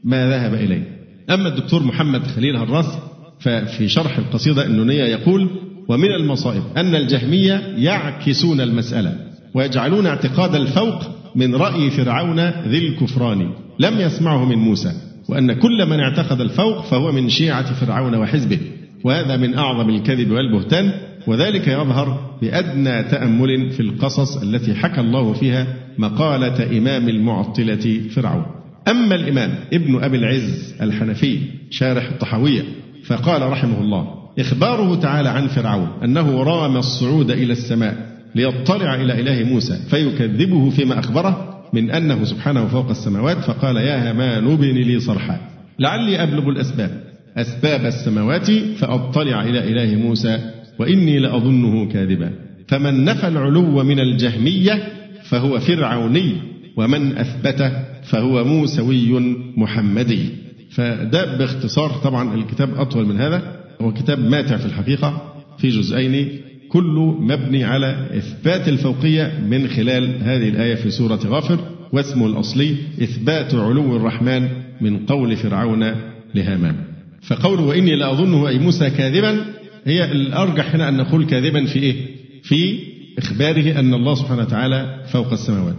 ما 0.03 0.29
ذهب 0.29 0.53
إليه. 0.53 0.99
أما 1.29 1.47
الدكتور 1.47 1.83
محمد 1.83 2.27
خليل 2.27 2.55
هراس 2.57 2.97
ففي 3.39 3.87
شرح 3.87 4.17
القصيدة 4.17 4.65
النونية 4.65 5.03
يقول 5.03 5.49
ومن 5.89 6.11
المصائب 6.11 6.63
أن 6.77 6.95
الجهمية 6.95 7.61
يعكسون 7.77 8.61
المسألة 8.61 9.15
ويجعلون 9.53 10.05
اعتقاد 10.05 10.55
الفوق 10.55 11.18
من 11.35 11.55
رأي 11.55 11.89
فرعون 11.89 12.39
ذي 12.67 12.87
الكفران. 12.87 13.49
لم 13.79 13.99
يسمعه 13.99 14.45
من 14.45 14.57
موسى 14.57 14.91
وأن 15.29 15.53
كل 15.53 15.85
من 15.85 15.99
اعتقد 15.99 16.41
الفوق 16.41 16.85
فهو 16.85 17.11
من 17.11 17.29
شيعة 17.29 17.73
فرعون 17.73 18.15
وحزبه. 18.15 18.59
وهذا 19.03 19.37
من 19.37 19.57
أعظم 19.57 19.89
الكذب 19.89 20.31
والبهتان 20.31 20.91
وذلك 21.27 21.67
يظهر 21.67 22.37
بأدنى 22.41 23.03
تأمل 23.03 23.69
في 23.69 23.79
القصص 23.79 24.37
التي 24.37 24.75
حكى 24.75 25.01
الله 25.01 25.33
فيها 25.33 25.67
مقالة 25.97 26.77
إمام 26.77 27.09
المعطلة 27.09 28.01
فرعون. 28.15 28.45
أما 28.87 29.15
الإمام 29.15 29.55
ابن 29.73 30.03
أبي 30.03 30.17
العز 30.17 30.75
الحنفي 30.81 31.39
شارح 31.69 32.09
الطحاوية 32.09 32.63
فقال 33.05 33.51
رحمه 33.51 33.81
الله 33.81 34.07
إخباره 34.39 34.95
تعالى 34.95 35.29
عن 35.29 35.47
فرعون 35.47 35.87
أنه 36.03 36.43
رام 36.43 36.77
الصعود 36.77 37.31
إلى 37.31 37.53
السماء 37.53 38.08
ليطلع 38.35 38.95
إلى 38.95 39.21
إله 39.21 39.43
موسى 39.43 39.77
فيكذبه 39.89 40.69
فيما 40.69 40.99
أخبره 40.99 41.59
من 41.73 41.91
أنه 41.91 42.23
سبحانه 42.23 42.67
فوق 42.67 42.89
السماوات 42.89 43.37
فقال 43.37 43.75
يا 43.77 44.09
هامان 44.09 44.51
ابن 44.51 44.75
لي 44.75 44.99
صرحا 44.99 45.39
لعلي 45.79 46.23
أبلغ 46.23 46.49
الأسباب 46.49 47.09
أسباب 47.37 47.85
السماوات 47.85 48.51
فأطلع 48.51 49.43
إلى 49.43 49.59
إله 49.59 49.95
موسى 49.95 50.51
وإني 50.79 51.19
لأظنه 51.19 51.87
كاذبا. 51.87 52.31
فمن 52.67 53.05
نفى 53.05 53.27
العلو 53.27 53.83
من 53.83 53.99
الجهمية 53.99 54.83
فهو 55.23 55.59
فرعوني 55.59 56.33
ومن 56.77 57.17
أثبته 57.17 57.71
فهو 58.03 58.43
موسوي 58.43 59.19
محمدي. 59.57 60.25
فده 60.71 61.37
باختصار 61.37 61.89
طبعا 61.89 62.35
الكتاب 62.35 62.79
أطول 62.79 63.05
من 63.05 63.17
هذا 63.17 63.41
هو 63.81 63.93
كتاب 63.93 64.19
ماتع 64.19 64.57
في 64.57 64.65
الحقيقة 64.65 65.33
في 65.57 65.69
جزئين 65.69 66.41
كله 66.69 67.19
مبني 67.19 67.63
على 67.63 68.07
إثبات 68.17 68.67
الفوقية 68.67 69.39
من 69.49 69.67
خلال 69.67 70.23
هذه 70.23 70.49
الآية 70.49 70.75
في 70.75 70.91
سورة 70.91 71.19
غافر 71.25 71.59
واسمه 71.93 72.27
الأصلي 72.27 72.75
إثبات 73.03 73.55
علو 73.55 73.95
الرحمن 73.95 74.49
من 74.81 75.05
قول 75.05 75.35
فرعون 75.35 75.95
لهامان. 76.35 76.75
فقوله 77.21 77.61
وإني 77.63 77.95
لأظنه 77.95 78.47
أي 78.47 78.59
موسى 78.59 78.89
كاذبا 78.89 79.45
هي 79.85 80.11
الأرجح 80.11 80.75
هنا 80.75 80.89
أن 80.89 80.97
نقول 80.97 81.25
كاذبا 81.25 81.65
في 81.65 81.79
إيه؟ 81.79 81.95
في 82.43 82.79
إخباره 83.17 83.79
أن 83.79 83.93
الله 83.93 84.15
سبحانه 84.15 84.41
وتعالى 84.41 85.03
فوق 85.11 85.31
السماوات. 85.31 85.75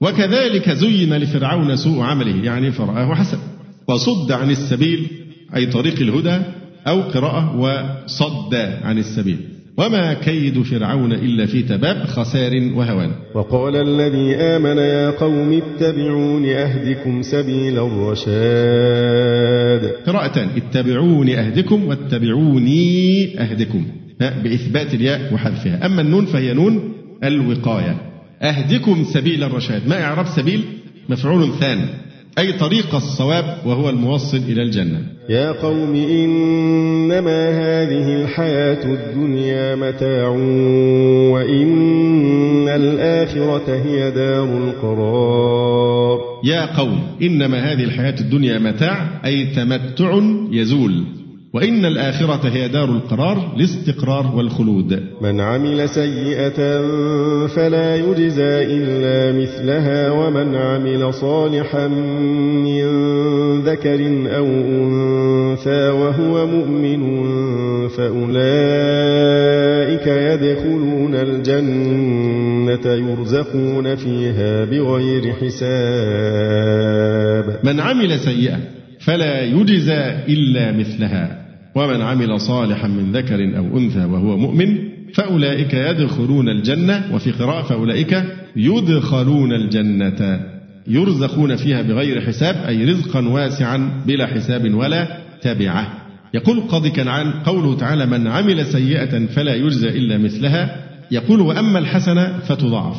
وكذلك 0.00 0.70
زين 0.70 1.14
لفرعون 1.14 1.76
سوء 1.76 2.00
عمله 2.00 2.44
يعني 2.44 2.72
فرآه 2.72 3.14
حسن. 3.14 3.38
وصد 3.88 4.32
عن 4.32 4.50
السبيل 4.50 5.06
أي 5.56 5.66
طريق 5.66 6.00
الهدى 6.00 6.38
أو 6.86 7.00
قراءة 7.00 7.56
وصد 7.56 8.54
عن 8.82 8.98
السبيل. 8.98 9.51
وما 9.76 10.14
كيد 10.14 10.62
فرعون 10.62 11.12
إلا 11.12 11.46
في 11.46 11.62
تباب 11.62 12.04
خسار 12.06 12.70
وهوان. 12.74 13.10
وقال 13.34 13.76
الذي 13.76 14.34
آمن 14.34 14.78
يا 14.78 15.10
قوم 15.10 15.62
اتبعون 15.62 16.44
أهدكم 16.46 17.22
سبيل 17.22 17.78
الرشاد. 17.78 18.22
قراءتان 20.06 20.48
اتبعون 20.56 21.28
أهدكم 21.28 21.84
واتبعوني 21.84 23.40
أهدكم. 23.40 23.86
بإثبات 24.20 24.94
الياء 24.94 25.34
وحذفها. 25.34 25.86
أما 25.86 26.00
النون 26.00 26.24
فهي 26.24 26.52
نون 26.54 26.92
الوقاية. 27.24 27.96
أهدكم 28.42 29.04
سبيل 29.04 29.44
الرشاد. 29.44 29.88
ما 29.88 30.02
إعراب 30.02 30.26
سبيل؟ 30.26 30.64
مفعول 31.08 31.52
ثان. 31.60 31.78
أي 32.38 32.52
طريق 32.52 32.94
الصواب 32.94 33.56
وهو 33.66 33.90
الموصل 33.90 34.36
إلى 34.36 34.62
الجنة. 34.62 35.00
يا 35.28 35.52
قوم 35.52 35.94
إنما 35.94 37.48
هذه 37.50 38.22
الحياة 38.22 38.84
الدنيا 38.84 39.74
متاع 39.74 40.28
وإن 41.32 42.68
الآخرة 42.68 43.74
هي 43.84 44.10
دار 44.10 44.58
القرار. 44.58 46.20
يا 46.44 46.76
قوم 46.76 47.02
إنما 47.22 47.72
هذه 47.72 47.84
الحياة 47.84 48.20
الدنيا 48.20 48.58
متاع 48.58 49.20
أي 49.24 49.46
تمتع 49.46 50.20
يزول. 50.50 51.04
وإن 51.54 51.84
الآخرة 51.84 52.48
هي 52.48 52.68
دار 52.68 52.84
القرار 52.84 53.52
الاستقرار 53.56 54.36
والخلود. 54.36 55.00
من 55.20 55.40
عمل 55.40 55.88
سيئة 55.88 56.80
فلا 57.46 57.96
يجزى 57.96 58.62
إلا 58.62 59.40
مثلها 59.40 60.10
ومن 60.10 60.54
عمل 60.54 61.14
صالحا 61.14 61.88
من 61.88 62.82
ذكر 63.62 64.00
أو 64.36 64.46
أنثى 64.46 65.88
وهو 65.88 66.46
مؤمن 66.46 67.02
فأولئك 67.88 68.36
يدخلون 70.06 71.14
الجنة 71.14 72.86
يرزقون 72.86 73.96
فيها 73.96 74.64
بغير 74.64 75.32
حساب. 75.32 75.72
من 77.64 77.80
عمل 77.80 78.18
سيئة 78.18 78.58
فلا 78.98 79.42
يجزى 79.42 80.16
إلا 80.28 80.72
مثلها. 80.72 81.41
ومن 81.74 82.00
عمل 82.00 82.40
صالحا 82.40 82.88
من 82.88 83.12
ذكر 83.12 83.58
أو 83.58 83.78
أنثى 83.78 84.04
وهو 84.04 84.36
مؤمن 84.36 84.78
فأولئك 85.14 85.74
يدخلون 85.74 86.48
الجنة 86.48 87.14
وفي 87.14 87.30
قراءة 87.30 87.62
فأولئك 87.62 88.24
يدخلون 88.56 89.52
الجنة. 89.52 90.40
يرزقون 90.86 91.56
فيها 91.56 91.82
بغير 91.82 92.20
حساب 92.20 92.56
أي 92.68 92.84
رزقا 92.84 93.28
واسعا 93.28 94.02
بلا 94.06 94.26
حساب 94.26 94.74
ولا 94.74 95.06
تبعة 95.42 96.02
يقول 96.34 96.58
القاضي 96.58 96.90
كنعان 96.90 97.30
قوله 97.30 97.76
تعالى 97.76 98.06
من 98.06 98.26
عمل 98.26 98.66
سيئة 98.66 99.26
فلا 99.26 99.54
يجزى 99.54 99.88
إلا 99.88 100.18
مثلها 100.18 100.76
يقول 101.10 101.40
وأما 101.40 101.78
الحسنة 101.78 102.38
فتضاعف 102.38 102.96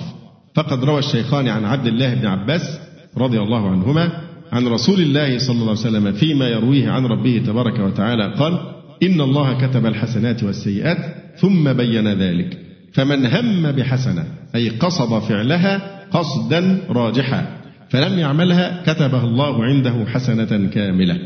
فقد 0.55 0.83
روى 0.83 0.99
الشيخان 0.99 1.47
عن 1.47 1.65
عبد 1.65 1.87
الله 1.87 2.13
بن 2.13 2.27
عباس 2.27 2.79
رضي 3.17 3.39
الله 3.39 3.69
عنهما 3.69 4.11
عن 4.53 4.67
رسول 4.67 5.01
الله 5.01 5.37
صلى 5.37 5.55
الله 5.55 5.69
عليه 5.69 5.79
وسلم 5.79 6.11
فيما 6.11 6.47
يرويه 6.47 6.89
عن 6.89 7.05
ربه 7.05 7.43
تبارك 7.45 7.79
وتعالى 7.79 8.33
قال 8.33 8.59
إن 9.03 9.21
الله 9.21 9.67
كتب 9.67 9.85
الحسنات 9.85 10.43
والسيئات 10.43 10.97
ثم 11.37 11.73
بين 11.73 12.07
ذلك 12.07 12.57
فمن 12.93 13.25
هم 13.25 13.71
بحسنة 13.71 14.25
أي 14.55 14.69
قصد 14.69 15.19
فعلها 15.19 15.99
قصدا 16.11 16.81
راجحا 16.89 17.47
فلم 17.89 18.19
يعملها 18.19 18.83
كتبها 18.85 19.23
الله 19.23 19.63
عنده 19.63 20.05
حسنة 20.07 20.69
كاملة 20.69 21.17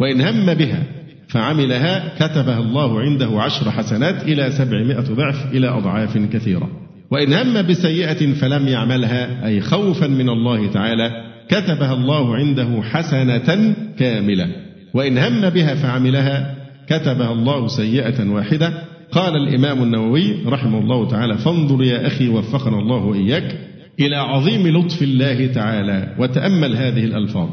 وإن 0.00 0.20
هم 0.20 0.54
بها 0.54 0.82
فعملها 1.28 2.14
كتبها 2.16 2.58
الله 2.58 3.00
عنده 3.00 3.42
عشر 3.42 3.70
حسنات 3.70 4.22
إلى 4.22 4.50
سبعمائة 4.50 5.14
ضعف 5.14 5.52
إلى 5.52 5.68
أضعاف 5.68 6.18
كثيرة 6.18 6.70
وإن 7.10 7.32
هم 7.32 7.62
بسيئة 7.62 8.32
فلم 8.34 8.68
يعملها 8.68 9.46
أي 9.46 9.60
خوفا 9.60 10.06
من 10.06 10.28
الله 10.28 10.70
تعالى 10.70 11.35
كتبها 11.48 11.92
الله 11.92 12.36
عنده 12.36 12.82
حسنة 12.82 13.74
كاملة. 13.98 14.48
وإن 14.94 15.18
هم 15.18 15.50
بها 15.50 15.74
فعملها 15.74 16.54
كتبها 16.86 17.32
الله 17.32 17.66
سيئة 17.66 18.30
واحدة. 18.30 18.72
قال 19.12 19.36
الإمام 19.36 19.82
النووي 19.82 20.44
رحمه 20.46 20.78
الله 20.78 21.08
تعالى 21.08 21.38
فانظر 21.38 21.84
يا 21.84 22.06
أخي 22.06 22.28
وفقنا 22.28 22.78
الله 22.78 23.04
وإياك 23.04 23.58
إلى 24.00 24.16
عظيم 24.16 24.68
لطف 24.68 25.02
الله 25.02 25.46
تعالى 25.46 26.14
وتأمل 26.18 26.76
هذه 26.76 27.04
الألفاظ. 27.04 27.48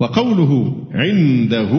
وقوله 0.00 0.76
عنده 0.94 1.70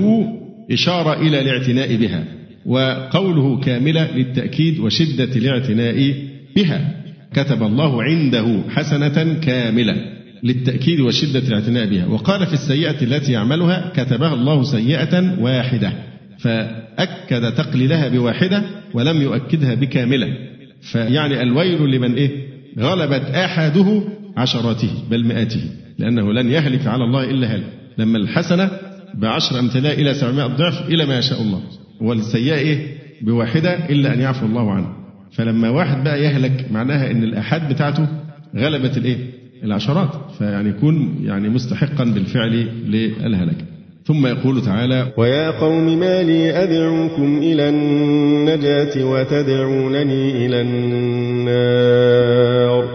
إشارة 0.72 1.22
إلى 1.22 1.42
الاعتناء 1.42 1.96
بها 1.96 2.24
وقوله 2.66 3.60
كاملة 3.60 4.12
للتأكيد 4.16 4.80
وشدة 4.80 5.36
الاعتناء 5.36 6.14
بها. 6.56 6.96
كتب 7.34 7.64
الله 7.64 8.04
عنده 8.04 8.62
حسنة 8.70 9.34
كاملة. 9.34 9.96
للتأكيد 10.44 11.00
وشدة 11.00 11.40
الاعتناء 11.40 11.90
بها. 11.90 12.06
وقال 12.06 12.48
في 12.48 12.54
السيئة 12.54 13.02
التي 13.02 13.32
يعملها 13.32 13.92
كتبها 13.96 14.34
الله 14.34 14.64
سيئة 14.64 15.42
واحدة. 15.42 15.94
فأكد 16.40 17.52
تقليلها 17.54 18.08
بواحدة 18.08 18.64
ولم 18.94 19.22
يؤكدها 19.22 19.74
بكاملة. 19.76 20.28
فيعني 20.82 21.42
الويل 21.42 21.92
لمن 21.92 22.14
إيه؟ 22.16 22.30
غلبت 22.80 23.22
آحاده 23.36 24.04
عشراته 24.38 24.90
بل 25.12 25.26
مئاته. 25.26 25.62
لأنه 26.00 26.34
لن 26.34 26.52
يهلك 26.52 26.88
على 26.88 27.04
الله 27.04 27.30
إلا 27.30 27.56
هلك. 27.56 27.64
لما 27.98 28.18
الحسنة 28.18 28.70
بعشر 29.14 29.60
أمثلة 29.60 29.94
إلى 29.94 30.14
سبعمائة 30.14 30.48
ضعف 30.48 30.90
إلى 30.90 31.06
ما 31.06 31.18
يشاء 31.18 31.42
الله. 31.42 31.62
والسيئة 32.02 32.56
إيه؟ 32.56 32.98
بواحدة 33.22 33.90
إلا 33.90 34.14
أن 34.14 34.20
يعفو 34.20 34.46
الله 34.46 34.72
عنه. 34.72 34.88
فلما 35.32 35.70
واحد 35.70 36.04
بقى 36.04 36.24
يهلك 36.24 36.72
معناها 36.72 37.12
أن 37.12 37.24
الآحاد 37.24 37.74
بتاعته 37.74 38.08
غلبت 38.56 38.98
الإيه؟ 38.98 39.18
العشرات 39.64 40.10
فيعني 40.38 40.70
يكون 40.70 41.22
يعني 41.24 41.50
مستحقا 41.50 42.04
بالفعل 42.04 42.68
للهلك 42.88 43.66
ثم 44.06 44.28
يقول 44.28 44.62
تعالى 44.62 45.14
ويا 45.18 45.52
قوم 45.52 46.00
ما 46.00 46.24
لي 46.24 46.64
أدعوكم 46.64 47.38
إلى 47.38 47.70
النجاة 47.70 49.06
وتدعونني 49.06 50.46
إلى 50.46 50.62
النار. 50.62 52.02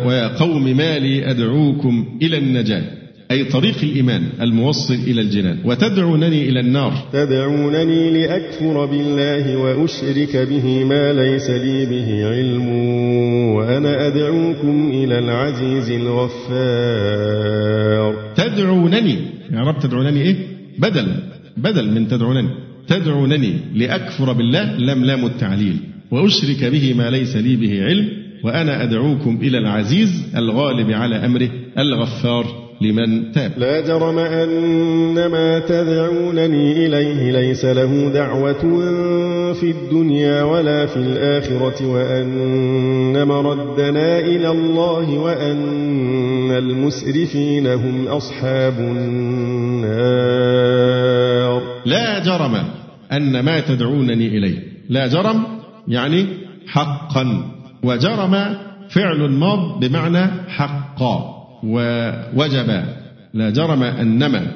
ويا 0.06 0.28
قوم 0.28 0.76
ما 0.76 0.98
لي 0.98 1.30
أدعوكم 1.30 2.04
إلى 2.22 2.38
النجاة. 2.38 2.82
أي 3.30 3.44
طريق 3.44 3.76
الإيمان 3.82 4.22
الموصل 4.40 4.94
إلى 4.94 5.20
الجنان. 5.20 5.58
وتدعونني 5.64 6.48
إلى 6.48 6.60
النار. 6.60 6.92
تدعونني 7.12 8.10
لأكفر 8.10 8.86
بالله 8.86 9.56
وأشرك 9.56 10.36
به 10.36 10.84
ما 10.84 11.12
ليس 11.12 11.50
لي 11.50 11.86
به 11.86 12.26
علم 12.26 12.68
وأنا 13.56 14.06
أدعوكم 14.06 14.90
إلى 14.94 15.18
العزيز 15.18 15.90
الغفار. 15.90 17.14
تدعونني. 18.36 19.18
يا 19.52 19.60
رب 19.60 19.78
تدعونني 19.78 20.20
إيه؟ 20.22 20.36
بدل 20.78 21.06
بدل 21.56 21.90
من 21.90 22.08
تدعونني. 22.08 22.48
تدعونني 22.88 23.52
لأكفر 23.74 24.32
بالله 24.32 24.76
لم 24.76 25.04
لام 25.04 25.26
التعليل 25.26 25.76
وأشرك 26.10 26.64
به 26.64 26.94
ما 26.94 27.10
ليس 27.10 27.36
لي 27.36 27.56
به 27.56 27.84
علم 27.84 28.08
وأنا 28.44 28.82
أدعوكم 28.82 29.38
إلى 29.42 29.58
العزيز 29.58 30.24
الغالب 30.36 30.90
على 30.90 31.16
أمره 31.16 31.50
الغفار. 31.78 32.65
لمن 32.80 33.32
تاب. 33.32 33.52
لا 33.56 33.80
جرم 33.80 34.18
أن 34.18 35.26
ما 35.26 35.58
تدعونني 35.58 36.86
إليه 36.86 37.32
ليس 37.32 37.64
له 37.64 38.08
دعوة 38.14 38.62
في 39.52 39.70
الدنيا 39.70 40.42
ولا 40.42 40.86
في 40.86 40.96
الآخرة 40.96 41.86
وأن 41.86 43.28
مردنا 43.28 44.18
إلى 44.18 44.50
الله 44.50 45.18
وأن 45.18 46.50
المسرفين 46.50 47.66
هم 47.66 48.08
أصحاب 48.08 48.78
النار. 48.78 49.96
لا 51.86 52.18
جرم 52.18 52.56
أن 53.12 53.40
ما 53.40 53.60
تدعونني 53.60 54.26
إليه. 54.28 54.58
لا 54.88 55.06
جرم 55.06 55.42
يعني 55.88 56.26
حقا 56.66 57.44
وجرم 57.82 58.56
فعل 58.88 59.30
ماض 59.30 59.84
بمعنى 59.84 60.26
حقا. 60.48 61.35
ووجب. 61.64 62.84
لا 63.34 63.50
جرم 63.50 63.82
أنما. 63.82 64.46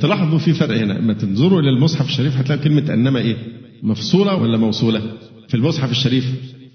تلاحظوا 0.00 0.38
في 0.38 0.52
فرق 0.52 0.78
هنا. 0.78 0.92
لما 0.92 1.12
تنظروا 1.12 1.60
إلى 1.60 1.70
المصحف 1.70 2.06
الشريف 2.06 2.36
هتلاقي 2.36 2.62
كلمة 2.62 2.94
أنما 2.94 3.18
إيه؟ 3.18 3.36
مفصولة 3.82 4.34
ولا 4.34 4.56
موصولة؟ 4.56 5.00
في 5.48 5.54
المصحف 5.54 5.90
الشريف 5.90 6.24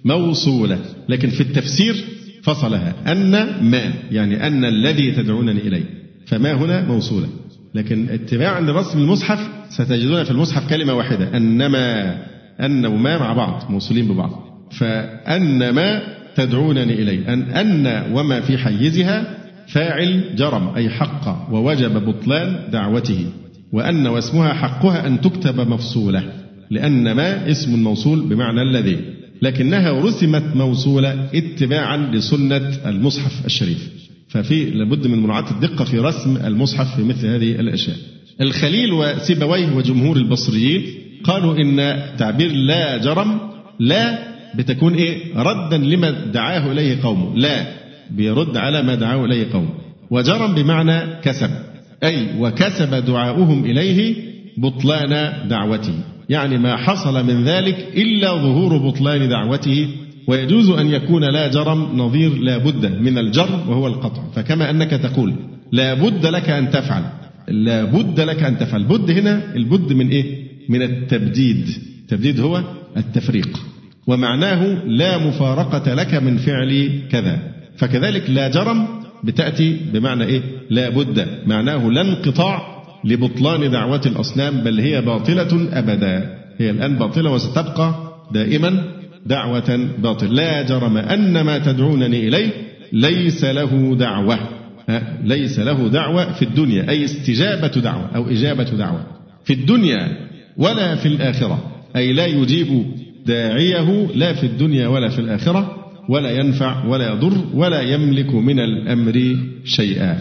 موصولة 0.05 0.80
لكن 1.09 1.30
في 1.30 1.41
التفسير 1.41 1.95
فصلها. 2.43 2.93
أن 3.11 3.32
ما 3.72 3.93
يعني 4.11 4.47
أن 4.47 4.65
الذي 4.65 5.11
تدعونني 5.11 5.61
إليه. 5.61 5.84
فما 6.26 6.53
هنا؟ 6.53 6.86
موصولة. 6.88 7.28
لكن 7.76 8.09
اتباعا 8.09 8.61
لرسم 8.61 8.99
المصحف 8.99 9.39
ستجدون 9.69 10.24
في 10.24 10.32
المصحف 10.32 10.69
كلمة 10.69 10.93
واحدة 10.93 11.38
أنما. 11.38 12.17
أن 12.59 12.86
وما 12.86 13.17
مع 13.17 13.34
بعض 13.34 13.72
موصولين 13.72 14.07
ببعض. 14.07 14.32
فأنما 14.72 16.01
تدعونني 16.36 16.93
إليه. 16.93 17.34
أن 17.34 17.41
أن 17.41 18.13
وما 18.13 18.41
في 18.41 18.57
حيزها 18.57 19.40
فاعل 19.72 20.36
جرم 20.36 20.76
أي 20.76 20.89
حق 20.89 21.53
ووجب 21.53 22.05
بطلان 22.05 22.72
دعوته 22.72 23.26
وأن 23.74 24.07
واسمها 24.07 24.53
حقها 24.53 25.07
أن 25.07 25.22
تكتب 25.22 25.67
مفصولة 25.67 26.24
لأن 26.72 27.11
ما 27.11 27.51
اسم 27.51 27.84
موصول 27.84 28.19
بمعنى 28.30 28.61
الذي 28.61 28.99
لكنها 29.41 29.91
رسمت 29.91 30.55
موصولة 30.55 31.30
اتباعا 31.36 31.97
لسنة 31.97 32.72
المصحف 32.86 33.45
الشريف. 33.45 33.89
ففي 34.30 34.69
لابد 34.69 35.07
من 35.07 35.19
مراعاة 35.19 35.51
الدقة 35.51 35.86
في 35.86 35.99
رسم 35.99 36.38
المصحف 36.45 36.95
في 36.95 37.03
مثل 37.03 37.28
هذه 37.28 37.51
الأشياء. 37.59 37.97
الخليل 38.41 38.93
وسيبويه 38.93 39.76
وجمهور 39.76 40.17
البصريين 40.17 40.84
قالوا 41.24 41.57
إن 41.57 41.99
تعبير 42.17 42.51
لا 42.51 42.97
جرم 42.97 43.39
لا 43.80 44.19
بتكون 44.55 44.93
إيه؟ 44.93 45.17
ردا 45.36 45.78
لما 45.78 46.11
دعاه 46.11 46.72
إليه 46.72 47.01
قومه. 47.03 47.38
لا. 47.38 47.80
بيرد 48.12 48.57
على 48.57 48.84
ما 48.84 48.95
دعاه 48.95 49.26
إليه 49.26 49.53
قومه 49.53 49.70
وجرم 50.12 50.55
بمعنى 50.55 51.22
كسب. 51.22 51.49
أي 52.03 52.28
وكسب 52.39 52.95
دعاؤهم 53.05 53.66
إليه 53.66 54.16
بطلان 54.57 55.34
دعوته. 55.47 55.93
يعني 56.30 56.57
ما 56.57 56.76
حصل 56.76 57.26
من 57.26 57.43
ذلك 57.43 57.88
إلا 57.95 58.28
ظهور 58.28 58.78
بطلان 58.78 59.30
دعوته. 59.30 59.88
ويجوز 60.28 60.70
أن 60.70 60.88
يكون 60.88 61.24
لا 61.24 61.47
جرم 61.47 61.88
نظير 61.95 62.34
لا 62.34 62.57
بد 62.57 62.86
من 63.01 63.18
الجر 63.18 63.64
وهو 63.68 63.88
القطع. 63.88 64.24
فكما 64.36 64.70
أنك 64.70 64.89
تقول 64.89 65.34
لا 65.72 65.93
بد 65.93 66.26
لك 66.26 66.49
أن 66.49 66.70
تفعل. 66.70 67.03
لا 67.47 67.84
بد 67.84 68.20
لك 68.20 68.43
أن 68.43 68.57
تفعل. 68.57 68.84
بد 68.84 69.12
هنا 69.12 69.55
البد 69.55 69.93
من 69.93 70.09
إيه؟ 70.09 70.47
من 70.70 70.82
التبديد. 70.82 71.68
التبديد 72.01 72.39
هو 72.39 72.64
التفريق. 72.97 73.59
ومعناه 74.07 74.86
لا 74.86 75.18
مفارقة 75.18 75.93
لك 75.93 76.14
من 76.14 76.38
فعل 76.38 77.01
كذا. 77.12 77.61
فكذلك 77.78 78.30
لا 78.30 78.47
جرم 78.47 78.88
بتأتي 79.24 79.78
بمعنى 79.93 80.24
إيه؟ 80.24 80.41
لا 80.69 80.89
بد. 80.89 81.28
معناه 81.45 81.89
لا 81.89 82.01
انقطاع 82.01 82.84
لبطلان 83.03 83.72
دعوة 83.72 84.01
الأصنام 84.05 84.63
بل 84.63 84.80
هي 84.80 85.01
باطلة 85.01 85.80
أبدا. 85.80 86.38
هي 86.57 86.69
الآن 86.69 86.95
باطلة 86.95 87.32
وستبقى 87.32 87.95
دائما 88.34 88.84
دعوة 89.26 89.88
باطلة. 89.97 90.30
لا 90.30 90.61
جرم 90.61 90.97
أن 90.97 91.41
ما 91.41 91.57
تدعونني 91.57 92.28
إليه 92.28 92.49
ليس 92.93 93.43
له 93.45 93.95
دعوة. 93.95 94.39
ليس 95.24 95.59
له 95.59 95.88
دعوة 95.88 96.34
في 96.34 96.41
الدنيا 96.41 96.89
أي 96.89 97.05
استجابة 97.05 97.67
دعوة 97.67 98.09
أو 98.15 98.30
إجابة 98.30 98.63
دعوة 98.63 99.03
في 99.43 99.53
الدنيا 99.53 100.17
ولا 100.57 100.95
في 100.95 101.07
الآخرة. 101.07 101.72
أي 101.95 102.13
لا 102.13 102.26
يجيب 102.26 102.86
داعيه 103.26 104.07
لا 104.15 104.34
في 104.34 104.45
الدنيا 104.45 104.88
ولا 104.88 105.09
في 105.09 105.19
الآخرة. 105.19 105.80
ولا 106.12 106.32
ينفع 106.32 106.86
ولا 106.88 107.12
يضر 107.12 107.34
ولا 107.55 107.82
يملك 107.82 108.36
من 108.36 108.59
الأمر 108.59 109.36
شيئا. 109.66 110.18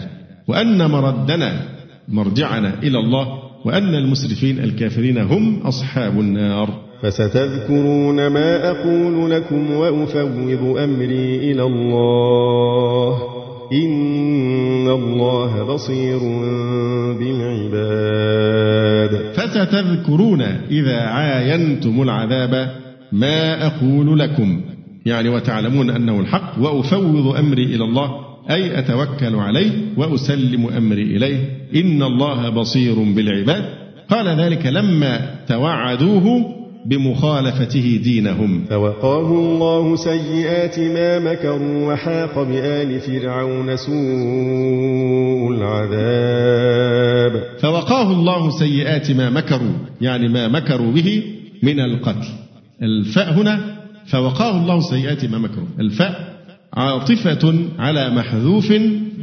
وأن 0.47 0.91
مردنا 0.91 1.61
مرجعنا 2.07 2.73
إلى 2.83 2.99
الله 2.99 3.27
وأن 3.65 3.95
المسرفين 3.95 4.59
الكافرين 4.59 5.17
هم 5.17 5.59
أصحاب 5.59 6.19
النار. 6.19 6.69
فستذكرون 7.01 8.27
ما 8.27 8.69
أقول 8.69 9.31
لكم 9.31 9.71
وأفوض 9.71 10.77
أمري 10.77 11.51
إلى 11.51 11.63
الله. 11.63 13.17
إن 13.73 14.89
الله 14.89 15.63
بصير 15.63 16.19
بالعباد. 17.19 19.11
فستذكرون 19.33 20.41
إذا 20.71 21.01
عاينتم 21.01 22.01
العذاب 22.01 22.71
ما 23.11 23.67
أقول 23.67 24.19
لكم. 24.19 24.61
يعني 25.05 25.29
وتعلمون 25.29 25.89
أنه 25.89 26.19
الحق 26.19 26.53
وأفوض 26.59 27.35
أمري 27.35 27.63
إلى 27.63 27.83
الله 27.83 28.11
أي 28.49 28.79
أتوكل 28.79 29.35
عليه 29.35 29.71
وأسلم 29.97 30.67
أمري 30.67 31.03
إليه. 31.03 31.37
إن 31.75 32.03
الله 32.03 32.49
بصير 32.49 32.93
بالعباد. 33.15 33.65
قال 34.09 34.27
ذلك 34.27 34.65
لما 34.65 35.35
توعدوه 35.47 36.45
بمخالفته 36.85 37.99
دينهم. 38.03 38.65
فوقاه 38.69 39.27
الله 39.27 39.95
سيئات 39.95 40.79
ما 40.79 41.19
مكروا 41.19 41.93
وحاق 41.93 42.43
بآل 42.43 42.99
فرعون 42.99 43.77
سوء 43.77 45.51
العذاب. 45.51 47.43
فوقاه 47.59 48.11
الله 48.11 48.49
سيئات 48.59 49.11
ما 49.11 49.29
مكروا 49.29 49.73
يعني 50.01 50.27
ما 50.27 50.47
مكروا 50.47 50.91
به 50.91 51.23
من 51.63 51.79
القتل. 51.79 52.27
الفاء 52.81 53.33
هنا 53.33 53.70
فوقاه 54.05 54.57
الله 54.57 54.79
سيئات 54.79 55.25
ما 55.25 55.37
مكروا. 55.37 55.67
الفاء 55.79 56.41
عاطفة 56.73 57.55
على 57.79 58.09
محذوف 58.09 58.73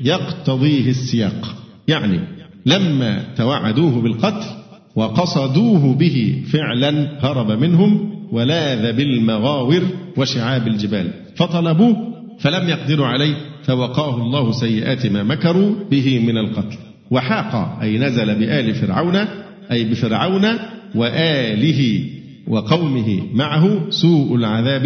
يقتضيه 0.05 0.91
السياق. 0.91 1.55
يعني 1.89 2.21
لما 2.67 3.25
توعدوه 3.37 4.03
بالقتل 4.03 4.47
وقصدوه 4.97 5.95
به 5.95 6.43
فعلا 6.53 7.19
هرب 7.27 7.51
منهم 7.51 8.11
ولاذ 8.33 8.93
بالمغاور 8.93 9.83
وشعاب 10.17 10.67
الجبال. 10.67 11.11
فطلبوه 11.37 11.97
فلم 12.41 12.69
يقدروا 12.69 13.07
عليه 13.07 13.35
فوقاه 13.63 14.23
الله 14.23 14.53
سيئات 14.53 15.07
ما 15.07 15.23
مكروا 15.23 15.75
به 15.91 16.19
من 16.19 16.39
القتل. 16.39 16.77
وحاق 17.11 17.79
أي 17.83 17.99
نزل 17.99 18.35
بآل 18.35 18.75
فرعون 18.75 19.17
أي 19.73 19.85
بفرعون 19.85 20.47
وآله 20.95 22.05
وقومه 22.49 23.23
معه 23.35 23.91
سوء 23.91 24.37
العذاب 24.37 24.85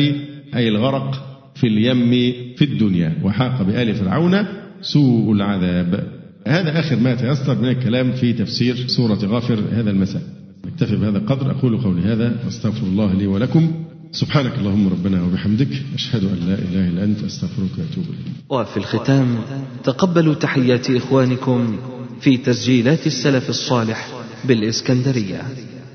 أي 0.55 0.69
الغرق 0.69 1.29
في 1.55 1.67
اليم 1.67 2.11
في 2.57 2.65
الدنيا. 2.65 3.19
وحاق 3.23 3.63
بآل 3.63 3.95
فرعون 3.95 4.47
سوء 4.83 5.33
العذاب. 5.33 6.07
هذا 6.47 6.81
آخر 6.81 6.97
ما 6.97 7.15
تيسر 7.15 7.59
من 7.59 7.69
الكلام 7.69 8.13
في 8.13 8.33
تفسير 8.33 8.77
سورة 8.87 9.19
غافر 9.25 9.59
هذا 9.73 9.91
المساء. 9.91 10.23
نكتفي 10.67 10.97
بهذا 10.97 11.19
القدر. 11.19 11.51
أقول 11.51 11.79
قولي 11.79 12.03
هذا 12.03 12.37
وأستغفر 12.45 12.87
الله 12.87 13.15
لي 13.15 13.27
ولكم. 13.27 13.73
سبحانك 14.13 14.59
اللهم 14.59 14.89
ربنا 14.89 15.23
وبحمدك. 15.23 15.69
أشهد 15.95 16.25
أن 16.25 16.49
لا 16.49 16.55
إله 16.55 16.89
إلا 16.89 17.05
أنت. 17.05 17.25
أستغفرك 17.25 17.71
وأتوب 17.79 18.05
إليك. 18.05 18.35
وفي 18.51 18.77
الختام 18.77 19.39
تقبلوا 19.85 20.35
تحيات 20.35 20.91
إخوانكم 20.91 21.77
في 22.21 22.37
تسجيلات 22.37 23.07
السلف 23.07 23.51
الصالح 23.51 24.09
بالإسكندرية. 24.45 25.43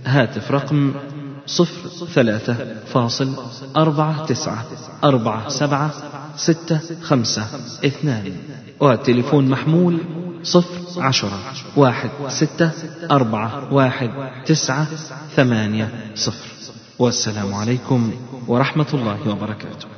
هاتف 0.05 0.51
رقم 0.51 0.91
صفر 1.47 2.05
ثلاثة 2.05 2.55
فاصل 2.85 3.33
أربعة 3.77 4.25
تسعة 4.25 4.65
أربعة 5.03 5.49
سبعة 5.49 5.91
ستة 6.35 6.79
خمسة 7.01 7.45
اثنان 7.85 8.33
والتليفون 8.79 9.49
محمول 9.49 9.99
صفر 10.43 11.01
عشرة 11.01 11.39
واحد 11.75 12.09
ستة 12.27 12.71
أربعة 13.11 13.73
واحد 13.73 14.09
تسعة 14.45 14.87
ثمانية 15.35 16.11
صفر 16.15 16.47
والسلام 16.99 17.53
عليكم 17.53 18.11
ورحمة 18.47 18.87
الله 18.93 19.29
وبركاته 19.29 19.96